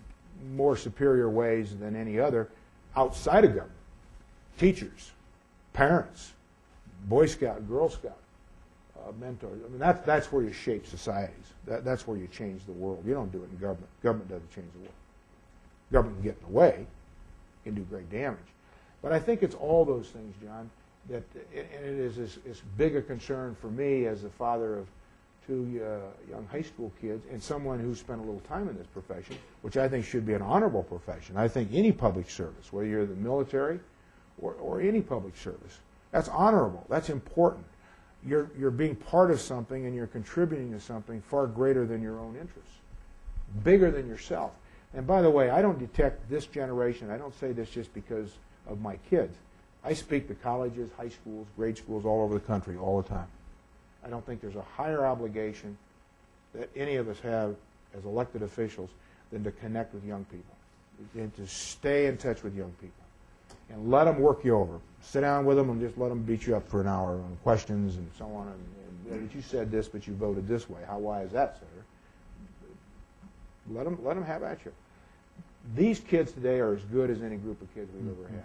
more 0.55 0.77
superior 0.77 1.29
ways 1.29 1.77
than 1.77 1.95
any 1.95 2.19
other 2.19 2.49
outside 2.97 3.45
of 3.45 3.51
government. 3.51 3.76
Teachers, 4.59 5.13
parents, 5.73 6.33
Boy 7.09 7.27
Scout, 7.27 7.69
Girl 7.69 7.89
Scout, 7.89 8.19
uh, 8.99 9.13
mentors. 9.21 9.61
I 9.65 9.69
mean, 9.69 9.79
that's, 9.79 10.05
that's 10.07 10.33
where 10.33 10.43
you 10.43 10.53
shape 10.53 10.87
societies. 10.87 11.53
That, 11.67 11.85
that's 11.85 12.07
where 12.07 12.17
you 12.17 12.27
change 12.29 12.65
the 12.65 12.73
world. 12.73 13.05
You 13.07 13.15
don't 13.15 13.31
do 13.31 13.39
it 13.39 13.51
in 13.51 13.59
government. 13.59 13.89
Government 14.03 14.31
doesn't 14.31 14.51
change 14.55 14.73
the 14.73 14.81
world. 14.81 14.95
Government 15.93 16.19
can 16.19 16.25
get 16.25 16.37
in 16.41 16.53
the 16.53 16.59
way, 16.59 16.87
can 17.65 17.75
do 17.75 17.83
great 17.83 18.11
damage. 18.11 18.39
But 19.03 19.13
I 19.13 19.19
think 19.19 19.43
it's 19.43 19.55
all 19.55 19.85
those 19.85 20.09
things, 20.09 20.35
John, 20.43 20.71
that, 21.11 21.23
and 21.55 21.85
it 21.85 21.99
is 21.99 22.19
as, 22.19 22.63
big 22.77 22.97
a 22.97 23.03
concern 23.03 23.57
for 23.61 23.69
me 23.69 24.07
as 24.07 24.23
the 24.23 24.31
father 24.31 24.79
of 24.79 24.87
two 25.47 25.81
uh, 25.85 26.31
young 26.31 26.45
high 26.51 26.63
school 26.63 26.93
kids 27.01 27.25
and 27.31 27.41
someone 27.41 27.79
who 27.79 27.95
spent 27.95 28.19
a 28.19 28.25
little 28.25 28.43
time 28.49 28.69
in 28.69 28.77
this 28.77 28.87
profession, 28.89 29.37
which 29.63 29.77
I 29.77 29.89
think 29.89 30.05
should 30.05 30.27
be 30.27 30.35
an 30.35 30.43
honorable 30.43 30.83
profession. 30.83 31.37
I 31.37 31.47
think 31.47 31.71
any 31.73 31.93
public 31.93 32.29
service, 32.29 32.73
whether 32.73 32.89
you're 32.89 33.03
in 33.03 33.09
the 33.11 33.15
military 33.15 33.79
or, 34.41 34.55
or 34.55 34.81
any 34.81 35.01
public 35.01 35.37
service, 35.37 35.79
that's 36.13 36.29
honorable. 36.29 36.85
That's 36.89 37.11
important. 37.11 37.65
You're, 38.27 38.51
you're 38.59 38.71
being 38.71 38.97
part 38.97 39.31
of 39.31 39.41
something 39.41 39.87
and 39.87 39.95
you're 39.95 40.07
contributing 40.07 40.73
to 40.73 40.81
something 40.81 41.21
far 41.23 41.47
greater 41.47 41.87
than 41.87 42.03
your 42.03 42.19
own 42.19 42.37
interests, 42.41 42.73
bigger 43.63 43.91
than 43.91 44.09
yourself. 44.09 44.53
And 44.95 45.07
by 45.07 45.23
the 45.23 45.31
way, 45.31 45.51
I 45.51 45.63
don't 45.63 45.79
detect 45.79 46.29
this 46.31 46.47
generation, 46.47 47.11
I 47.11 47.19
don't 47.19 47.39
say 47.39 47.53
this 47.53 47.71
just 47.71 47.93
because 47.95 48.31
of 48.67 48.81
my 48.81 48.97
kids. 49.11 49.37
I 49.85 49.93
speak 49.93 50.27
to 50.29 50.35
colleges, 50.35 50.91
high 50.97 51.11
schools, 51.11 51.47
grade 51.57 51.79
schools 51.79 52.05
all 52.05 52.23
over 52.25 52.35
the 52.35 52.41
country 52.41 52.77
all 52.77 53.01
the 53.01 53.09
time. 53.09 53.29
I 54.05 54.09
don't 54.09 54.25
think 54.27 54.41
there's 54.41 54.57
a 54.57 54.63
higher 54.63 55.07
obligation 55.07 55.77
that 56.55 56.71
any 56.75 56.97
of 56.97 57.09
us 57.09 57.21
have 57.21 57.55
as 57.97 58.05
elected 58.05 58.43
officials 58.43 58.91
than 59.31 59.45
to 59.45 59.53
connect 59.53 59.95
with 59.95 60.05
young 60.05 60.25
people 60.25 60.55
and 61.15 61.35
to 61.37 61.47
stay 61.47 62.07
in 62.07 62.17
touch 62.17 62.43
with 62.43 62.57
young 62.57 62.73
people 62.81 63.06
and 63.71 63.91
let 63.91 64.05
them 64.05 64.19
work 64.19 64.45
you 64.45 64.57
over. 64.57 64.79
Sit 65.03 65.21
down 65.21 65.45
with 65.45 65.57
them 65.57 65.71
and 65.71 65.81
just 65.81 65.99
let 65.99 66.09
them 66.09 66.23
beat 66.23 66.47
you 66.47 66.57
up 66.57 66.69
for 66.69 66.81
an 66.81 66.87
hour 66.87 67.13
on 67.13 67.37
questions 67.43 67.97
and 67.97 68.11
so 68.19 68.25
on. 68.27 68.49
And, 68.49 69.15
and 69.15 69.35
you 69.35 69.43
said 69.43 69.71
this, 69.71 69.89
but 69.89 70.07
you 70.07 70.15
voted 70.15 70.49
this 70.49 70.69
way. 70.69 70.81
How 70.87 70.99
why 70.99 71.23
is 71.23 71.33
that, 71.33 71.59
Senator? 71.59 71.85
Let 73.71 73.85
them 73.85 73.99
let 74.05 74.15
them 74.15 74.25
have 74.25 74.43
at 74.43 74.65
you. 74.65 74.73
These 75.75 76.01
kids 76.01 76.33
today 76.33 76.61
are 76.61 76.75
as 76.75 76.83
good 76.85 77.11
as 77.11 77.23
any 77.23 77.37
group 77.37 77.61
of 77.61 77.73
kids 77.75 77.91
we've 77.95 78.13
ever 78.13 78.29
had. 78.29 78.45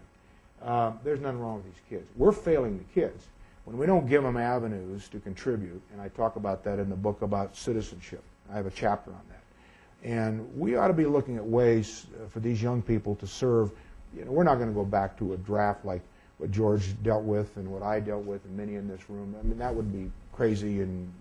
Um, 0.67 0.99
there's 1.03 1.19
nothing 1.19 1.39
wrong 1.39 1.55
with 1.55 1.65
these 1.65 1.84
kids. 1.89 2.07
We're 2.15 2.32
failing 2.32 2.78
the 2.78 3.01
kids 3.01 3.26
when 3.65 3.78
we 3.78 3.86
don't 3.86 4.07
give 4.07 4.24
them 4.24 4.38
avenues 4.38 5.07
to 5.09 5.19
contribute. 5.19 5.82
And 5.91 6.01
I 6.01 6.09
talk 6.09 6.36
about 6.36 6.63
that 6.63 6.80
in 6.80 6.89
the 6.89 6.95
book 6.95 7.22
about 7.22 7.55
citizenship. 7.55 8.24
I 8.51 8.55
have 8.55 8.65
a 8.65 8.72
chapter 8.72 9.11
on 9.11 9.22
that. 9.30 10.07
And 10.07 10.47
we 10.57 10.76
ought 10.76 10.88
to 10.88 10.93
be 10.93 11.05
looking 11.05 11.38
at 11.38 11.45
ways 11.45 12.07
uh, 12.15 12.28
for 12.28 12.39
these 12.39 12.61
young 12.61 12.82
people 12.82 13.15
to 13.15 13.28
serve. 13.28 13.72
You 14.16 14.26
know, 14.26 14.32
we're 14.32 14.43
not 14.43 14.55
going 14.55 14.68
to 14.68 14.74
go 14.74 14.86
back 14.86 15.18
to 15.20 15.34
a 15.34 15.38
draft 15.38 15.86
like 15.86 16.01
what 16.38 16.51
George 16.51 17.01
dealt 17.03 17.24
with 17.24 17.55
and 17.57 17.72
what 17.72 17.84
I 17.84 17.99
dealt 17.99 18.26
with, 18.26 18.43
and 18.45 18.57
many 18.57 18.76
in 18.76 18.88
this 18.88 19.09
room. 19.09 19.36
I 19.39 19.43
mean, 19.43 19.59
that 19.59 19.74
would 19.74 19.93
be 19.93 20.12
crazy 20.34 20.82
and 20.82 21.12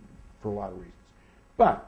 for 0.43 0.49
a 0.49 0.53
lot 0.53 0.70
of 0.70 0.76
reasons. 0.76 0.95
But 1.57 1.86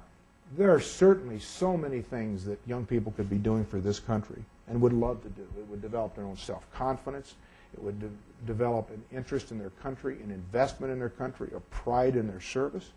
there 0.57 0.72
are 0.72 0.80
certainly 0.80 1.38
so 1.38 1.76
many 1.76 2.03
things 2.03 2.44
that 2.44 2.59
young 2.66 2.84
people 2.84 3.12
could 3.12 3.30
be 3.30 3.38
doing 3.38 3.64
for 3.64 3.80
this 3.80 3.98
country 3.98 4.44
and 4.68 4.80
would 4.80 4.92
love 4.92 5.22
to 5.22 5.28
do. 5.30 5.46
It 5.59 5.66
would 5.68 5.80
develop 5.80 6.14
their 6.14 6.24
own 6.24 6.36
self-confidence. 6.36 7.34
It 7.72 7.82
would 7.82 7.98
de- 8.00 8.11
develop 8.46 8.90
an 8.90 9.03
interest 9.16 9.50
in 9.50 9.59
their 9.59 9.70
country, 9.70 10.18
an 10.22 10.30
investment 10.30 10.92
in 10.92 10.98
their 10.98 11.09
country, 11.09 11.50
a 11.57 11.61
pride 11.61 12.16
in 12.16 12.28
their 12.28 12.40
service. 12.40 12.90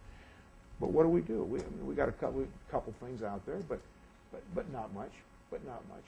But 0.81 0.91
what 0.91 1.03
do 1.03 1.09
we 1.09 1.21
do? 1.21 1.43
We, 1.43 1.59
I 1.59 1.63
mean, 1.63 1.87
we 1.87 1.95
got 1.95 2.09
a 2.09 2.13
couple, 2.13 2.45
couple 2.69 2.93
things 2.99 3.23
out 3.23 3.45
there, 3.45 3.59
but, 3.69 3.79
but, 4.33 4.41
but 4.53 4.71
not 4.73 4.93
much. 4.93 5.11
But 5.49 5.65
not 5.65 5.81
much. 5.87 6.03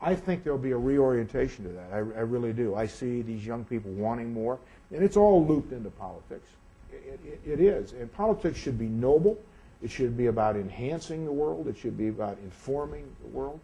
I 0.00 0.14
think 0.14 0.44
there'll 0.44 0.58
be 0.58 0.72
a 0.72 0.78
reorientation 0.78 1.64
to 1.64 1.70
that. 1.70 1.88
I, 1.92 1.96
I 1.96 2.00
really 2.00 2.52
do. 2.52 2.74
I 2.74 2.86
see 2.86 3.22
these 3.22 3.46
young 3.46 3.64
people 3.64 3.90
wanting 3.92 4.32
more, 4.32 4.58
and 4.92 5.02
it's 5.02 5.16
all 5.16 5.44
looped 5.44 5.72
into 5.72 5.90
politics. 5.90 6.48
It, 6.92 7.20
it, 7.24 7.40
it 7.44 7.60
is. 7.60 7.92
And 7.92 8.12
politics 8.12 8.58
should 8.58 8.78
be 8.78 8.86
noble. 8.86 9.38
It 9.82 9.90
should 9.90 10.16
be 10.16 10.26
about 10.26 10.56
enhancing 10.56 11.24
the 11.24 11.32
world. 11.32 11.68
It 11.68 11.76
should 11.76 11.96
be 11.96 12.08
about 12.08 12.38
informing 12.42 13.04
the 13.22 13.28
world. 13.28 13.60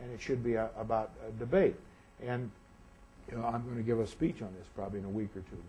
And 0.00 0.12
it 0.12 0.20
should 0.20 0.42
be 0.42 0.54
a, 0.54 0.70
about 0.78 1.10
a 1.26 1.30
debate. 1.32 1.76
And 2.22 2.50
you 3.30 3.38
know, 3.38 3.44
I'm 3.44 3.62
going 3.64 3.76
to 3.76 3.82
give 3.82 4.00
a 4.00 4.06
speech 4.06 4.42
on 4.42 4.52
this 4.58 4.66
probably 4.74 4.98
in 5.00 5.04
a 5.04 5.10
week 5.10 5.30
or 5.36 5.40
two 5.40 5.62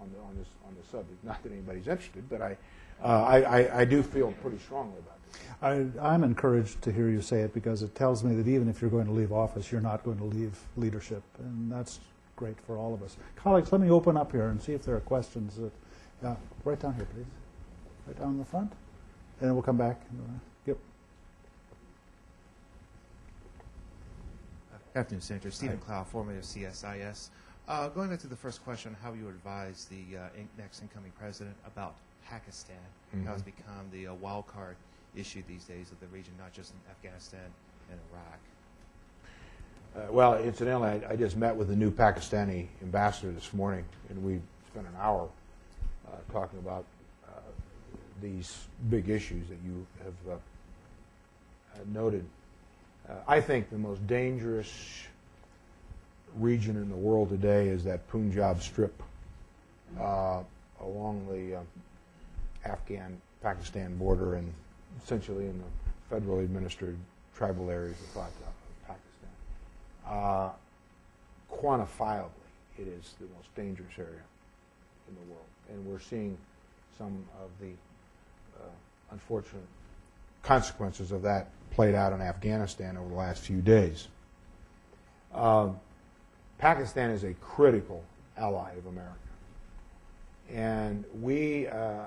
on, 0.00 0.10
the, 0.12 0.20
on 0.20 0.36
this 0.38 0.48
on 0.66 0.74
this 0.76 0.86
subject. 0.90 1.22
Not 1.24 1.42
that 1.42 1.52
anybody's 1.52 1.88
interested, 1.88 2.28
but 2.28 2.40
I, 2.40 2.56
uh, 3.02 3.06
I, 3.06 3.40
I, 3.40 3.80
I 3.80 3.84
do 3.84 4.02
feel 4.02 4.32
pretty 4.42 4.58
strongly 4.58 4.98
about 4.98 5.16
this. 5.16 5.19
I, 5.62 5.86
I'm 6.00 6.24
encouraged 6.24 6.80
to 6.82 6.92
hear 6.92 7.08
you 7.08 7.20
say 7.20 7.40
it 7.42 7.52
because 7.52 7.82
it 7.82 7.94
tells 7.94 8.24
me 8.24 8.34
that 8.36 8.48
even 8.48 8.68
if 8.68 8.80
you're 8.80 8.90
going 8.90 9.06
to 9.06 9.12
leave 9.12 9.32
office, 9.32 9.70
you're 9.70 9.80
not 9.80 10.04
going 10.04 10.18
to 10.18 10.24
leave 10.24 10.58
leadership, 10.76 11.22
and 11.38 11.70
that's 11.70 12.00
great 12.36 12.56
for 12.66 12.76
all 12.78 12.94
of 12.94 13.02
us. 13.02 13.16
Colleagues, 13.36 13.70
let 13.70 13.80
me 13.80 13.90
open 13.90 14.16
up 14.16 14.32
here 14.32 14.48
and 14.48 14.62
see 14.62 14.72
if 14.72 14.84
there 14.84 14.96
are 14.96 15.00
questions. 15.00 15.56
That, 16.22 16.28
uh, 16.28 16.36
right 16.64 16.80
down 16.80 16.94
here, 16.94 17.06
please. 17.14 17.26
Right 18.06 18.18
down 18.18 18.30
in 18.30 18.38
the 18.38 18.44
front, 18.44 18.72
and 19.40 19.48
then 19.48 19.54
we'll 19.54 19.62
come 19.62 19.76
back. 19.76 20.00
Yep. 20.66 20.78
Afternoon, 24.96 25.20
Senator. 25.20 25.50
Stephen 25.50 25.78
Clow, 25.78 26.04
formerly 26.04 26.38
of 26.38 26.44
CSIS. 26.44 27.28
Uh, 27.68 27.88
going 27.88 28.08
back 28.08 28.18
to 28.18 28.26
the 28.26 28.34
first 28.34 28.64
question, 28.64 28.96
how 29.02 29.12
you 29.12 29.28
advise 29.28 29.86
the 29.90 30.18
uh, 30.18 30.22
next 30.58 30.82
incoming 30.82 31.12
president 31.18 31.54
about 31.66 31.94
Pakistan, 32.26 32.76
how 33.24 33.34
it's 33.34 33.42
become 33.42 33.86
the 33.92 34.08
uh, 34.08 34.14
wild 34.14 34.46
card 34.46 34.76
issue 35.16 35.42
these 35.48 35.64
days 35.64 35.90
of 35.90 36.00
the 36.00 36.06
region, 36.08 36.32
not 36.38 36.52
just 36.52 36.72
in 36.72 36.78
Afghanistan 36.90 37.40
and 37.90 37.98
Iraq. 38.12 38.38
Uh, 39.96 40.12
well, 40.12 40.34
incidentally, 40.36 40.88
I, 40.88 41.12
I 41.12 41.16
just 41.16 41.36
met 41.36 41.54
with 41.54 41.68
the 41.68 41.76
new 41.76 41.90
Pakistani 41.90 42.68
ambassador 42.82 43.32
this 43.32 43.52
morning, 43.52 43.84
and 44.08 44.22
we 44.24 44.40
spent 44.68 44.86
an 44.86 44.94
hour 45.00 45.28
uh, 46.06 46.16
talking 46.32 46.58
about 46.60 46.84
uh, 47.28 47.40
these 48.22 48.66
big 48.88 49.08
issues 49.08 49.48
that 49.48 49.58
you 49.64 49.84
have 50.04 50.34
uh, 50.34 50.38
noted. 51.92 52.24
Uh, 53.08 53.14
I 53.26 53.40
think 53.40 53.70
the 53.70 53.78
most 53.78 54.06
dangerous 54.06 54.70
region 56.36 56.76
in 56.76 56.88
the 56.88 56.96
world 56.96 57.30
today 57.30 57.68
is 57.68 57.82
that 57.84 58.06
Punjab 58.08 58.62
Strip 58.62 59.02
uh, 59.98 60.42
along 60.80 61.26
the 61.28 61.56
uh, 61.56 61.60
Afghan-Pakistan 62.64 63.96
border 63.96 64.36
and 64.36 64.52
essentially 65.02 65.46
in 65.46 65.58
the 65.58 66.14
federally 66.14 66.44
administered 66.44 66.96
tribal 67.36 67.70
areas 67.70 67.96
of 68.00 68.22
Pakistan. 68.86 69.00
Uh, 70.06 70.50
quantifiably, 71.50 72.30
it 72.78 72.88
is 72.88 73.14
the 73.20 73.26
most 73.36 73.54
dangerous 73.54 73.92
area 73.98 74.22
in 75.08 75.14
the 75.14 75.32
world. 75.32 75.44
And 75.68 75.86
we're 75.86 76.00
seeing 76.00 76.36
some 76.98 77.24
of 77.42 77.50
the 77.60 77.72
uh, 78.60 78.68
unfortunate 79.12 79.62
consequences 80.42 81.12
of 81.12 81.22
that 81.22 81.48
played 81.70 81.94
out 81.94 82.12
in 82.12 82.20
Afghanistan 82.20 82.96
over 82.96 83.08
the 83.08 83.14
last 83.14 83.42
few 83.42 83.60
days. 83.60 84.08
Um, 85.34 85.78
Pakistan 86.58 87.10
is 87.10 87.24
a 87.24 87.34
critical 87.34 88.02
ally 88.36 88.72
of 88.72 88.86
America. 88.86 89.14
And 90.52 91.04
we, 91.20 91.68
uh, 91.68 92.04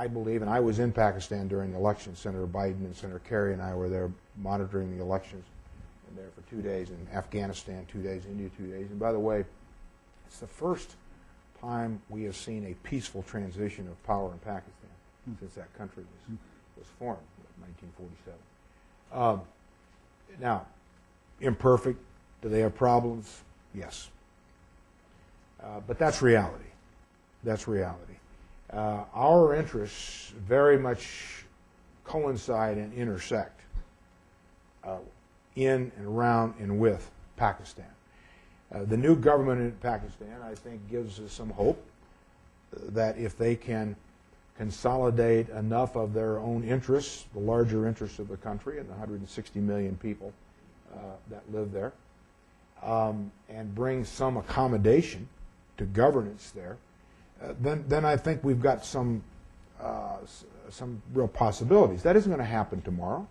I 0.00 0.06
believe, 0.06 0.40
and 0.40 0.50
I 0.50 0.60
was 0.60 0.78
in 0.78 0.92
Pakistan 0.92 1.46
during 1.46 1.72
the 1.72 1.76
election. 1.76 2.16
Senator 2.16 2.46
Biden 2.46 2.86
and 2.86 2.96
Senator 2.96 3.18
Kerry 3.18 3.52
and 3.52 3.60
I 3.60 3.74
were 3.74 3.90
there 3.90 4.10
monitoring 4.38 4.96
the 4.96 5.02
elections 5.02 5.44
and 6.08 6.16
there 6.16 6.30
for 6.34 6.40
two 6.48 6.62
days 6.62 6.88
in 6.88 7.06
Afghanistan, 7.14 7.86
two 7.92 8.00
days, 8.00 8.22
India, 8.24 8.48
two 8.56 8.66
days. 8.66 8.88
And 8.90 8.98
by 8.98 9.12
the 9.12 9.18
way, 9.18 9.44
it's 10.26 10.38
the 10.38 10.46
first 10.46 10.96
time 11.60 12.00
we 12.08 12.22
have 12.22 12.34
seen 12.34 12.64
a 12.64 12.88
peaceful 12.88 13.22
transition 13.24 13.86
of 13.88 14.02
power 14.06 14.32
in 14.32 14.38
Pakistan 14.38 14.72
since 15.38 15.52
that 15.52 15.76
country 15.76 16.02
was, 16.02 16.38
was 16.78 16.86
formed 16.98 17.20
in 17.58 17.62
1947. 17.92 18.38
Um, 19.12 19.42
Now, 20.40 20.64
imperfect, 21.42 22.00
do 22.40 22.48
they 22.48 22.60
have 22.60 22.74
problems? 22.74 23.42
Yes. 23.74 24.08
Uh, 25.62 25.80
but 25.86 25.98
that's 25.98 26.22
reality. 26.22 26.64
That's 27.44 27.68
reality. 27.68 28.14
Uh, 28.72 29.04
our 29.14 29.54
interests 29.54 30.32
very 30.46 30.78
much 30.78 31.44
coincide 32.04 32.76
and 32.76 32.92
intersect 32.94 33.60
uh, 34.84 34.98
in 35.56 35.90
and 35.96 36.06
around 36.06 36.54
and 36.60 36.78
with 36.78 37.10
Pakistan. 37.36 37.84
Uh, 38.72 38.84
the 38.84 38.96
new 38.96 39.16
government 39.16 39.60
in 39.60 39.72
Pakistan, 39.72 40.40
I 40.44 40.54
think, 40.54 40.88
gives 40.88 41.18
us 41.18 41.32
some 41.32 41.50
hope 41.50 41.84
that 42.72 43.18
if 43.18 43.36
they 43.36 43.56
can 43.56 43.96
consolidate 44.56 45.48
enough 45.48 45.96
of 45.96 46.12
their 46.12 46.38
own 46.38 46.62
interests, 46.62 47.24
the 47.32 47.40
larger 47.40 47.88
interests 47.88 48.18
of 48.18 48.28
the 48.28 48.36
country 48.36 48.78
and 48.78 48.86
the 48.86 48.92
160 48.92 49.58
million 49.58 49.96
people 49.96 50.32
uh, 50.94 50.98
that 51.30 51.42
live 51.52 51.72
there, 51.72 51.92
um, 52.82 53.32
and 53.48 53.74
bring 53.74 54.04
some 54.04 54.36
accommodation 54.36 55.28
to 55.78 55.84
governance 55.86 56.50
there, 56.50 56.76
then, 57.60 57.84
then 57.88 58.04
I 58.04 58.16
think 58.16 58.44
we've 58.44 58.60
got 58.60 58.84
some, 58.84 59.22
uh, 59.80 60.16
some 60.68 61.02
real 61.14 61.28
possibilities. 61.28 62.02
That 62.02 62.16
isn't 62.16 62.30
going 62.30 62.40
to 62.40 62.44
happen 62.44 62.82
tomorrow. 62.82 63.26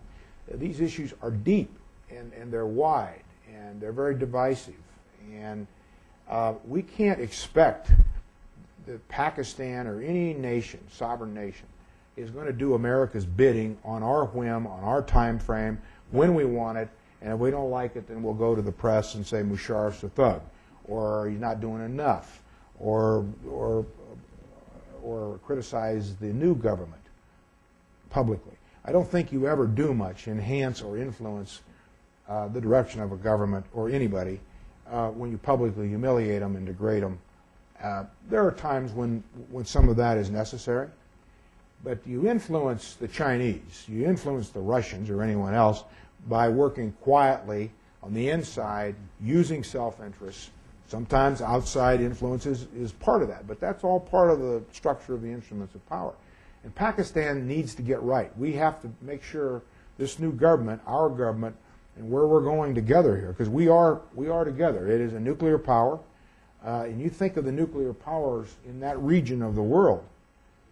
These 0.52 0.80
issues 0.80 1.14
are 1.22 1.30
deep 1.30 1.70
and, 2.10 2.32
and 2.32 2.52
they're 2.52 2.66
wide 2.66 3.22
and 3.52 3.80
they're 3.80 3.92
very 3.92 4.16
divisive. 4.16 4.74
And 5.32 5.66
uh, 6.28 6.54
we 6.66 6.82
can't 6.82 7.20
expect 7.20 7.92
that 8.86 9.06
Pakistan 9.08 9.86
or 9.86 10.00
any 10.02 10.34
nation, 10.34 10.80
sovereign 10.90 11.34
nation, 11.34 11.66
is 12.16 12.30
going 12.30 12.46
to 12.46 12.52
do 12.52 12.74
America's 12.74 13.24
bidding 13.24 13.78
on 13.84 14.02
our 14.02 14.24
whim, 14.26 14.66
on 14.66 14.82
our 14.82 15.02
time 15.02 15.38
frame, 15.38 15.80
when 16.10 16.34
we 16.34 16.44
want 16.44 16.76
it, 16.76 16.88
and 17.22 17.32
if 17.32 17.38
we 17.38 17.50
don't 17.50 17.70
like 17.70 17.96
it, 17.96 18.08
then 18.08 18.22
we'll 18.22 18.34
go 18.34 18.54
to 18.54 18.62
the 18.62 18.72
press 18.72 19.14
and 19.14 19.26
say 19.26 19.42
Musharraf's 19.42 20.02
a 20.02 20.08
thug, 20.08 20.42
or 20.84 21.28
he's 21.28 21.38
not 21.38 21.60
doing 21.60 21.84
enough, 21.84 22.42
or 22.78 23.26
or 23.48 23.84
or 25.02 25.38
criticize 25.44 26.16
the 26.16 26.26
new 26.26 26.54
government 26.54 27.02
publicly. 28.10 28.52
I 28.84 28.92
don't 28.92 29.08
think 29.08 29.32
you 29.32 29.46
ever 29.46 29.66
do 29.66 29.94
much 29.94 30.28
enhance 30.28 30.82
or 30.82 30.98
influence 30.98 31.60
uh, 32.28 32.48
the 32.48 32.60
direction 32.60 33.00
of 33.00 33.12
a 33.12 33.16
government 33.16 33.66
or 33.74 33.90
anybody 33.90 34.40
uh, 34.90 35.08
when 35.08 35.30
you 35.30 35.38
publicly 35.38 35.88
humiliate 35.88 36.40
them 36.40 36.56
and 36.56 36.66
degrade 36.66 37.02
them. 37.02 37.18
Uh, 37.82 38.04
there 38.28 38.44
are 38.44 38.52
times 38.52 38.92
when, 38.92 39.22
when 39.50 39.64
some 39.64 39.88
of 39.88 39.96
that 39.96 40.18
is 40.18 40.30
necessary, 40.30 40.88
but 41.82 41.98
you 42.06 42.28
influence 42.28 42.94
the 42.94 43.08
Chinese, 43.08 43.84
you 43.88 44.04
influence 44.04 44.50
the 44.50 44.60
Russians 44.60 45.08
or 45.08 45.22
anyone 45.22 45.54
else 45.54 45.84
by 46.28 46.48
working 46.48 46.92
quietly 47.00 47.70
on 48.02 48.12
the 48.14 48.30
inside, 48.30 48.94
using 49.22 49.64
self-interest. 49.64 50.50
Sometimes 50.90 51.40
outside 51.40 52.00
influences 52.00 52.66
is 52.76 52.90
part 52.90 53.22
of 53.22 53.28
that, 53.28 53.46
but 53.46 53.60
that's 53.60 53.84
all 53.84 54.00
part 54.00 54.28
of 54.28 54.40
the 54.40 54.60
structure 54.72 55.14
of 55.14 55.22
the 55.22 55.28
instruments 55.28 55.76
of 55.76 55.88
power. 55.88 56.12
And 56.64 56.74
Pakistan 56.74 57.46
needs 57.46 57.76
to 57.76 57.82
get 57.82 58.02
right. 58.02 58.36
We 58.36 58.54
have 58.54 58.82
to 58.82 58.90
make 59.00 59.22
sure 59.22 59.62
this 59.98 60.18
new 60.18 60.32
government, 60.32 60.82
our 60.88 61.08
government, 61.08 61.54
and 61.96 62.10
where 62.10 62.26
we're 62.26 62.42
going 62.42 62.74
together 62.74 63.16
here, 63.16 63.28
because 63.28 63.48
we 63.48 63.68
are 63.68 64.00
we 64.16 64.28
are 64.30 64.44
together. 64.44 64.88
It 64.88 65.00
is 65.00 65.12
a 65.12 65.20
nuclear 65.20 65.58
power, 65.58 66.00
uh, 66.66 66.86
and 66.86 67.00
you 67.00 67.08
think 67.08 67.36
of 67.36 67.44
the 67.44 67.52
nuclear 67.52 67.92
powers 67.92 68.48
in 68.66 68.80
that 68.80 68.98
region 68.98 69.42
of 69.42 69.54
the 69.54 69.62
world. 69.62 70.02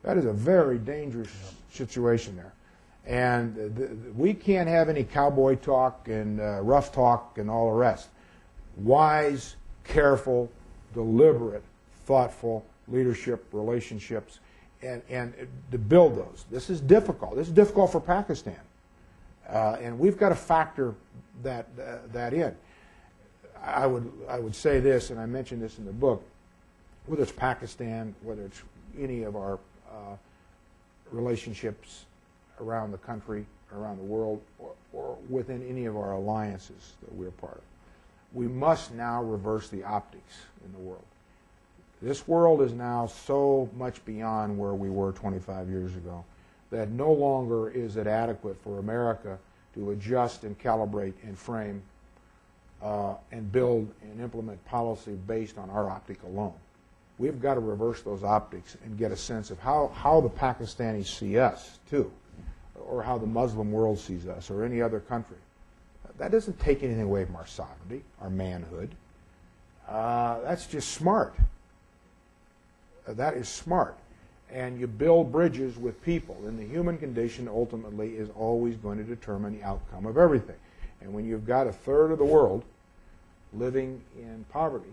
That 0.02 0.18
is 0.18 0.24
a 0.24 0.32
very 0.32 0.78
dangerous 0.78 1.30
situation 1.70 2.34
there, 2.34 2.54
and 3.06 3.54
th- 3.54 3.76
th- 3.76 3.90
we 4.16 4.34
can't 4.34 4.68
have 4.68 4.88
any 4.88 5.04
cowboy 5.04 5.54
talk 5.54 6.08
and 6.08 6.40
uh, 6.40 6.60
rough 6.62 6.90
talk 6.90 7.38
and 7.38 7.48
all 7.48 7.70
the 7.70 7.76
rest. 7.76 8.08
Wise, 8.76 9.54
careful, 9.88 10.50
deliberate, 10.94 11.64
thoughtful 12.06 12.64
leadership 12.86 13.44
relationships, 13.52 14.38
and 14.82 15.02
and 15.08 15.34
to 15.72 15.78
build 15.78 16.16
those. 16.16 16.44
This 16.50 16.70
is 16.70 16.80
difficult. 16.80 17.36
This 17.36 17.48
is 17.48 17.52
difficult 17.52 17.90
for 17.90 18.00
Pakistan. 18.00 18.60
Uh, 19.48 19.78
and 19.80 19.98
we've 19.98 20.18
got 20.18 20.28
to 20.28 20.34
factor 20.34 20.94
that 21.42 21.66
uh, 21.80 21.96
that 22.12 22.32
in. 22.32 22.54
I 23.62 23.86
would 23.86 24.10
I 24.28 24.38
would 24.38 24.54
say 24.54 24.78
this, 24.78 25.10
and 25.10 25.18
I 25.18 25.26
mentioned 25.26 25.60
this 25.62 25.78
in 25.78 25.84
the 25.84 25.92
book. 25.92 26.22
Whether 27.06 27.22
it's 27.22 27.32
Pakistan, 27.32 28.14
whether 28.22 28.42
it's 28.42 28.62
any 28.98 29.22
of 29.22 29.34
our 29.34 29.58
uh, 29.90 30.16
relationships 31.10 32.04
around 32.60 32.92
the 32.92 32.98
country, 32.98 33.46
around 33.74 33.96
the 33.96 34.04
world, 34.04 34.42
or, 34.58 34.72
or 34.92 35.16
within 35.30 35.66
any 35.68 35.86
of 35.86 35.96
our 35.96 36.12
alliances 36.12 36.94
that 37.00 37.14
we're 37.14 37.30
part 37.30 37.56
of, 37.56 37.62
we 38.32 38.46
must 38.46 38.92
now 38.94 39.22
reverse 39.22 39.68
the 39.68 39.84
optics 39.84 40.42
in 40.64 40.72
the 40.72 40.78
world. 40.78 41.04
This 42.00 42.28
world 42.28 42.62
is 42.62 42.72
now 42.72 43.06
so 43.06 43.68
much 43.76 44.04
beyond 44.04 44.56
where 44.56 44.74
we 44.74 44.90
were 44.90 45.12
25 45.12 45.68
years 45.68 45.96
ago 45.96 46.24
that 46.70 46.90
no 46.90 47.12
longer 47.12 47.70
is 47.70 47.96
it 47.96 48.06
adequate 48.06 48.56
for 48.62 48.78
America 48.78 49.38
to 49.74 49.90
adjust 49.90 50.44
and 50.44 50.58
calibrate 50.58 51.14
and 51.24 51.36
frame 51.36 51.82
uh, 52.82 53.14
and 53.32 53.50
build 53.50 53.90
and 54.02 54.20
implement 54.20 54.64
policy 54.66 55.16
based 55.26 55.58
on 55.58 55.70
our 55.70 55.90
optic 55.90 56.22
alone. 56.22 56.54
We've 57.18 57.40
got 57.40 57.54
to 57.54 57.60
reverse 57.60 58.02
those 58.02 58.22
optics 58.22 58.76
and 58.84 58.96
get 58.96 59.10
a 59.10 59.16
sense 59.16 59.50
of 59.50 59.58
how, 59.58 59.90
how 59.94 60.20
the 60.20 60.28
Pakistanis 60.28 61.06
see 61.06 61.38
us, 61.38 61.78
too, 61.90 62.12
or 62.86 63.02
how 63.02 63.18
the 63.18 63.26
Muslim 63.26 63.72
world 63.72 63.98
sees 63.98 64.28
us, 64.28 64.50
or 64.50 64.62
any 64.62 64.80
other 64.80 65.00
country. 65.00 65.36
That 66.18 66.32
doesn't 66.32 66.58
take 66.58 66.82
anything 66.82 67.02
away 67.02 67.24
from 67.24 67.36
our 67.36 67.46
sovereignty, 67.46 68.02
our 68.20 68.30
manhood. 68.30 68.90
Uh, 69.88 70.40
that's 70.40 70.66
just 70.66 70.90
smart. 70.90 71.34
That 73.06 73.34
is 73.34 73.48
smart. 73.48 73.96
And 74.52 74.80
you 74.80 74.86
build 74.86 75.30
bridges 75.30 75.78
with 75.78 76.02
people. 76.02 76.36
And 76.46 76.58
the 76.58 76.64
human 76.64 76.98
condition 76.98 77.48
ultimately 77.48 78.16
is 78.16 78.28
always 78.36 78.76
going 78.76 78.98
to 78.98 79.04
determine 79.04 79.58
the 79.58 79.64
outcome 79.64 80.06
of 80.06 80.18
everything. 80.18 80.56
And 81.00 81.12
when 81.12 81.24
you've 81.24 81.46
got 81.46 81.66
a 81.66 81.72
third 81.72 82.10
of 82.10 82.18
the 82.18 82.24
world 82.24 82.64
living 83.52 84.02
in 84.18 84.44
poverty, 84.50 84.90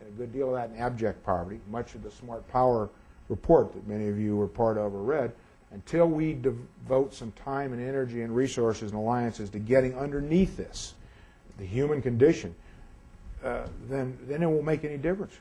and 0.00 0.08
a 0.08 0.12
good 0.12 0.32
deal 0.32 0.48
of 0.48 0.54
that 0.54 0.74
in 0.74 0.82
abject 0.82 1.24
poverty, 1.24 1.60
much 1.70 1.94
of 1.94 2.02
the 2.02 2.10
Smart 2.10 2.46
Power 2.48 2.90
report 3.28 3.72
that 3.72 3.86
many 3.86 4.08
of 4.08 4.18
you 4.18 4.36
were 4.36 4.48
part 4.48 4.76
of 4.76 4.94
or 4.94 5.02
read, 5.02 5.32
until 5.72 6.06
we 6.06 6.32
devote 6.34 7.12
some 7.12 7.32
time 7.32 7.72
and 7.72 7.82
energy 7.82 8.22
and 8.22 8.34
resources 8.34 8.90
and 8.90 9.00
alliances 9.00 9.50
to 9.50 9.58
getting 9.58 9.96
underneath 9.96 10.56
this, 10.56 10.94
the 11.58 11.64
human 11.64 12.00
condition, 12.00 12.54
uh, 13.44 13.66
then, 13.88 14.16
then 14.26 14.42
it 14.42 14.46
won't 14.46 14.64
make 14.64 14.84
any 14.84 14.96
difference 14.96 15.34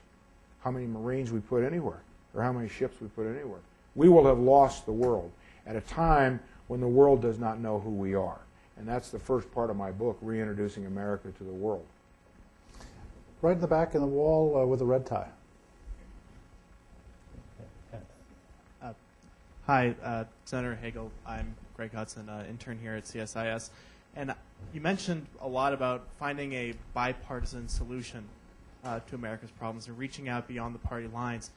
how 0.63 0.71
many 0.71 0.85
Marines 0.87 1.31
we 1.31 1.39
put 1.39 1.63
anywhere 1.63 2.01
or 2.33 2.41
how 2.41 2.51
many 2.51 2.67
ships 2.67 2.99
we 2.99 3.07
put 3.09 3.27
anywhere. 3.27 3.59
We 3.95 4.09
will 4.09 4.25
have 4.25 4.39
lost 4.39 4.85
the 4.85 4.91
world 4.91 5.31
at 5.65 5.75
a 5.75 5.81
time 5.81 6.39
when 6.67 6.81
the 6.81 6.87
world 6.87 7.21
does 7.21 7.39
not 7.39 7.59
know 7.59 7.79
who 7.79 7.91
we 7.91 8.15
are. 8.15 8.39
And 8.77 8.87
that's 8.87 9.09
the 9.09 9.19
first 9.19 9.49
part 9.53 9.69
of 9.69 9.77
my 9.77 9.91
book, 9.91 10.17
Reintroducing 10.21 10.85
America 10.85 11.31
to 11.37 11.43
the 11.43 11.51
World. 11.51 11.85
Right 13.41 13.53
in 13.53 13.61
the 13.61 13.67
back 13.67 13.95
in 13.95 14.01
the 14.01 14.07
wall 14.07 14.57
uh, 14.57 14.65
with 14.65 14.81
a 14.81 14.85
red 14.85 15.05
tie. 15.05 15.29
Hi, 19.67 19.95
uh, 20.03 20.25
Senator 20.43 20.75
Hagel. 20.75 21.09
I'm 21.25 21.55
Greg 21.75 21.91
Hudson, 21.91 22.29
uh, 22.29 22.45
intern 22.47 22.77
here 22.79 22.93
at 22.93 23.05
CSIS. 23.05 23.71
And 24.15 24.31
you 24.75 24.79
mentioned 24.79 25.25
a 25.41 25.47
lot 25.47 25.73
about 25.73 26.03
finding 26.19 26.53
a 26.53 26.75
bipartisan 26.93 27.67
solution 27.67 28.25
uh, 28.83 28.99
to 29.09 29.15
America's 29.15 29.49
problems 29.49 29.87
and 29.87 29.97
reaching 29.97 30.29
out 30.29 30.47
beyond 30.47 30.75
the 30.75 30.79
party 30.79 31.07
lines. 31.07 31.49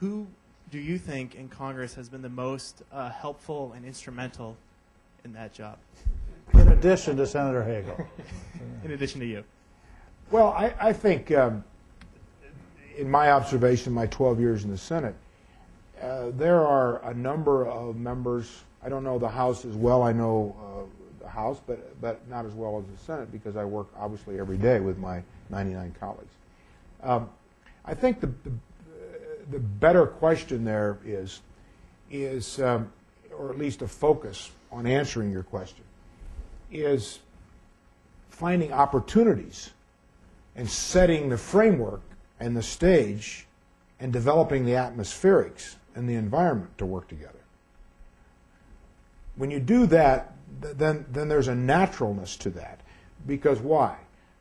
Who 0.00 0.28
do 0.70 0.78
you 0.78 0.96
think 0.96 1.34
in 1.34 1.50
Congress 1.50 1.94
has 1.94 2.08
been 2.08 2.22
the 2.22 2.30
most 2.30 2.84
uh, 2.90 3.10
helpful 3.10 3.74
and 3.76 3.84
instrumental 3.84 4.56
in 5.22 5.34
that 5.34 5.52
job, 5.52 5.76
In 6.54 6.68
addition 6.68 7.18
to 7.18 7.26
Senator 7.26 7.62
Hagel. 7.62 8.06
in 8.82 8.92
addition 8.92 9.20
to 9.20 9.26
you? 9.26 9.44
Well, 10.30 10.48
I, 10.56 10.72
I 10.80 10.92
think, 10.94 11.30
um, 11.32 11.62
in 12.96 13.10
my 13.10 13.30
observation, 13.30 13.92
my 13.92 14.06
12 14.06 14.40
years 14.40 14.64
in 14.64 14.70
the 14.70 14.78
Senate, 14.78 15.14
uh, 16.02 16.30
there 16.36 16.66
are 16.66 17.02
a 17.08 17.14
number 17.14 17.66
of 17.66 17.96
members. 17.96 18.62
I 18.84 18.88
don't 18.88 19.04
know 19.04 19.18
the 19.18 19.28
House 19.28 19.64
as 19.64 19.76
well. 19.76 20.02
I 20.02 20.12
know 20.12 20.56
uh, 20.58 21.22
the 21.22 21.28
House, 21.28 21.60
but 21.66 22.00
but 22.00 22.28
not 22.28 22.44
as 22.44 22.52
well 22.52 22.78
as 22.78 22.84
the 22.98 23.04
Senate 23.04 23.30
because 23.30 23.56
I 23.56 23.64
work 23.64 23.88
obviously 23.96 24.38
every 24.38 24.58
day 24.58 24.80
with 24.80 24.98
my 24.98 25.22
99 25.50 25.94
colleagues. 26.00 26.34
Um, 27.02 27.30
I 27.84 27.94
think 27.94 28.20
the, 28.20 28.26
the 28.26 28.52
the 29.50 29.58
better 29.58 30.06
question 30.06 30.64
there 30.64 30.98
is 31.04 31.40
is 32.10 32.60
um, 32.60 32.92
or 33.36 33.50
at 33.50 33.58
least 33.58 33.82
a 33.82 33.88
focus 33.88 34.50
on 34.70 34.86
answering 34.86 35.30
your 35.30 35.42
question 35.42 35.84
is 36.70 37.20
finding 38.30 38.72
opportunities 38.72 39.70
and 40.56 40.68
setting 40.68 41.28
the 41.28 41.36
framework 41.36 42.00
and 42.40 42.56
the 42.56 42.62
stage 42.62 43.46
and 44.00 44.12
developing 44.12 44.64
the 44.64 44.72
atmospherics 44.72 45.76
and 45.94 46.08
the 46.08 46.14
environment 46.14 46.76
to 46.78 46.86
work 46.86 47.08
together. 47.08 47.38
When 49.36 49.50
you 49.50 49.60
do 49.60 49.86
that, 49.86 50.34
then, 50.60 51.06
then 51.10 51.28
there's 51.28 51.48
a 51.48 51.54
naturalness 51.54 52.36
to 52.38 52.50
that. 52.50 52.80
Because 53.26 53.60
why? 53.60 53.96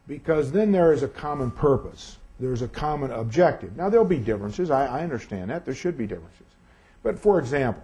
Because 0.07 0.51
then 0.51 0.71
there 0.71 0.91
is 0.91 1.03
a 1.03 1.07
common 1.07 1.51
purpose. 1.51 2.17
There's 2.39 2.61
a 2.61 2.67
common 2.67 3.11
objective. 3.11 3.77
Now, 3.77 3.89
there'll 3.89 4.05
be 4.05 4.17
differences. 4.17 4.71
I, 4.71 4.85
I 4.87 5.03
understand 5.03 5.49
that. 5.51 5.63
There 5.63 5.75
should 5.75 5.97
be 5.97 6.07
differences. 6.07 6.47
But 7.03 7.17
for 7.17 7.39
example, 7.39 7.83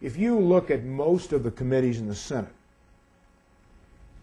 if 0.00 0.16
you 0.16 0.38
look 0.38 0.70
at 0.70 0.84
most 0.84 1.32
of 1.32 1.42
the 1.42 1.50
committees 1.50 1.98
in 1.98 2.08
the 2.08 2.14
Senate, 2.14 2.52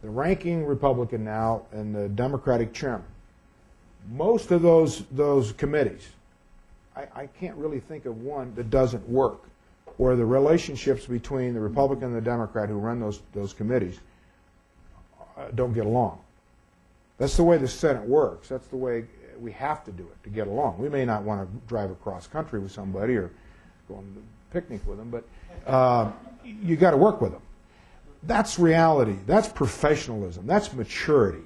the 0.02 0.10
ranking 0.10 0.66
Republican 0.66 1.24
now 1.24 1.64
and 1.72 1.94
the 1.94 2.10
Democratic 2.10 2.74
chairman, 2.74 3.08
most 4.12 4.52
of 4.52 4.62
those, 4.62 5.04
those 5.12 5.52
committees, 5.54 6.10
I, 6.96 7.08
I 7.16 7.28
can't 7.28 7.56
really 7.56 7.80
think 7.80 8.06
of 8.06 8.22
one 8.22 8.54
that 8.56 8.70
doesn't 8.70 9.08
work, 9.10 9.44
where 9.98 10.16
the 10.16 10.26
relationships 10.26 11.06
between 11.06 11.54
the 11.54 11.60
Republican 11.60 12.08
and 12.08 12.16
the 12.16 12.22
Democrat 12.22 12.70
who 12.70 12.76
run 12.76 13.00
those, 13.00 13.22
those 13.34 13.54
committees 13.54 14.00
uh, 15.38 15.48
don't 15.56 15.74
get 15.74 15.86
along. 15.86 16.20
That's 17.18 17.38
the 17.38 17.44
way 17.44 17.58
the 17.58 17.68
Senate 17.68 18.04
works. 18.04 18.50
That's 18.50 18.68
the 18.68 18.78
way 18.78 19.06
we 19.40 19.52
have 19.52 19.84
to 19.86 19.92
do 19.92 20.04
it 20.04 20.24
to 20.24 20.30
get 20.30 20.48
along. 20.48 20.78
We 20.78 20.90
may 20.90 21.06
not 21.06 21.24
want 21.24 21.42
to 21.42 21.68
drive 21.68 21.92
across 21.92 22.28
country 22.28 22.60
with 22.60 22.72
somebody 22.72 23.16
or 23.16 23.32
go 23.88 23.96
on 23.96 24.16
a 24.18 24.54
picnic 24.54 24.82
with 24.86 24.98
them, 24.98 25.10
but 25.10 25.24
uh, 25.68 26.12
you 26.44 26.76
got 26.76 26.92
to 26.92 26.98
work 26.98 27.22
with 27.22 27.32
them. 27.32 27.42
That's 28.24 28.58
reality. 28.58 29.18
That's 29.26 29.48
professionalism. 29.48 30.48
That's 30.48 30.74
maturity. 30.74 31.44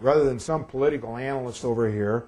Rather 0.00 0.24
than 0.24 0.38
some 0.38 0.64
political 0.64 1.16
analyst 1.16 1.64
over 1.64 1.90
here 1.90 2.24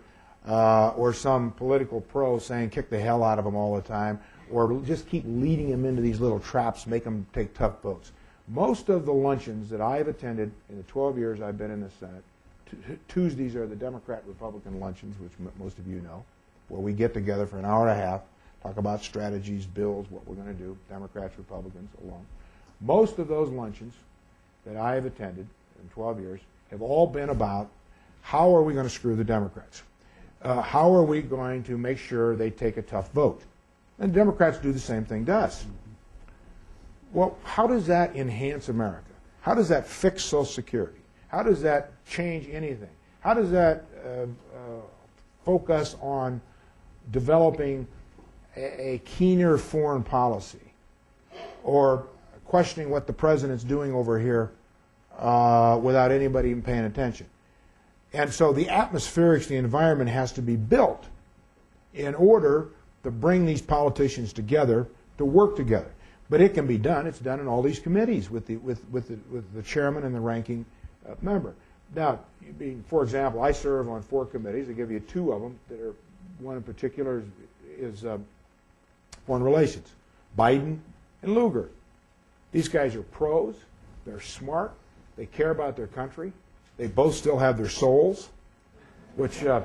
uh, 0.47 0.89
or 0.91 1.13
some 1.13 1.53
political 1.53 2.01
pro 2.01 2.39
saying 2.39 2.71
kick 2.71 2.91
the 2.91 3.01
hell 3.01 3.23
out 3.23 3.39
of 3.39 3.45
them 3.45 3.55
all 3.55 3.75
the 3.75 3.83
time 3.83 4.21
or 4.51 4.81
just 4.85 5.09
keep 5.09 5.25
leading 5.27 5.71
them 5.71 5.85
into 5.85 6.03
these 6.03 6.21
little 6.21 6.41
traps, 6.41 6.87
make 6.87 7.05
them 7.05 7.27
take 7.33 7.55
tough 7.55 7.81
votes. 7.83 8.13
Most 8.49 8.89
of 8.89 9.07
the 9.07 9.13
luncheons 9.13 9.71
that 9.71 9.81
I 9.81 9.97
have 9.97 10.09
attended 10.09 10.53
in 10.69 10.77
the 10.77 10.83
12 10.85 11.17
years 11.17 11.41
I've 11.41 11.57
been 11.57 11.71
in 11.71 11.81
the 11.81 11.91
Senate, 11.99 12.23
Tuesdays 13.09 13.55
are 13.57 13.67
the 13.67 13.77
Democrat 13.77 14.23
Republican 14.27 14.81
luncheons, 14.81 15.19
which 15.21 15.33
m- 15.41 15.53
most 15.59 15.79
of 15.79 15.87
you 15.87 16.01
know, 16.01 16.25
where 16.69 16.81
we 16.81 16.93
get 16.93 17.15
together 17.15 17.47
for 17.47 17.59
an 17.59 17.65
hour 17.65 17.89
and 17.89 17.99
a 17.99 18.03
half, 18.03 18.23
talk 18.63 18.77
about 18.77 19.03
strategies, 19.03 19.67
bills, 19.67 20.07
what 20.11 20.27
we're 20.27 20.35
going 20.35 20.49
to 20.49 20.63
do, 20.63 20.77
Democrats, 20.89 21.37
Republicans, 21.39 21.91
along. 22.05 22.25
Most 22.81 23.19
of 23.19 23.29
those 23.29 23.49
luncheons 23.51 23.95
that 24.67 24.77
I 24.77 24.95
have 24.95 25.05
attended 25.05 25.47
in 25.81 25.89
12 25.91 26.21
years 26.21 26.41
have 26.71 26.83
all 26.83 27.07
been 27.07 27.29
about 27.29 27.69
how 28.23 28.55
are 28.55 28.63
we 28.63 28.73
going 28.73 28.87
to 28.87 28.91
screw 28.91 29.17
the 29.17 29.25
Democrats? 29.25 29.83
Uh, 30.43 30.61
how 30.61 30.93
are 30.93 31.05
we 31.05 31.23
going 31.23 31.63
to 31.63 31.79
make 31.79 31.99
sure 31.99 32.35
they 32.35 32.51
take 32.51 32.77
a 32.77 32.83
tough 32.83 33.13
vote? 33.13 33.43
And 33.99 34.13
Democrats 34.13 34.59
do 34.59 34.73
the 34.73 34.79
same 34.81 35.05
thing 35.05 35.25
to 35.27 35.35
us. 35.35 35.65
Well, 37.13 37.39
how 37.45 37.67
does 37.67 37.87
that 37.87 38.17
enhance 38.17 38.69
America? 38.69 39.13
How 39.41 39.55
does 39.55 39.69
that 39.69 39.87
fix 39.87 40.25
Social 40.25 40.45
Security? 40.45 40.99
How 41.29 41.43
does 41.43 41.63
that 41.63 41.93
change 42.07 42.49
anything? 42.51 42.89
How 43.21 43.35
does 43.35 43.51
that 43.51 43.85
uh, 44.05 44.09
uh, 44.09 44.27
focus 45.45 45.97
on 46.01 46.41
developing 47.11 47.87
a, 48.57 48.95
a 48.95 48.99
keener 48.99 49.59
foreign 49.59 50.03
policy 50.03 50.59
or 51.63 52.07
questioning 52.47 52.91
what 52.91 53.07
the 53.07 53.13
president's 53.13 53.65
doing 53.65 53.93
over 53.95 54.19
here 54.19 54.53
uh, 55.19 55.79
without 55.83 56.11
anybody 56.11 56.51
even 56.51 56.63
paying 56.63 56.85
attention? 56.85 57.27
And 58.13 58.33
so 58.33 58.53
the 58.53 58.67
atmospherics, 58.67 59.47
the 59.47 59.57
environment 59.57 60.11
has 60.11 60.33
to 60.33 60.43
be 60.43 60.57
built 60.57 61.07
in 61.95 62.15
order 62.15 62.69
to 63.05 63.11
bring 63.11 63.47
these 63.47 63.63
politicians 63.63 64.33
together 64.33 64.87
to 65.19 65.25
work 65.25 65.57
together. 65.57 65.91
But 66.31 66.41
it 66.41 66.55
can 66.55 66.67
be 66.67 66.79
done. 66.79 67.07
It's 67.07 67.19
done 67.19 67.41
in 67.41 67.49
all 67.49 67.63
these 67.63 67.79
committees 67.79 68.31
with 68.31 68.47
the, 68.47 68.57
with, 68.57 68.85
with 68.91 69.09
the, 69.09 69.19
with 69.31 69.53
the 69.55 69.63
chairman 69.63 70.05
and 70.05 70.15
the 70.15 70.21
ranking 70.21 70.65
uh, 71.09 71.15
member. 71.21 71.55
Now, 71.95 72.21
for 72.87 73.03
example, 73.03 73.43
I 73.43 73.53
serve 73.53 73.89
on 73.89 74.03
four 74.03 74.25
committees. 74.25 74.69
I 74.69 74.73
give 74.73 74.91
you 74.91 75.01
two 75.01 75.33
of 75.33 75.43
them 75.43 75.59
that 75.69 75.81
are, 75.81 75.95
one 76.39 76.57
in 76.57 76.63
particular 76.63 77.23
is, 77.79 77.95
is 77.95 78.05
uh, 78.05 78.19
foreign 79.27 79.43
relations. 79.43 79.91
Biden 80.39 80.79
and 81.23 81.35
Lugar. 81.35 81.69
These 82.53 82.69
guys 82.69 82.95
are 82.95 83.03
pros. 83.03 83.57
They're 84.07 84.21
smart. 84.21 84.73
They 85.17 85.27
care 85.27 85.51
about 85.51 85.77
their 85.77 85.87
country. 85.87 86.33
They 86.77 86.87
both 86.87 87.15
still 87.15 87.39
have 87.39 87.59
their 87.59 87.69
souls, 87.69 88.31
which 89.17 89.45
uh, 89.45 89.63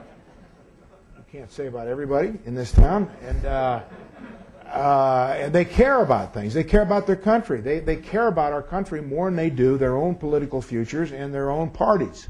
you 1.15 1.23
can't 1.31 1.51
say 1.51 1.67
about 1.67 1.87
everybody 1.87 2.33
in 2.45 2.53
this 2.53 2.71
town. 2.71 3.09
And, 3.21 3.45
uh, 3.45 3.81
uh, 4.65 5.35
and 5.37 5.53
they 5.53 5.65
care 5.65 6.01
about 6.01 6.33
things. 6.33 6.53
They 6.53 6.63
care 6.63 6.81
about 6.81 7.07
their 7.07 7.15
country. 7.15 7.61
They, 7.61 7.79
they 7.79 7.95
care 7.95 8.27
about 8.27 8.51
our 8.51 8.61
country 8.61 9.01
more 9.01 9.27
than 9.27 9.37
they 9.37 9.49
do 9.49 9.77
their 9.77 9.95
own 9.95 10.15
political 10.15 10.61
futures 10.61 11.11
and 11.11 11.33
their 11.33 11.49
own 11.49 11.69
parties. 11.69 12.27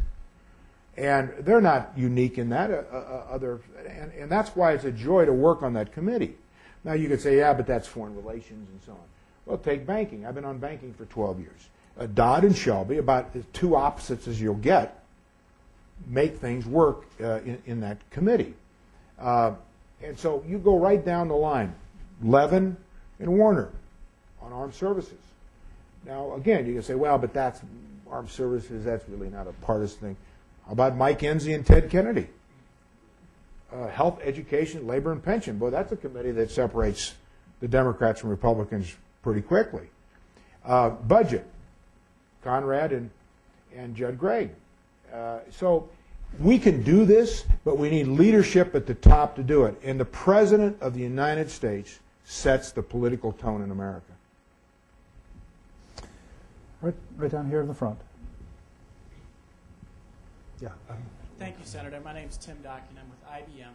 And 0.95 1.31
they're 1.39 1.61
not 1.61 1.91
unique 1.95 2.37
in 2.37 2.49
that. 2.49 2.71
Uh, 2.71 2.83
uh, 2.91 3.25
other, 3.29 3.61
and, 3.87 4.11
and 4.13 4.31
that's 4.31 4.55
why 4.55 4.73
it's 4.73 4.83
a 4.83 4.91
joy 4.91 5.25
to 5.25 5.33
work 5.33 5.63
on 5.63 5.73
that 5.73 5.93
committee. 5.93 6.35
Now 6.83 6.93
you 6.93 7.07
could 7.07 7.21
say, 7.21 7.37
yeah, 7.37 7.53
but 7.53 7.67
that's 7.67 7.87
foreign 7.87 8.15
relations 8.15 8.69
and 8.69 8.79
so 8.85 8.93
on. 8.93 8.97
Well, 9.45 9.57
take 9.57 9.85
banking. 9.85 10.25
I've 10.25 10.35
been 10.35 10.45
on 10.45 10.57
banking 10.57 10.93
for 10.93 11.05
12 11.05 11.39
years. 11.39 11.69
Dodd 12.05 12.43
and 12.43 12.55
Shelby, 12.55 12.97
about 12.97 13.29
as 13.35 13.43
two 13.53 13.75
opposites 13.75 14.27
as 14.27 14.39
you'll 14.39 14.55
get, 14.55 15.03
make 16.05 16.37
things 16.37 16.65
work 16.65 17.05
uh, 17.21 17.39
in, 17.39 17.61
in, 17.65 17.81
that 17.81 17.97
committee. 18.11 18.53
Uh, 19.19 19.53
and 20.03 20.17
so 20.17 20.43
you 20.47 20.59
go 20.59 20.77
right 20.77 21.03
down 21.03 21.27
the 21.27 21.35
line. 21.35 21.73
Levin 22.21 22.77
and 23.19 23.37
Warner 23.37 23.71
on 24.41 24.53
armed 24.53 24.75
services. 24.75 25.17
Now, 26.05 26.33
again, 26.35 26.67
you 26.67 26.73
can 26.73 26.83
say, 26.83 26.95
well, 26.95 27.17
but 27.17 27.33
that's 27.33 27.61
armed 28.09 28.29
services, 28.29 28.85
that's 28.85 29.07
really 29.09 29.29
not 29.29 29.47
a 29.47 29.53
partisan 29.53 29.99
thing. 29.99 30.17
How 30.65 30.73
about 30.73 30.95
Mike 30.95 31.19
Enzi 31.19 31.55
and 31.55 31.65
Ted 31.65 31.89
Kennedy? 31.89 32.27
Uh, 33.73 33.87
health, 33.87 34.19
education, 34.23 34.87
labor, 34.87 35.11
and 35.11 35.21
pension. 35.21 35.57
Boy, 35.57 35.71
that's 35.71 35.91
a 35.91 35.97
committee 35.97 36.31
that 36.31 36.51
separates 36.51 37.15
the 37.59 37.67
Democrats 37.67 38.21
from 38.21 38.29
Republicans 38.29 38.95
pretty 39.23 39.41
quickly. 39.41 39.89
Uh, 40.63 40.89
budget, 40.89 41.45
Conrad 42.43 42.91
and, 42.91 43.09
and 43.75 43.95
Judd 43.95 44.17
Gregg. 44.17 44.51
Uh, 45.13 45.39
so 45.51 45.89
we 46.39 46.59
can 46.59 46.83
do 46.83 47.05
this, 47.05 47.45
but 47.63 47.77
we 47.77 47.89
need 47.89 48.07
leadership 48.07 48.75
at 48.75 48.85
the 48.85 48.93
top 48.93 49.35
to 49.35 49.43
do 49.43 49.65
it. 49.65 49.79
And 49.83 49.99
the 49.99 50.05
President 50.05 50.77
of 50.81 50.93
the 50.93 51.01
United 51.01 51.49
States 51.49 51.99
sets 52.25 52.71
the 52.71 52.83
political 52.83 53.31
tone 53.31 53.61
in 53.61 53.71
America. 53.71 54.11
Right, 56.81 56.93
right 57.15 57.31
down 57.31 57.49
here 57.49 57.61
in 57.61 57.67
the 57.67 57.73
front. 57.73 57.97
Yeah. 60.61 60.69
Thank 61.39 61.57
you, 61.59 61.65
Senator. 61.65 61.99
My 62.03 62.13
name 62.13 62.29
is 62.29 62.37
Tim 62.37 62.57
Dockin. 62.63 62.97
I'm 62.99 63.09
with 63.09 63.25
IBM. 63.29 63.73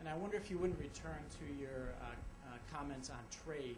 And 0.00 0.08
I 0.08 0.16
wonder 0.16 0.36
if 0.36 0.50
you 0.50 0.58
wouldn't 0.58 0.78
return 0.78 1.20
to 1.38 1.60
your 1.60 1.92
uh, 2.02 2.04
uh, 2.04 2.76
comments 2.76 3.10
on 3.10 3.16
trade. 3.44 3.76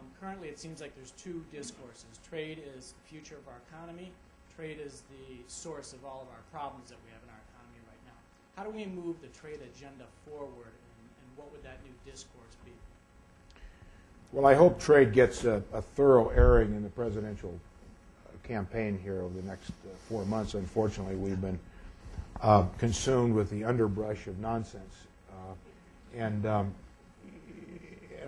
Um, 0.00 0.06
currently, 0.20 0.48
it 0.48 0.58
seems 0.58 0.80
like 0.80 0.94
there's 0.96 1.12
two 1.12 1.44
discourses. 1.52 2.18
Trade 2.28 2.62
is 2.76 2.94
the 3.02 3.08
future 3.08 3.36
of 3.36 3.46
our 3.48 3.60
economy. 3.68 4.10
Trade 4.56 4.78
is 4.82 5.02
the 5.10 5.36
source 5.46 5.92
of 5.92 6.04
all 6.04 6.22
of 6.22 6.28
our 6.28 6.42
problems 6.52 6.88
that 6.88 6.98
we 7.04 7.12
have 7.12 7.22
in 7.22 7.28
our 7.28 7.42
economy 7.52 7.80
right 7.86 8.02
now. 8.06 8.16
How 8.56 8.64
do 8.64 8.70
we 8.70 8.86
move 8.86 9.20
the 9.20 9.28
trade 9.28 9.60
agenda 9.60 10.04
forward, 10.26 10.72
and, 10.72 11.04
and 11.20 11.28
what 11.36 11.52
would 11.52 11.62
that 11.64 11.78
new 11.84 12.10
discourse 12.10 12.56
be? 12.64 12.72
Well, 14.32 14.46
I 14.46 14.54
hope 14.54 14.80
trade 14.80 15.12
gets 15.12 15.44
a, 15.44 15.62
a 15.72 15.82
thorough 15.82 16.28
airing 16.28 16.74
in 16.74 16.82
the 16.82 16.90
presidential 16.90 17.58
campaign 18.44 18.98
here 19.02 19.20
over 19.20 19.34
the 19.38 19.46
next 19.46 19.70
uh, 19.70 19.94
four 20.08 20.24
months. 20.24 20.54
Unfortunately, 20.54 21.14
we've 21.14 21.40
been 21.40 21.58
uh, 22.40 22.64
consumed 22.78 23.34
with 23.34 23.50
the 23.50 23.64
underbrush 23.64 24.26
of 24.26 24.38
nonsense. 24.38 24.94
Uh, 25.30 25.54
and 26.16 26.46
um, 26.46 26.74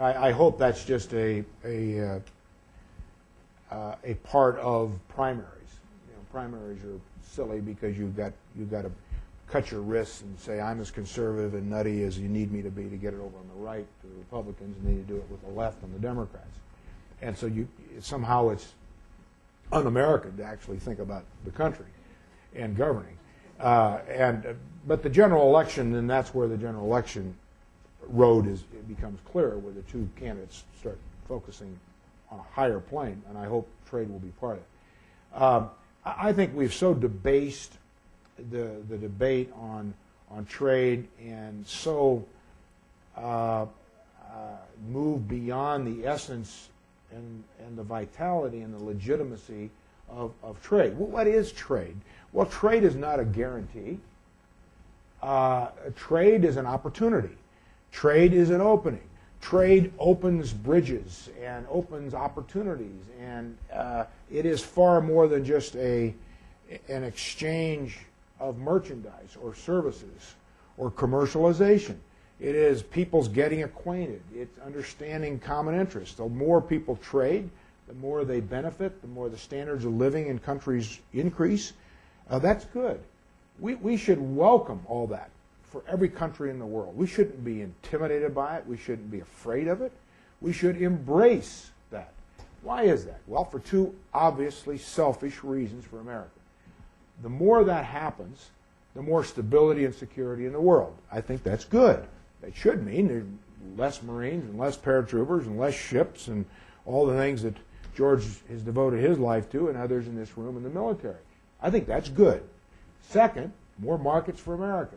I, 0.01 0.29
I, 0.29 0.33
hope 0.33 0.59
that's 0.59 0.85
just 0.85 1.13
a, 1.13 1.45
a, 1.65 2.21
uh, 3.71 3.95
a 4.05 4.15
part 4.25 4.59
of 4.59 4.99
primaries. 5.09 5.47
You 6.09 6.15
know, 6.15 6.21
primaries 6.31 6.83
are 6.85 6.99
silly 7.23 7.61
because 7.61 7.99
you've 7.99 8.17
got, 8.17 8.33
you've 8.57 8.71
got 8.71 8.83
to 8.83 8.93
cut 9.49 9.71
your 9.71 9.83
wrists 9.83 10.23
and 10.23 10.39
say, 10.39 10.61
I'm 10.61 10.81
as 10.81 10.91
conservative 10.91 11.55
and 11.55 11.69
nutty 11.69 12.05
as 12.05 12.19
you 12.19 12.29
need 12.29 12.51
me 12.51 12.63
to 12.63 12.71
be 12.71 12.89
to 12.89 12.97
get 12.97 13.13
it 13.13 13.19
over 13.19 13.37
on 13.37 13.49
the 13.55 13.63
right 13.63 13.87
to 14.01 14.07
the 14.07 14.15
Republicans, 14.15 14.77
and 14.79 14.87
then 14.87 14.97
you 14.97 15.03
do 15.03 15.17
it 15.17 15.31
with 15.31 15.43
the 15.43 15.51
left 15.51 15.83
on 15.85 15.93
the 15.93 15.99
Democrats. 15.99 16.57
And 17.21 17.37
so 17.37 17.47
you 17.47 17.69
somehow 18.01 18.49
it's 18.49 18.73
un-American 19.71 20.37
to 20.39 20.45
actually 20.45 20.79
think 20.79 20.99
about 20.99 21.25
the 21.45 21.51
country 21.51 21.87
and 22.55 22.77
governing. 22.77 23.17
Uh, 23.61 24.01
and 24.09 24.47
uh, 24.47 24.53
but 24.87 25.03
the 25.03 25.11
general 25.11 25.49
election, 25.49 25.93
then 25.93 26.07
that's 26.07 26.35
where 26.35 26.49
the 26.49 26.57
general 26.57 26.85
election 26.85 27.37
road 28.13 28.47
is 28.47 28.61
it 28.73 28.87
becomes 28.87 29.19
clearer, 29.31 29.59
where 29.59 29.73
the 29.73 29.83
two 29.83 30.09
candidates 30.17 30.65
start 30.79 30.99
focusing 31.27 31.79
on 32.31 32.39
a 32.39 32.55
higher 32.55 32.81
plane, 32.81 33.23
and 33.29 33.37
I 33.37 33.47
hope 33.47 33.69
trade 33.89 34.11
will 34.11 34.19
be 34.19 34.33
part 34.41 34.59
of 34.59 34.63
it. 34.63 35.43
Um, 35.43 35.71
I 36.05 36.33
think 36.33 36.55
we've 36.55 36.75
so 36.75 36.95
debased 36.95 37.79
the 38.51 38.77
the 38.89 38.99
debate 38.99 39.51
on 39.59 39.95
on 40.31 40.45
trade 40.47 41.07
and 41.21 41.67
so 41.67 42.25
uh, 43.17 43.21
uh, 43.23 43.67
move 44.89 45.29
beyond 45.29 45.87
the 45.87 46.07
essence 46.07 46.69
and 47.13 47.45
and 47.65 47.77
the 47.77 47.83
vitality 47.83 48.63
and 48.63 48.75
the 48.75 48.83
legitimacy 48.85 49.71
of, 50.09 50.33
of 50.43 50.61
trade. 50.63 50.97
Well, 50.97 51.09
what 51.09 51.27
is 51.27 51.53
trade? 51.53 51.97
Well, 52.33 52.47
trade 52.47 52.85
is 52.85 52.97
not 52.97 53.21
a 53.21 53.25
guarantee. 53.25 53.99
Uh, 55.23 55.69
trade 55.95 56.45
is 56.45 56.57
an 56.57 56.67
opportunity. 56.67 57.37
Trade 57.93 58.33
is 58.33 58.51
an 58.51 58.61
opening. 58.61 59.03
Trade 59.41 59.93
opens 59.99 60.53
bridges 60.53 61.29
and 61.41 61.67
opens 61.69 62.15
opportunities, 62.15 63.05
and 63.21 63.57
uh, 63.73 64.05
it 64.31 64.47
is 64.47 64.63
far 64.63 65.01
more 65.01 65.29
than 65.29 65.45
just 65.45 65.77
a 65.77 66.15
an 66.89 67.05
exchange 67.05 67.99
of 68.41 68.57
merchandise 68.59 69.37
or 69.43 69.55
services 69.55 70.35
or 70.79 70.91
commercialization. 70.91 71.97
It 72.41 72.55
is 72.55 72.83
people's 72.83 73.29
getting 73.29 73.63
acquainted. 73.63 74.23
It's 74.35 74.59
understanding 74.61 75.39
common 75.39 75.79
interests. 75.79 76.15
The 76.15 76.29
more 76.29 76.63
people 76.63 76.97
trade, 76.97 77.51
the 77.89 77.95
more 77.95 78.25
they 78.25 78.41
benefit, 78.41 79.03
the 79.03 79.09
more 79.09 79.29
the 79.29 79.37
standards 79.37 79.85
of 79.85 79.93
living 79.93 80.29
in 80.29 80.39
countries 80.39 80.99
increase. 81.13 81.75
Uh, 82.31 82.39
that's 82.39 82.65
good. 82.67 83.01
We, 83.61 83.75
we 83.75 83.97
should 83.99 84.19
welcome 84.19 84.81
all 84.87 85.07
that 85.09 85.31
for 85.73 85.83
every 85.89 86.11
country 86.11 86.51
in 86.51 86.59
the 86.59 86.67
world. 86.67 86.95
We 86.97 87.07
shouldn't 87.07 87.43
be 87.43 87.63
intimidated 87.63 88.35
by 88.35 88.59
it. 88.59 88.67
We 88.67 88.77
shouldn't 88.77 89.11
be 89.11 89.21
afraid 89.21 89.67
of 89.67 89.81
it. 89.81 89.91
We 90.43 90.53
should 90.53 90.81
embrace 90.81 91.71
that. 91.91 92.13
Why 92.61 92.83
is 92.83 93.07
that? 93.07 93.21
Well, 93.27 93.45
for 93.45 93.59
two 93.59 93.95
obviously 94.13 94.77
selfish 94.77 95.43
reasons 95.43 95.87
for 95.87 96.01
America. 96.01 96.31
The 97.23 97.31
more 97.31 97.65
that 97.65 97.87
happens, 97.87 98.51
the 98.95 99.03
more 99.03 99.25
stability 99.25 99.87
and 99.87 99.95
security 99.95 100.45
in 100.45 100.53
the 100.53 100.61
world. 100.61 100.95
I 101.11 101.23
think 101.23 101.43
that's 101.43 101.65
good. 101.65 102.05
It 102.43 102.55
should 102.55 102.85
mean 102.85 103.09
there's 103.09 103.25
less 103.77 104.03
Marines 104.03 104.45
and 104.45 104.59
less 104.59 104.77
paratroopers 104.77 105.47
and 105.47 105.59
less 105.59 105.75
ships 105.75 106.29
and 106.29 106.45
all 106.85 107.07
the 107.07 107.17
things 107.17 107.43
that 107.45 107.57
George 107.97 108.25
has 108.51 108.63
devoted 108.63 109.03
his 109.03 109.19
life 109.19 109.51
to 109.53 109.69
and 109.69 109.79
others 109.79 110.07
in 110.07 110.17
this 110.17 110.37
room 110.37 110.57
in 110.57 110.63
the 110.63 110.71
military. 110.71 111.17
I 111.63 111.71
think 111.71 111.87
that's 111.87 112.09
good. 112.09 112.43
Second, 113.09 113.53
more 113.79 113.99
markets 113.99 114.41
for 114.41 114.55
America. 114.55 114.97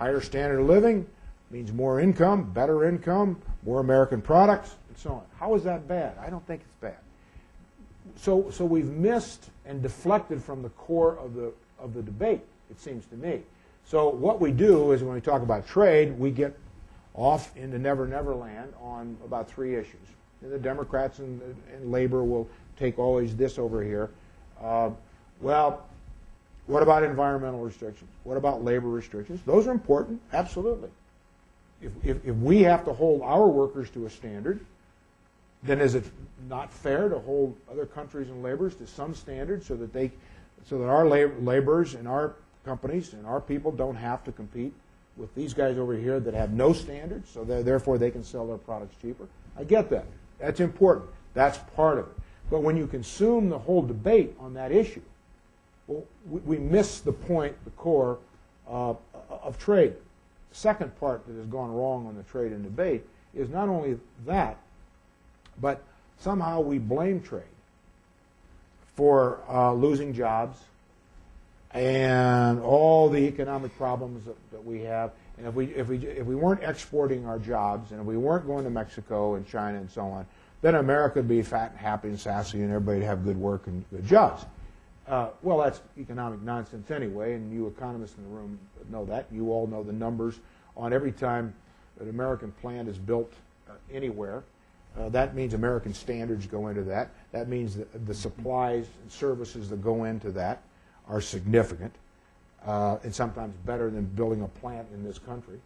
Higher 0.00 0.22
standard 0.22 0.60
of 0.60 0.66
living 0.66 1.06
means 1.50 1.74
more 1.74 2.00
income, 2.00 2.50
better 2.52 2.88
income, 2.88 3.40
more 3.64 3.80
American 3.80 4.22
products, 4.22 4.76
and 4.88 4.96
so 4.96 5.10
on. 5.10 5.22
How 5.38 5.54
is 5.54 5.62
that 5.64 5.86
bad? 5.86 6.16
I 6.18 6.30
don't 6.30 6.46
think 6.46 6.62
it's 6.64 6.74
bad. 6.76 6.96
So, 8.16 8.50
so 8.50 8.64
we've 8.64 8.86
missed 8.86 9.50
and 9.66 9.82
deflected 9.82 10.42
from 10.42 10.62
the 10.62 10.70
core 10.70 11.18
of 11.18 11.34
the, 11.34 11.52
of 11.78 11.92
the 11.92 12.00
debate, 12.00 12.40
it 12.70 12.80
seems 12.80 13.04
to 13.08 13.16
me. 13.16 13.42
So 13.84 14.08
what 14.08 14.40
we 14.40 14.52
do 14.52 14.92
is 14.92 15.02
when 15.02 15.14
we 15.14 15.20
talk 15.20 15.42
about 15.42 15.68
trade, 15.68 16.18
we 16.18 16.30
get 16.30 16.58
off 17.12 17.54
into 17.54 17.78
never 17.78 18.06
never 18.06 18.34
land 18.34 18.72
on 18.80 19.18
about 19.22 19.50
three 19.50 19.74
issues. 19.74 20.06
And 20.40 20.50
the 20.50 20.58
Democrats 20.58 21.18
and, 21.18 21.42
and 21.74 21.92
labor 21.92 22.24
will 22.24 22.48
take 22.78 22.98
always 22.98 23.36
this 23.36 23.58
over 23.58 23.82
here. 23.82 24.08
Uh, 24.62 24.90
well, 25.42 25.86
what 26.70 26.84
about 26.84 27.02
environmental 27.02 27.60
restrictions? 27.60 28.08
What 28.22 28.36
about 28.36 28.62
labor 28.64 28.88
restrictions? 28.88 29.40
Those 29.44 29.66
are 29.66 29.72
important, 29.72 30.20
absolutely. 30.32 30.88
If, 31.82 31.92
if, 32.04 32.24
if 32.24 32.36
we 32.36 32.62
have 32.62 32.84
to 32.84 32.92
hold 32.92 33.22
our 33.22 33.48
workers 33.48 33.90
to 33.90 34.06
a 34.06 34.10
standard, 34.10 34.64
then 35.64 35.80
is 35.80 35.96
it 35.96 36.04
not 36.48 36.72
fair 36.72 37.08
to 37.08 37.18
hold 37.18 37.56
other 37.70 37.86
countries 37.86 38.28
and 38.28 38.42
laborers 38.42 38.76
to 38.76 38.86
some 38.86 39.14
standard 39.14 39.64
so 39.64 39.74
that 39.76 39.92
they, 39.92 40.12
so 40.64 40.78
that 40.78 40.86
our 40.86 41.06
lab, 41.06 41.44
laborers 41.44 41.94
and 41.94 42.06
our 42.06 42.36
companies 42.64 43.14
and 43.14 43.26
our 43.26 43.40
people 43.40 43.72
don't 43.72 43.96
have 43.96 44.22
to 44.24 44.30
compete 44.30 44.72
with 45.16 45.34
these 45.34 45.52
guys 45.52 45.76
over 45.76 45.94
here 45.94 46.20
that 46.20 46.34
have 46.34 46.52
no 46.52 46.72
standards, 46.72 47.28
so 47.30 47.44
therefore 47.44 47.98
they 47.98 48.12
can 48.12 48.22
sell 48.22 48.46
their 48.46 48.58
products 48.58 48.94
cheaper? 49.02 49.26
I 49.58 49.64
get 49.64 49.90
that. 49.90 50.06
That's 50.38 50.60
important. 50.60 51.10
That's 51.34 51.58
part 51.74 51.98
of 51.98 52.06
it. 52.06 52.14
But 52.48 52.62
when 52.62 52.76
you 52.76 52.86
consume 52.86 53.48
the 53.48 53.58
whole 53.58 53.82
debate 53.82 54.36
on 54.38 54.54
that 54.54 54.70
issue, 54.70 55.02
we, 55.90 56.40
we 56.40 56.58
miss 56.58 57.00
the 57.00 57.12
point, 57.12 57.54
the 57.64 57.70
core 57.70 58.18
uh, 58.68 58.94
of 59.42 59.58
trade. 59.58 59.94
The 60.50 60.56
second 60.56 60.98
part 60.98 61.26
that 61.26 61.34
has 61.34 61.46
gone 61.46 61.72
wrong 61.72 62.06
on 62.06 62.16
the 62.16 62.22
trade 62.24 62.52
and 62.52 62.62
debate 62.62 63.04
is 63.34 63.48
not 63.48 63.68
only 63.68 63.98
that, 64.26 64.58
but 65.60 65.82
somehow 66.18 66.60
we 66.60 66.78
blame 66.78 67.20
trade 67.20 67.42
for 68.94 69.40
uh, 69.48 69.72
losing 69.72 70.12
jobs 70.12 70.58
and 71.72 72.60
all 72.60 73.08
the 73.08 73.18
economic 73.18 73.76
problems 73.76 74.24
that, 74.24 74.36
that, 74.50 74.64
we 74.64 74.80
have. 74.80 75.12
And 75.38 75.46
if 75.46 75.54
we, 75.54 75.66
if, 75.66 75.88
we, 75.88 75.98
if 75.98 76.26
we 76.26 76.34
weren't 76.34 76.62
exporting 76.64 77.24
our 77.26 77.38
jobs 77.38 77.92
and 77.92 78.00
if 78.00 78.06
we 78.06 78.16
weren't 78.16 78.46
going 78.46 78.64
to 78.64 78.70
Mexico 78.70 79.36
and 79.36 79.48
China 79.48 79.78
and 79.78 79.90
so 79.90 80.02
on, 80.02 80.26
then 80.62 80.74
America 80.74 81.20
would 81.20 81.28
be 81.28 81.42
fat 81.42 81.70
and 81.70 81.78
happy 81.78 82.08
and 82.08 82.18
sassy 82.18 82.58
and 82.60 82.70
everybody 82.70 82.98
would 82.98 83.06
have 83.06 83.24
good 83.24 83.36
work 83.36 83.66
and 83.68 83.84
good 83.90 84.06
jobs. 84.06 84.44
Uh, 85.10 85.30
well, 85.42 85.58
that's 85.58 85.80
economic 85.98 86.40
nonsense 86.40 86.92
anyway, 86.92 87.34
and 87.34 87.52
you 87.52 87.66
economists 87.66 88.16
in 88.16 88.22
the 88.22 88.30
room 88.30 88.56
know 88.90 89.04
that. 89.04 89.26
You 89.32 89.50
all 89.50 89.66
know 89.66 89.82
the 89.82 89.92
numbers 89.92 90.38
on 90.76 90.92
every 90.92 91.10
time 91.10 91.52
an 91.98 92.08
American 92.08 92.52
plant 92.52 92.88
is 92.88 92.96
built 92.96 93.32
uh, 93.68 93.72
anywhere. 93.92 94.44
Uh, 94.96 95.08
that 95.08 95.34
means 95.34 95.52
American 95.52 95.92
standards 95.92 96.46
go 96.46 96.68
into 96.68 96.82
that. 96.82 97.10
That 97.32 97.48
means 97.48 97.76
the 98.06 98.14
supplies 98.14 98.86
and 99.02 99.10
services 99.10 99.68
that 99.70 99.82
go 99.82 100.04
into 100.04 100.30
that 100.30 100.62
are 101.08 101.20
significant 101.20 101.92
uh, 102.64 102.98
and 103.02 103.12
sometimes 103.12 103.56
better 103.66 103.90
than 103.90 104.04
building 104.04 104.42
a 104.42 104.48
plant 104.48 104.86
in 104.94 105.02
this 105.02 105.18
country. 105.18 105.58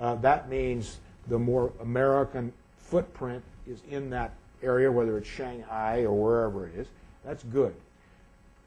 Uh, 0.00 0.14
that 0.16 0.48
means 0.48 1.00
the 1.28 1.38
more 1.38 1.70
American 1.82 2.50
footprint 2.78 3.42
is 3.66 3.82
in 3.90 4.08
that 4.08 4.32
area, 4.62 4.90
whether 4.90 5.18
it's 5.18 5.28
Shanghai 5.28 6.04
or 6.04 6.14
wherever 6.14 6.66
it 6.66 6.74
is. 6.76 6.86
That's 7.26 7.42
good. 7.44 7.74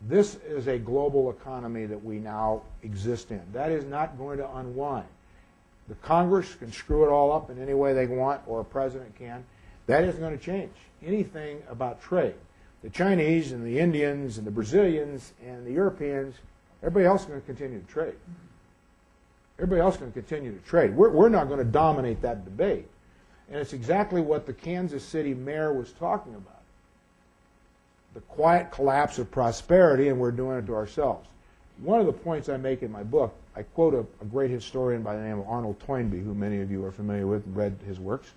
This 0.01 0.35
is 0.47 0.67
a 0.67 0.77
global 0.77 1.31
economy 1.31 1.85
that 1.85 2.03
we 2.03 2.19
now 2.19 2.61
exist 2.83 3.31
in. 3.31 3.41
That 3.53 3.71
is 3.71 3.85
not 3.85 4.17
going 4.17 4.37
to 4.37 4.55
unwind. 4.57 5.07
The 5.87 5.95
Congress 5.95 6.53
can 6.55 6.71
screw 6.71 7.05
it 7.05 7.09
all 7.09 7.31
up 7.31 7.49
in 7.49 7.61
any 7.61 7.73
way 7.73 7.93
they 7.93 8.07
want, 8.07 8.41
or 8.45 8.59
a 8.59 8.65
president 8.65 9.15
can. 9.15 9.43
That 9.87 10.03
isn't 10.03 10.19
going 10.19 10.37
to 10.37 10.43
change 10.43 10.73
anything 11.03 11.63
about 11.69 12.01
trade. 12.01 12.35
The 12.83 12.89
Chinese 12.89 13.53
and 13.53 13.65
the 13.65 13.79
Indians 13.79 14.37
and 14.37 14.45
the 14.45 14.51
Brazilians 14.51 15.33
and 15.45 15.65
the 15.65 15.71
Europeans, 15.71 16.35
everybody 16.83 17.05
else 17.05 17.21
is 17.21 17.27
going 17.27 17.39
to 17.41 17.45
continue 17.45 17.79
to 17.79 17.87
trade. 17.87 18.15
Everybody 19.57 19.81
else 19.81 19.95
is 19.95 20.01
going 20.01 20.11
to 20.11 20.19
continue 20.19 20.51
to 20.51 20.65
trade. 20.65 20.95
We're, 20.95 21.09
we're 21.09 21.29
not 21.29 21.47
going 21.47 21.59
to 21.59 21.65
dominate 21.65 22.21
that 22.21 22.45
debate. 22.45 22.87
And 23.49 23.59
it's 23.59 23.73
exactly 23.73 24.21
what 24.21 24.45
the 24.45 24.53
Kansas 24.53 25.03
City 25.03 25.33
mayor 25.33 25.73
was 25.73 25.93
talking 25.93 26.35
about 26.35 26.56
the 28.17 28.21
quiet 28.21 28.71
collapse 28.71 29.19
of 29.19 29.29
prosperity, 29.29 30.07
and 30.07 30.19
we're 30.19 30.31
doing 30.31 30.57
it 30.57 30.65
to 30.65 30.73
ourselves. 30.73 31.29
One 31.83 31.99
of 31.99 32.07
the 32.07 32.13
points 32.13 32.49
I 32.49 32.57
make 32.57 32.81
in 32.81 32.91
my 32.91 33.03
book, 33.03 33.35
I 33.55 33.61
quote 33.61 33.93
a, 33.93 33.99
a 33.99 34.25
great 34.25 34.49
historian 34.49 35.03
by 35.03 35.15
the 35.15 35.21
name 35.21 35.37
of 35.37 35.47
Arnold 35.47 35.79
Toynbee, 35.81 36.21
who 36.21 36.33
many 36.33 36.59
of 36.61 36.71
you 36.71 36.83
are 36.83 36.91
familiar 36.91 37.27
with 37.27 37.45
and 37.45 37.55
read 37.55 37.77
his 37.85 37.99
works. 37.99 38.31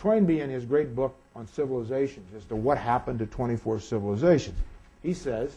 Toynbee, 0.00 0.40
in 0.40 0.50
his 0.50 0.64
great 0.64 0.96
book 0.96 1.14
on 1.36 1.46
civilizations, 1.46 2.34
as 2.34 2.44
to 2.46 2.56
what 2.56 2.76
happened 2.76 3.20
to 3.20 3.26
24 3.26 3.78
civilizations, 3.78 4.58
he 5.00 5.14
says, 5.14 5.54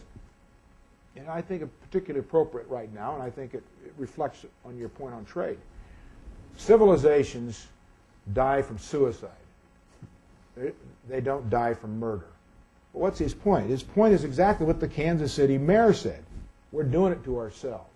and 1.16 1.28
I 1.28 1.42
think 1.42 1.62
it's 1.62 1.72
particularly 1.90 2.24
appropriate 2.24 2.68
right 2.68 2.94
now, 2.94 3.14
and 3.14 3.24
I 3.24 3.30
think 3.30 3.54
it, 3.54 3.64
it 3.84 3.92
reflects 3.98 4.46
on 4.64 4.78
your 4.78 4.88
point 4.88 5.14
on 5.14 5.24
trade. 5.24 5.58
Civilizations 6.58 7.66
die 8.34 8.62
from 8.62 8.78
suicide. 8.78 9.30
They, 10.56 10.70
they 11.08 11.20
don't 11.20 11.50
die 11.50 11.74
from 11.74 11.98
murder. 11.98 12.26
But 12.92 13.00
what's 13.00 13.18
his 13.18 13.34
point? 13.34 13.68
His 13.68 13.82
point 13.82 14.14
is 14.14 14.24
exactly 14.24 14.66
what 14.66 14.80
the 14.80 14.88
Kansas 14.88 15.32
City 15.32 15.58
mayor 15.58 15.92
said. 15.92 16.22
We're 16.72 16.84
doing 16.84 17.12
it 17.12 17.24
to 17.24 17.38
ourselves. 17.38 17.88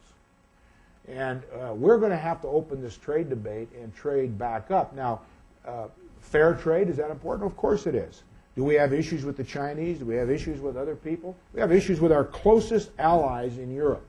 And 1.09 1.43
uh, 1.55 1.75
we're 1.75 1.99
going 1.99 2.11
to 2.11 2.17
have 2.17 2.41
to 2.43 2.49
open 2.49 2.83
this 2.83 2.97
trade 2.97 3.29
debate 3.29 3.69
and 3.81 3.95
trade 3.95 4.39
back 4.39 4.71
up. 4.71 4.95
Now, 4.95 5.21
uh, 5.67 5.87
fair 6.21 6.55
trade, 6.55 6.89
is 6.89 6.97
that 6.97 7.11
important? 7.11 7.51
Of 7.51 7.57
course 7.57 7.87
it 7.87 7.95
is. 7.95 8.23
Do 8.57 8.65
we 8.65 8.75
have 8.75 8.93
issues 8.93 9.25
with 9.25 9.37
the 9.37 9.45
Chinese? 9.45 9.99
Do 9.99 10.07
we 10.07 10.17
have 10.17 10.31
issues 10.31 10.61
with 10.61 10.77
other 10.77 10.97
people? 10.97 11.37
We 11.53 11.61
have 11.61 11.73
issues 11.73 12.01
with 12.01 12.11
our 12.11 12.25
closest 12.25 12.91
allies 12.99 13.59
in 13.59 13.75
Europe 13.75 14.05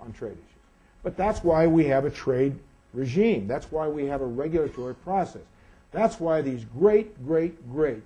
on 0.00 0.12
trade 0.12 0.32
issues. 0.32 0.62
But 1.02 1.16
that's 1.16 1.44
why 1.44 1.66
we 1.66 1.84
have 1.84 2.06
a 2.06 2.10
trade 2.10 2.58
regime. 2.94 3.46
That's 3.46 3.70
why 3.70 3.88
we 3.88 4.06
have 4.06 4.22
a 4.22 4.26
regulatory 4.26 4.94
process. 4.94 5.42
That's 5.92 6.18
why 6.18 6.40
these 6.40 6.64
great, 6.76 7.24
great, 7.26 7.70
great 7.70 8.02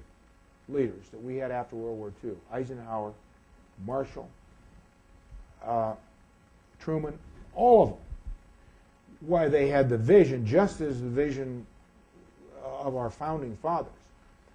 leaders 0.69 1.09
that 1.11 1.23
we 1.23 1.37
had 1.37 1.51
after 1.51 1.77
World 1.77 1.99
War 1.99 2.13
II 2.25 2.33
Eisenhower, 2.53 3.13
Marshall, 3.87 4.29
uh, 5.65 5.95
Truman, 6.81 7.19
all 7.55 7.83
of 7.83 7.89
them. 7.91 7.99
Why 9.21 9.49
they 9.49 9.69
had 9.69 9.89
the 9.89 9.99
vision, 9.99 10.47
just 10.47 10.81
as 10.81 11.01
the 11.01 11.09
vision 11.09 11.67
of 12.63 12.97
our 12.97 13.11
founding 13.11 13.57
fathers, 13.57 13.93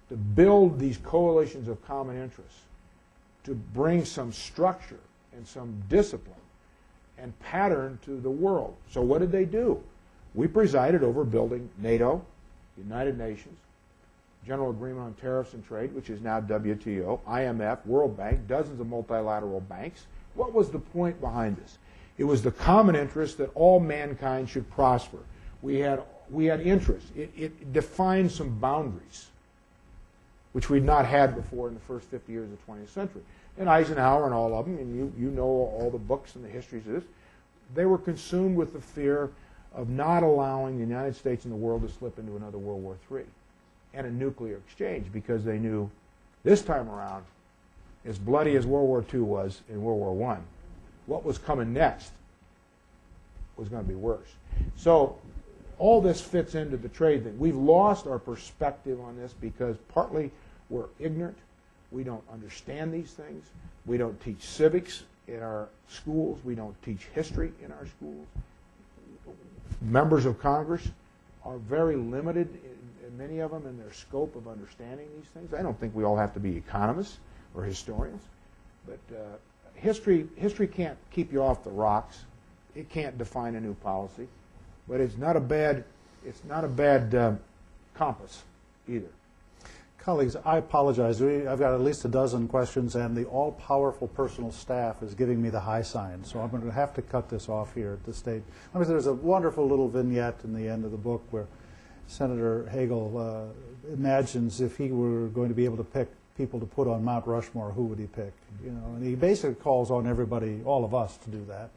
to 0.08 0.16
build 0.16 0.78
these 0.78 0.98
coalitions 0.98 1.68
of 1.68 1.84
common 1.86 2.20
interests, 2.20 2.60
to 3.44 3.54
bring 3.54 4.04
some 4.04 4.32
structure 4.32 5.00
and 5.34 5.46
some 5.46 5.82
discipline 5.88 6.34
and 7.18 7.38
pattern 7.40 7.98
to 8.04 8.18
the 8.20 8.30
world. 8.30 8.74
So, 8.90 9.02
what 9.02 9.20
did 9.20 9.32
they 9.32 9.44
do? 9.44 9.82
We 10.34 10.46
presided 10.46 11.02
over 11.02 11.24
building 11.24 11.68
NATO, 11.78 12.24
United 12.76 13.18
Nations, 13.18 13.56
General 14.46 14.70
Agreement 14.70 15.06
on 15.06 15.14
Tariffs 15.14 15.54
and 15.54 15.66
Trade, 15.66 15.94
which 15.94 16.10
is 16.10 16.20
now 16.20 16.40
WTO, 16.40 17.20
IMF, 17.22 17.84
World 17.86 18.16
Bank, 18.16 18.46
dozens 18.46 18.80
of 18.80 18.86
multilateral 18.86 19.60
banks. 19.60 20.06
What 20.34 20.52
was 20.52 20.70
the 20.70 20.78
point 20.78 21.20
behind 21.20 21.56
this? 21.56 21.78
It 22.18 22.24
was 22.24 22.42
the 22.42 22.50
common 22.50 22.94
interest 22.94 23.38
that 23.38 23.50
all 23.54 23.80
mankind 23.80 24.48
should 24.48 24.70
prosper. 24.70 25.18
We 25.62 25.78
had, 25.78 26.02
we 26.30 26.44
had 26.46 26.60
interests. 26.60 27.10
It, 27.16 27.32
it 27.36 27.72
defined 27.72 28.30
some 28.30 28.58
boundaries, 28.58 29.28
which 30.52 30.68
we'd 30.68 30.84
not 30.84 31.06
had 31.06 31.34
before 31.34 31.68
in 31.68 31.74
the 31.74 31.80
first 31.80 32.08
50 32.08 32.30
years 32.30 32.50
of 32.50 32.58
the 32.66 32.72
20th 32.72 32.88
century. 32.88 33.22
And 33.58 33.68
Eisenhower 33.68 34.26
and 34.26 34.34
all 34.34 34.54
of 34.54 34.66
them, 34.66 34.78
and 34.78 34.94
you, 34.94 35.12
you 35.18 35.30
know 35.30 35.42
all 35.42 35.90
the 35.90 35.98
books 35.98 36.34
and 36.34 36.44
the 36.44 36.48
histories 36.48 36.86
of 36.86 36.92
this, 36.92 37.04
they 37.74 37.86
were 37.86 37.98
consumed 37.98 38.56
with 38.56 38.72
the 38.72 38.80
fear 38.80 39.30
of 39.72 39.88
not 39.88 40.22
allowing 40.22 40.74
the 40.74 40.84
United 40.84 41.16
States 41.16 41.44
and 41.44 41.52
the 41.52 41.56
world 41.56 41.82
to 41.82 41.92
slip 41.92 42.18
into 42.18 42.36
another 42.36 42.58
World 42.58 42.82
War 42.82 42.96
III 43.10 43.24
and 43.94 44.06
a 44.06 44.10
nuclear 44.10 44.56
exchange 44.56 45.06
because 45.12 45.44
they 45.44 45.58
knew 45.58 45.90
this 46.42 46.62
time 46.62 46.88
around, 46.88 47.24
as 48.04 48.18
bloody 48.18 48.56
as 48.56 48.66
World 48.66 48.88
War 48.88 49.04
II 49.12 49.20
was 49.20 49.62
in 49.68 49.82
World 49.82 49.98
War 49.98 50.32
I, 50.32 50.38
what 51.06 51.24
was 51.24 51.38
coming 51.38 51.72
next 51.72 52.12
was 53.56 53.68
going 53.68 53.82
to 53.82 53.88
be 53.88 53.94
worse. 53.94 54.28
So 54.76 55.16
all 55.78 56.00
this 56.00 56.20
fits 56.20 56.54
into 56.54 56.76
the 56.76 56.88
trade 56.88 57.24
thing. 57.24 57.38
We've 57.38 57.56
lost 57.56 58.06
our 58.06 58.18
perspective 58.18 59.00
on 59.00 59.16
this 59.16 59.32
because 59.40 59.76
partly 59.88 60.30
we're 60.70 60.86
ignorant. 60.98 61.36
We 61.90 62.04
don't 62.04 62.24
understand 62.32 62.92
these 62.92 63.12
things. 63.12 63.46
We 63.86 63.96
don't 63.96 64.20
teach 64.20 64.42
civics 64.42 65.04
in 65.28 65.42
our 65.42 65.68
schools. 65.88 66.40
We 66.44 66.54
don't 66.54 66.80
teach 66.82 67.06
history 67.14 67.52
in 67.64 67.72
our 67.72 67.86
schools. 67.86 68.26
Members 69.80 70.26
of 70.26 70.40
Congress 70.40 70.88
are 71.44 71.58
very 71.58 71.96
limited, 71.96 72.48
many 73.16 73.40
of 73.40 73.50
them, 73.50 73.66
in 73.66 73.78
their 73.78 73.92
scope 73.92 74.36
of 74.36 74.48
understanding 74.48 75.06
these 75.16 75.28
things. 75.28 75.54
I 75.54 75.62
don't 75.62 75.78
think 75.78 75.94
we 75.94 76.04
all 76.04 76.16
have 76.16 76.34
to 76.34 76.40
be 76.40 76.56
economists 76.56 77.18
or 77.54 77.62
historians, 77.62 78.22
but 78.86 78.98
uh, 79.14 79.20
history 79.74 80.26
history 80.36 80.66
can't 80.66 80.98
keep 81.10 81.32
you 81.32 81.42
off 81.42 81.64
the 81.64 81.70
rocks. 81.70 82.24
It 82.74 82.88
can't 82.88 83.16
define 83.16 83.54
a 83.54 83.60
new 83.60 83.74
policy, 83.74 84.26
but 84.88 85.00
it's 85.00 85.16
not 85.16 85.36
a 85.36 85.40
bad 85.40 85.84
it's 86.24 86.42
not 86.44 86.64
a 86.64 86.68
bad 86.68 87.14
uh, 87.14 87.32
compass 87.94 88.42
either. 88.88 89.10
Colleagues, 89.98 90.36
I 90.44 90.58
apologize. 90.58 91.22
We, 91.22 91.46
I've 91.46 91.58
got 91.58 91.72
at 91.72 91.80
least 91.80 92.04
a 92.04 92.08
dozen 92.08 92.46
questions, 92.46 92.94
and 92.94 93.16
the 93.16 93.24
all-powerful 93.24 94.08
personal 94.08 94.52
staff 94.52 95.02
is 95.02 95.14
giving 95.14 95.40
me 95.40 95.48
the 95.48 95.60
high 95.60 95.80
sign, 95.80 96.22
so 96.24 96.40
I'm 96.40 96.50
going 96.50 96.62
to 96.62 96.70
have 96.70 96.92
to 96.94 97.02
cut 97.02 97.30
this 97.30 97.48
off 97.48 97.74
here 97.74 97.92
at 97.92 98.04
this 98.04 98.18
stage. 98.18 98.42
I 98.74 98.78
mean, 98.78 98.86
there's 98.86 99.06
a 99.06 99.14
wonderful 99.14 99.66
little 99.66 99.88
vignette 99.88 100.40
in 100.44 100.52
the 100.52 100.68
end 100.68 100.84
of 100.84 100.90
the 100.90 100.98
book 100.98 101.22
where 101.30 101.46
Senator 102.06 102.68
Hagel 102.70 103.18
uh, 103.18 103.92
imagines 103.92 104.60
if 104.60 104.76
he 104.76 104.88
were 104.88 105.28
going 105.28 105.48
to 105.48 105.54
be 105.54 105.64
able 105.64 105.76
to 105.76 105.84
pick 105.84 106.08
people 106.36 106.58
to 106.60 106.66
put 106.66 106.88
on 106.88 107.04
Mount 107.04 107.26
Rushmore, 107.26 107.70
who 107.70 107.84
would 107.84 107.98
he 107.98 108.06
pick? 108.06 108.32
You 108.64 108.70
know, 108.70 108.94
and 108.96 109.04
he 109.04 109.14
basically 109.14 109.54
calls 109.54 109.90
on 109.90 110.06
everybody, 110.06 110.60
all 110.64 110.84
of 110.84 110.94
us, 110.94 111.16
to 111.18 111.30
do 111.30 111.44
that. 111.48 111.70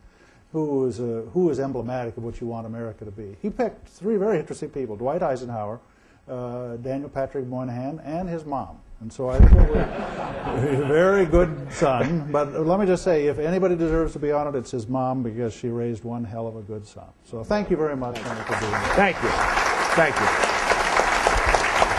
Who 0.53 0.85
is 0.87 0.99
a, 0.99 1.23
who 1.33 1.49
is 1.49 1.59
emblematic 1.59 2.17
of 2.17 2.23
what 2.23 2.39
you 2.39 2.47
want 2.47 2.65
America 2.65 3.05
to 3.05 3.11
be? 3.11 3.35
He 3.41 3.49
picked 3.49 3.87
three 3.87 4.17
very 4.17 4.39
interesting 4.39 4.69
people: 4.69 4.95
Dwight 4.95 5.21
Eisenhower, 5.21 5.79
uh, 6.27 6.77
Daniel 6.77 7.09
Patrick 7.09 7.45
Moynihan, 7.45 7.99
and 7.99 8.29
his 8.29 8.45
mom. 8.45 8.79
And 9.01 9.13
so 9.13 9.29
I 9.29 9.37
think 9.37 9.51
we're 9.51 9.81
a 9.81 10.87
very 10.87 11.25
good 11.25 11.71
son. 11.71 12.31
But 12.31 12.65
let 12.65 12.79
me 12.79 12.87
just 12.87 13.03
say, 13.03 13.27
if 13.27 13.37
anybody 13.37 13.75
deserves 13.75 14.13
to 14.13 14.19
be 14.19 14.31
on 14.31 14.47
it, 14.47 14.57
it's 14.57 14.71
his 14.71 14.87
mom 14.87 15.21
because 15.21 15.53
she 15.53 15.67
raised 15.67 16.03
one 16.03 16.23
hell 16.23 16.47
of 16.47 16.55
a 16.55 16.61
good 16.61 16.87
son. 16.87 17.05
So 17.23 17.43
thank 17.43 17.69
you 17.69 17.77
very 17.77 17.95
much, 17.95 18.17
for 18.17 18.33
being 18.33 18.71
here. 18.71 18.79
Thank 18.95 19.21
you. 19.21 19.66
Thank 19.97 20.15
you. 20.19 20.27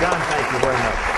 John, 0.00 0.20
thank 0.30 0.52
you 0.52 0.58
very 0.60 0.78
much. 0.78 1.17